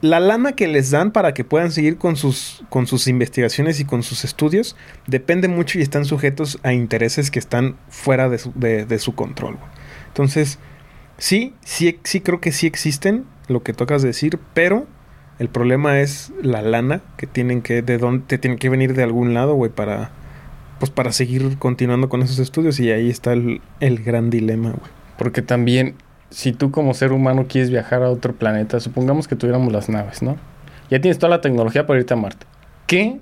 la 0.00 0.20
lana 0.20 0.52
que 0.52 0.68
les 0.68 0.90
dan 0.90 1.10
para 1.10 1.34
que 1.34 1.44
puedan 1.44 1.72
seguir 1.72 1.98
con 1.98 2.16
sus, 2.16 2.62
con 2.68 2.86
sus 2.86 3.08
investigaciones 3.08 3.80
y 3.80 3.84
con 3.84 4.02
sus 4.02 4.24
estudios 4.24 4.76
depende 5.06 5.48
mucho 5.48 5.78
y 5.78 5.82
están 5.82 6.04
sujetos 6.04 6.58
a 6.62 6.72
intereses 6.72 7.30
que 7.30 7.40
están 7.40 7.76
fuera 7.88 8.28
de 8.28 8.38
su, 8.38 8.52
de, 8.54 8.98
su 8.98 9.14
control. 9.14 9.58
Entonces, 10.08 10.58
sí, 11.18 11.54
sí, 11.64 11.98
sí 12.04 12.20
creo 12.20 12.40
que 12.40 12.52
sí 12.52 12.66
existen, 12.66 13.24
lo 13.48 13.62
que 13.64 13.72
tocas 13.72 14.02
decir, 14.02 14.38
pero 14.54 14.86
el 15.40 15.48
problema 15.48 16.00
es 16.00 16.32
la 16.42 16.62
lana 16.62 17.02
que 17.16 17.26
tienen 17.26 17.60
que, 17.60 17.82
de 17.82 17.98
dónde, 17.98 18.38
tienen 18.38 18.58
que 18.58 18.68
venir 18.68 18.94
de 18.94 19.02
algún 19.02 19.34
lado, 19.34 19.54
güey, 19.54 19.72
para, 19.72 20.12
pues 20.82 20.90
para 20.90 21.12
seguir 21.12 21.58
continuando 21.60 22.08
con 22.08 22.22
esos 22.22 22.40
estudios 22.40 22.80
y 22.80 22.90
ahí 22.90 23.08
está 23.08 23.34
el, 23.34 23.60
gran 24.04 24.30
dilema, 24.30 24.70
güey. 24.70 24.90
Porque 25.16 25.40
también 25.40 25.94
si 26.30 26.52
tú 26.52 26.72
como 26.72 26.92
ser 26.92 27.12
humano 27.12 27.46
quieres 27.48 27.70
viajar 27.70 28.02
a 28.02 28.10
otro 28.10 28.34
planeta, 28.34 28.80
supongamos 28.80 29.28
que 29.28 29.36
tuviéramos 29.36 29.72
las 29.72 29.88
naves, 29.88 30.22
¿no? 30.22 30.38
Ya 30.90 31.00
tienes 31.00 31.20
toda 31.20 31.30
la 31.30 31.40
tecnología 31.40 31.86
para 31.86 32.00
irte 32.00 32.14
a 32.14 32.16
Marte. 32.16 32.46
¿Qué 32.88 33.20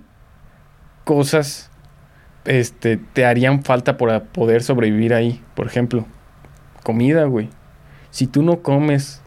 cosas 1.04 1.70
este, 2.46 2.96
te 2.96 3.26
harían 3.26 3.62
falta 3.62 3.98
para 3.98 4.24
poder 4.24 4.62
sobrevivir 4.62 5.12
ahí? 5.12 5.42
Por 5.54 5.66
ejemplo, 5.66 6.06
comida, 6.82 7.24
güey. 7.24 7.50
Si 8.11 8.26
tú 8.26 8.42
no 8.42 8.62
comes 8.62 9.20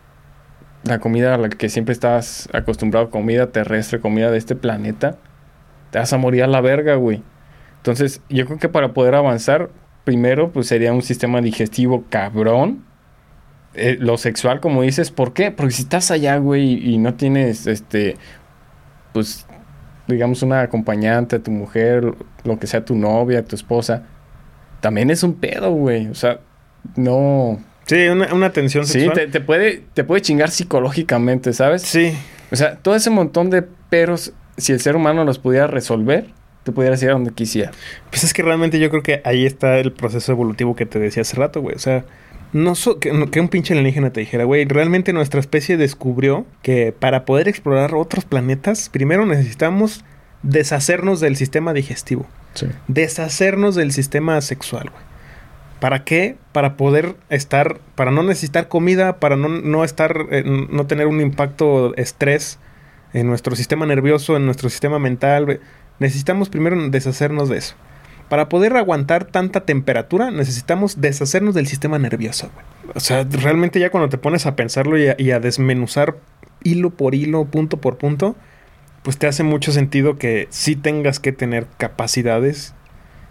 la 0.86 0.98
comida 0.98 1.36
a 1.36 1.38
la 1.38 1.50
que 1.50 1.70
siempre 1.70 1.94
estás 1.94 2.50
acostumbrado, 2.52 3.12
comida 3.12 3.52
terrestre, 3.52 4.00
comida 4.00 4.32
de 4.32 4.40
este 4.40 4.56
planeta, 4.56 5.18
te 5.92 6.00
vas 6.00 6.12
a 6.14 6.18
morir 6.18 6.42
a 6.42 6.48
la 6.48 6.62
verga, 6.62 6.96
güey. 6.96 7.22
Entonces, 7.84 8.22
yo 8.30 8.46
creo 8.46 8.60
que 8.60 8.70
para 8.70 8.94
poder 8.94 9.14
avanzar, 9.14 9.70
primero, 10.06 10.54
pues 10.54 10.68
sería 10.68 10.94
un 10.94 11.02
sistema 11.02 11.42
digestivo 11.42 12.06
cabrón 12.10 12.86
eh, 13.76 13.98
lo 14.00 14.18
sexual, 14.18 14.62
como 14.62 14.84
dices, 14.84 15.12
¿por 15.12 15.34
qué? 15.34 15.52
Porque 15.52 15.74
si 15.74 15.82
estás 15.82 16.10
allá, 16.10 16.38
güey, 16.38 16.94
y 16.94 16.98
no 16.98 17.16
tienes, 17.16 17.68
este, 17.68 18.16
pues, 19.12 19.46
digamos, 20.08 20.44
una 20.44 20.62
acompañante, 20.62 21.40
tu 21.40 21.52
mujer, 21.52 22.14
lo 22.46 22.58
que 22.58 22.68
sea 22.68 22.86
tu 22.86 22.96
novia, 22.96 23.44
tu 23.44 23.58
esposa, 23.58 24.04
también 24.80 25.10
es 25.10 25.22
un 25.24 25.34
pedo, 25.34 25.72
güey. 25.72 26.08
O 26.08 26.16
sea, 26.16 26.40
no. 26.96 27.60
Sí, 27.86 28.08
una, 28.08 28.52
tensión 28.52 28.86
sexual. 28.86 29.20
Sí, 29.26 29.32
te, 29.32 29.42
puede, 29.42 29.84
te 29.94 30.06
puede 30.06 30.22
chingar 30.22 30.52
psicológicamente, 30.52 31.52
¿sabes? 31.52 31.82
Sí. 31.82 32.14
O 32.50 32.56
sea, 32.56 32.78
todo 32.78 32.96
ese 32.96 33.10
montón 33.10 33.50
de 33.50 33.64
peros, 33.64 34.32
si 34.56 34.72
el 34.72 34.80
ser 34.80 34.96
humano 34.96 35.26
los 35.26 35.38
pudiera 35.38 35.68
resolver, 35.68 36.28
te 36.64 36.72
pudiera 36.72 36.96
ir 36.96 37.10
a 37.10 37.14
donde 37.14 37.32
quisiera. 37.32 37.72
Pues 38.10 38.24
es 38.24 38.34
que 38.34 38.42
realmente 38.42 38.80
yo 38.80 38.90
creo 38.90 39.04
que 39.04 39.22
ahí 39.26 39.46
está 39.46 39.78
el 39.80 39.92
proceso 39.92 40.32
evolutivo 40.32 40.76
que 40.76 40.86
te 40.86 41.00
decía 41.00 41.22
hace 41.22 41.36
rato, 41.36 41.62
güey. 41.62 41.76
O 41.76 41.80
sea, 41.80 42.06
no 42.54 42.74
que, 43.00 43.40
un 43.40 43.50
pinche 43.50 43.74
alienígena 43.74 44.12
te 44.12 44.20
dijera, 44.20 44.44
güey, 44.44 44.66
realmente 44.66 45.12
nuestra 45.12 45.40
especie 45.40 45.76
descubrió 45.76 46.46
que 46.62 46.94
para 46.98 47.26
poder 47.26 47.48
explorar 47.48 47.96
otros 47.96 48.26
planetas, 48.26 48.90
primero 48.90 49.26
necesitamos 49.26 50.06
deshacernos 50.44 51.20
del 51.20 51.36
sistema 51.36 51.74
digestivo. 51.74 52.28
Deshacernos 52.88 53.76
del 53.76 53.92
sistema 53.92 54.40
sexual, 54.42 54.92
güey. 54.92 55.04
¿Para 55.80 56.06
qué? 56.06 56.38
Para 56.54 56.78
poder 56.78 57.16
estar, 57.30 57.80
para 57.96 58.12
no 58.12 58.24
necesitar 58.24 58.70
comida, 58.70 59.20
para 59.20 59.36
no, 59.36 59.50
no 59.50 59.84
estar, 59.84 60.28
eh, 60.32 60.44
no 60.46 60.86
tener 60.86 61.08
un 61.08 61.20
impacto 61.20 61.94
estrés 61.98 62.58
en 63.12 63.28
nuestro 63.28 63.56
sistema 63.56 63.86
nervioso, 63.86 64.38
en 64.38 64.46
nuestro 64.46 64.70
sistema 64.70 64.98
mental. 65.00 65.60
Necesitamos 66.00 66.50
primero 66.50 66.90
deshacernos 66.90 67.50
de 67.50 67.58
eso. 67.58 67.76
Para 68.30 68.50
poder 68.50 68.76
aguantar 68.78 69.26
tanta 69.26 69.62
temperatura 69.62 70.32
necesitamos 70.32 71.00
deshacernos 71.00 71.54
del 71.54 71.68
sistema 71.68 72.00
nervioso. 72.00 72.50
O 72.96 73.00
sea, 73.00 73.24
realmente 73.30 73.80
ya 73.80 73.92
cuando 73.92 74.10
te 74.10 74.18
pones 74.18 74.46
a 74.46 74.56
pensarlo 74.56 74.98
y 74.98 75.32
a, 75.32 75.40
desmenuzar 75.40 76.18
hilo 76.64 76.90
por 76.90 77.16
hilo, 77.16 77.46
punto 77.46 77.78
por 77.78 77.98
punto, 77.98 78.36
pues 79.04 79.18
te 79.18 79.28
hace 79.28 79.44
mucho 79.44 79.72
sentido 79.72 80.18
que 80.18 80.48
sí 80.50 80.76
tengas 80.76 81.20
que 81.20 81.32
tener 81.32 81.68
capacidades 81.78 82.74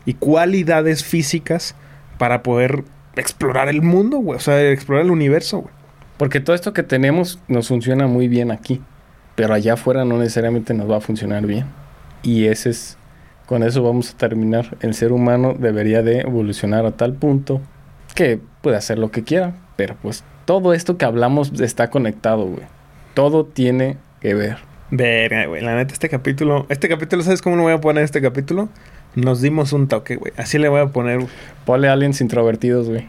y 0.05 0.15
cualidades 0.15 1.03
físicas 1.03 1.75
para 2.19 2.43
poder 2.43 2.85
explorar 3.17 3.69
el 3.69 3.83
mundo, 3.83 4.19
güey. 4.19 4.37
O 4.37 4.41
sea, 4.41 4.71
explorar 4.71 5.05
el 5.05 5.11
universo. 5.11 5.69
Porque 6.17 6.41
todo 6.41 6.55
esto 6.55 6.73
que 6.73 6.83
tenemos 6.83 7.41
nos 7.49 7.69
funciona 7.69 8.07
muy 8.07 8.29
bien 8.29 8.51
aquí. 8.51 8.81
Pero 9.35 9.55
allá 9.55 9.75
afuera 9.75 10.05
no 10.05 10.19
necesariamente 10.19 10.75
nos 10.75 10.89
va 10.89 10.99
a 10.99 11.01
funcionar 11.01 11.47
bien. 11.47 11.67
Y 12.23 12.47
ese 12.47 12.71
es 12.71 12.97
con 13.47 13.63
eso 13.63 13.83
vamos 13.83 14.15
a 14.15 14.17
terminar. 14.17 14.77
El 14.81 14.95
ser 14.95 15.13
humano 15.13 15.55
debería 15.59 16.03
de 16.03 16.21
evolucionar 16.21 16.87
a 16.87 16.93
tal 16.93 17.15
punto 17.15 17.61
que 18.15 18.41
puede 18.63 18.77
hacer 18.77 18.99
lo 18.99 19.11
que 19.11 19.25
quiera. 19.25 19.55
Pero 19.77 19.97
pues 20.01 20.25
todo 20.45 20.73
esto 20.73 20.97
que 20.97 21.05
hablamos 21.05 21.61
está 21.61 21.91
conectado, 21.91 22.47
güey. 22.47 22.65
Todo 23.15 23.45
tiene 23.45 23.99
que 24.21 24.35
ver. 24.35 24.59
Verga, 24.91 25.47
güey. 25.47 25.63
La 25.63 25.75
neta, 25.75 25.93
este 25.93 26.09
capítulo... 26.09 26.67
Este 26.69 26.89
capítulo, 26.89 27.23
¿sabes 27.23 27.43
cómo 27.43 27.57
lo 27.57 27.63
voy 27.63 27.73
a 27.73 27.81
poner 27.81 28.05
este 28.05 28.23
capítulo? 28.23 28.69
Nos 29.15 29.43
dimos 29.43 29.73
un 29.73 29.89
toque, 29.89 30.17
güey. 30.17 30.33
Así 30.37 30.59
le 30.59 30.69
voy 30.69 30.81
a 30.81 30.87
poner. 30.87 31.21
Ponle 31.67 31.89
aliens 31.89 32.21
introvertidos, 32.21 32.89
güey. 32.89 33.07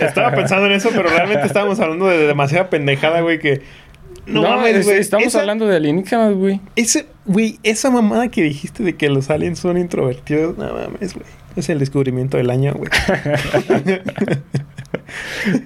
Estaba 0.00 0.32
pensando 0.32 0.66
en 0.66 0.72
eso, 0.72 0.90
pero 0.92 1.08
realmente 1.08 1.46
estábamos 1.46 1.78
hablando 1.78 2.06
de 2.06 2.26
demasiada 2.26 2.70
pendejada, 2.70 3.20
güey, 3.20 3.38
que 3.38 3.62
no, 4.28 4.42
mames, 4.42 4.84
güey. 4.84 4.98
Estamos 4.98 5.34
hablando 5.34 5.66
de 5.66 5.76
alienígenas, 5.76 6.34
güey. 6.34 6.60
Ese, 6.76 7.06
güey, 7.26 7.58
esa 7.62 7.90
mamada 7.90 8.28
que 8.28 8.42
dijiste 8.42 8.82
de 8.82 8.96
que 8.96 9.08
los 9.08 9.30
aliens 9.30 9.58
son 9.58 9.78
introvertidos, 9.78 10.56
no 10.58 10.72
mames, 10.72 11.14
güey. 11.14 11.26
Es 11.56 11.68
el 11.68 11.78
descubrimiento 11.78 12.36
del 12.36 12.50
año, 12.50 12.74
güey. 12.74 12.90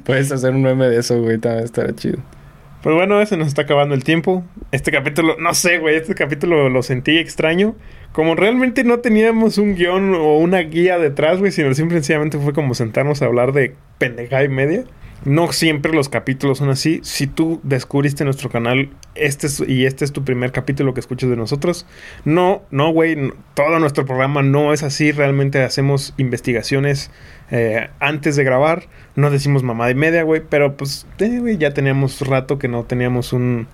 Puedes 0.04 0.32
hacer 0.32 0.54
un 0.54 0.62
meme 0.62 0.88
de 0.88 1.00
eso, 1.00 1.20
güey. 1.20 1.38
También 1.38 1.64
estará 1.64 1.94
chido. 1.94 2.18
Pues 2.82 2.96
bueno, 2.96 3.24
se 3.26 3.36
nos 3.36 3.46
está 3.46 3.62
acabando 3.62 3.94
el 3.94 4.02
tiempo. 4.02 4.42
Este 4.72 4.90
capítulo, 4.90 5.36
no 5.38 5.54
sé, 5.54 5.78
güey, 5.78 5.96
este 5.96 6.14
capítulo 6.14 6.68
lo 6.68 6.82
sentí 6.82 7.18
extraño. 7.18 7.76
Como 8.10 8.34
realmente 8.34 8.82
no 8.82 8.98
teníamos 8.98 9.58
un 9.58 9.76
guion 9.76 10.14
o 10.14 10.38
una 10.38 10.58
guía 10.58 10.98
detrás, 10.98 11.38
güey, 11.38 11.52
sino 11.52 11.72
simplemente 11.74 12.38
fue 12.38 12.52
como 12.52 12.74
sentarnos 12.74 13.22
a 13.22 13.26
hablar 13.26 13.52
de 13.52 13.76
pendejada 13.98 14.42
y 14.42 14.48
media. 14.48 14.84
No 15.24 15.52
siempre 15.52 15.92
los 15.92 16.08
capítulos 16.08 16.58
son 16.58 16.70
así. 16.70 17.00
Si 17.04 17.28
tú 17.28 17.60
descubriste 17.62 18.24
nuestro 18.24 18.50
canal 18.50 18.90
este 19.14 19.46
y 19.68 19.84
este 19.84 20.04
es 20.04 20.12
tu 20.12 20.24
primer 20.24 20.50
capítulo 20.50 20.94
que 20.94 21.00
escuchas 21.00 21.30
de 21.30 21.36
nosotros, 21.36 21.86
no, 22.24 22.62
no, 22.70 22.90
güey, 22.92 23.32
todo 23.54 23.78
nuestro 23.78 24.04
programa 24.04 24.42
no 24.42 24.72
es 24.72 24.82
así. 24.82 25.12
Realmente 25.12 25.62
hacemos 25.62 26.12
investigaciones 26.16 27.12
eh, 27.52 27.88
antes 28.00 28.34
de 28.34 28.42
grabar. 28.42 28.88
No 29.14 29.30
decimos 29.30 29.62
mamá 29.62 29.90
y 29.90 29.94
media, 29.94 30.24
güey, 30.24 30.42
pero 30.48 30.76
pues, 30.76 31.06
eh, 31.18 31.56
ya 31.56 31.72
teníamos 31.72 32.20
rato 32.22 32.58
que 32.58 32.66
no 32.66 32.82
teníamos 32.82 33.32
un, 33.32 33.68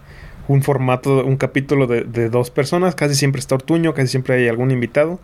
un 0.48 0.62
formato, 0.62 1.24
un 1.24 1.38
capítulo 1.38 1.86
de, 1.86 2.04
de, 2.04 2.28
dos 2.28 2.50
personas. 2.50 2.94
Casi 2.94 3.14
siempre 3.14 3.40
está 3.40 3.54
Ortuño, 3.54 3.94
casi 3.94 4.08
siempre 4.08 4.34
hay 4.34 4.48
algún 4.48 4.70
invitado. 4.70 5.18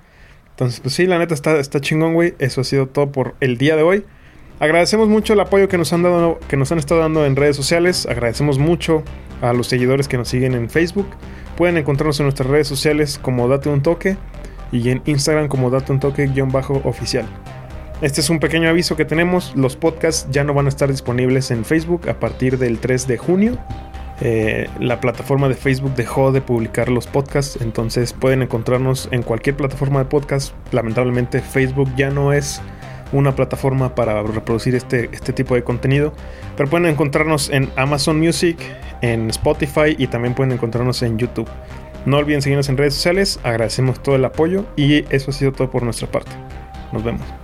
Entonces, 0.50 0.80
pues 0.80 0.94
sí, 0.94 1.06
la 1.06 1.18
neta 1.18 1.34
está, 1.34 1.58
está 1.58 1.80
chingón, 1.82 2.14
güey. 2.14 2.34
Eso 2.38 2.62
ha 2.62 2.64
sido 2.64 2.86
todo 2.86 3.12
por 3.12 3.34
el 3.40 3.58
día 3.58 3.76
de 3.76 3.82
hoy. 3.82 4.04
Agradecemos 4.60 5.08
mucho 5.08 5.32
el 5.32 5.40
apoyo 5.40 5.68
que 5.68 5.78
nos 5.78 5.92
han 5.92 6.02
dado, 6.02 6.38
que 6.48 6.56
nos 6.56 6.70
han 6.72 6.78
estado 6.78 7.00
dando 7.00 7.26
en 7.26 7.36
redes 7.36 7.56
sociales. 7.56 8.06
Agradecemos 8.06 8.58
mucho 8.58 9.02
a 9.42 9.52
los 9.52 9.66
seguidores 9.66 10.08
que 10.08 10.16
nos 10.16 10.28
siguen 10.28 10.54
en 10.54 10.70
Facebook. 10.70 11.08
Pueden 11.56 11.76
encontrarnos 11.76 12.18
en 12.20 12.26
nuestras 12.26 12.48
redes 12.48 12.68
sociales 12.68 13.18
como 13.20 13.48
Date 13.48 13.68
un 13.68 13.82
Toque 13.82 14.16
y 14.72 14.90
en 14.90 15.02
Instagram 15.06 15.48
como 15.48 15.70
Date 15.70 15.92
un 15.92 16.00
Toque-oficial. 16.00 17.26
Este 18.00 18.20
es 18.20 18.30
un 18.30 18.38
pequeño 18.40 18.68
aviso 18.68 18.96
que 18.96 19.04
tenemos. 19.04 19.54
Los 19.56 19.76
podcasts 19.76 20.28
ya 20.30 20.44
no 20.44 20.54
van 20.54 20.66
a 20.66 20.68
estar 20.68 20.90
disponibles 20.90 21.50
en 21.50 21.64
Facebook 21.64 22.08
a 22.08 22.18
partir 22.18 22.58
del 22.58 22.78
3 22.78 23.06
de 23.06 23.18
junio. 23.18 23.58
eh, 24.20 24.68
la 24.78 25.00
plataforma 25.00 25.48
de 25.48 25.54
Facebook 25.54 25.94
dejó 25.96 26.30
de 26.30 26.40
publicar 26.40 26.88
los 26.88 27.08
podcasts, 27.08 27.58
entonces 27.60 28.12
pueden 28.12 28.42
encontrarnos 28.42 29.08
en 29.10 29.22
cualquier 29.22 29.56
plataforma 29.56 29.98
de 29.98 30.04
podcast. 30.04 30.54
Lamentablemente 30.72 31.40
Facebook 31.40 31.90
ya 31.96 32.10
no 32.10 32.32
es 32.32 32.62
una 33.14 33.34
plataforma 33.34 33.94
para 33.94 34.22
reproducir 34.22 34.74
este, 34.74 35.08
este 35.12 35.32
tipo 35.32 35.54
de 35.54 35.62
contenido, 35.64 36.12
pero 36.56 36.68
pueden 36.68 36.86
encontrarnos 36.86 37.48
en 37.48 37.70
Amazon 37.76 38.18
Music, 38.18 38.58
en 39.00 39.30
Spotify 39.30 39.94
y 39.96 40.08
también 40.08 40.34
pueden 40.34 40.52
encontrarnos 40.52 41.02
en 41.02 41.18
YouTube. 41.18 41.48
No 42.06 42.18
olviden 42.18 42.42
seguirnos 42.42 42.68
en 42.68 42.76
redes 42.76 42.94
sociales, 42.94 43.40
agradecemos 43.42 44.02
todo 44.02 44.16
el 44.16 44.24
apoyo 44.24 44.66
y 44.76 45.04
eso 45.14 45.30
ha 45.30 45.34
sido 45.34 45.52
todo 45.52 45.70
por 45.70 45.82
nuestra 45.82 46.08
parte. 46.08 46.32
Nos 46.92 47.02
vemos. 47.02 47.43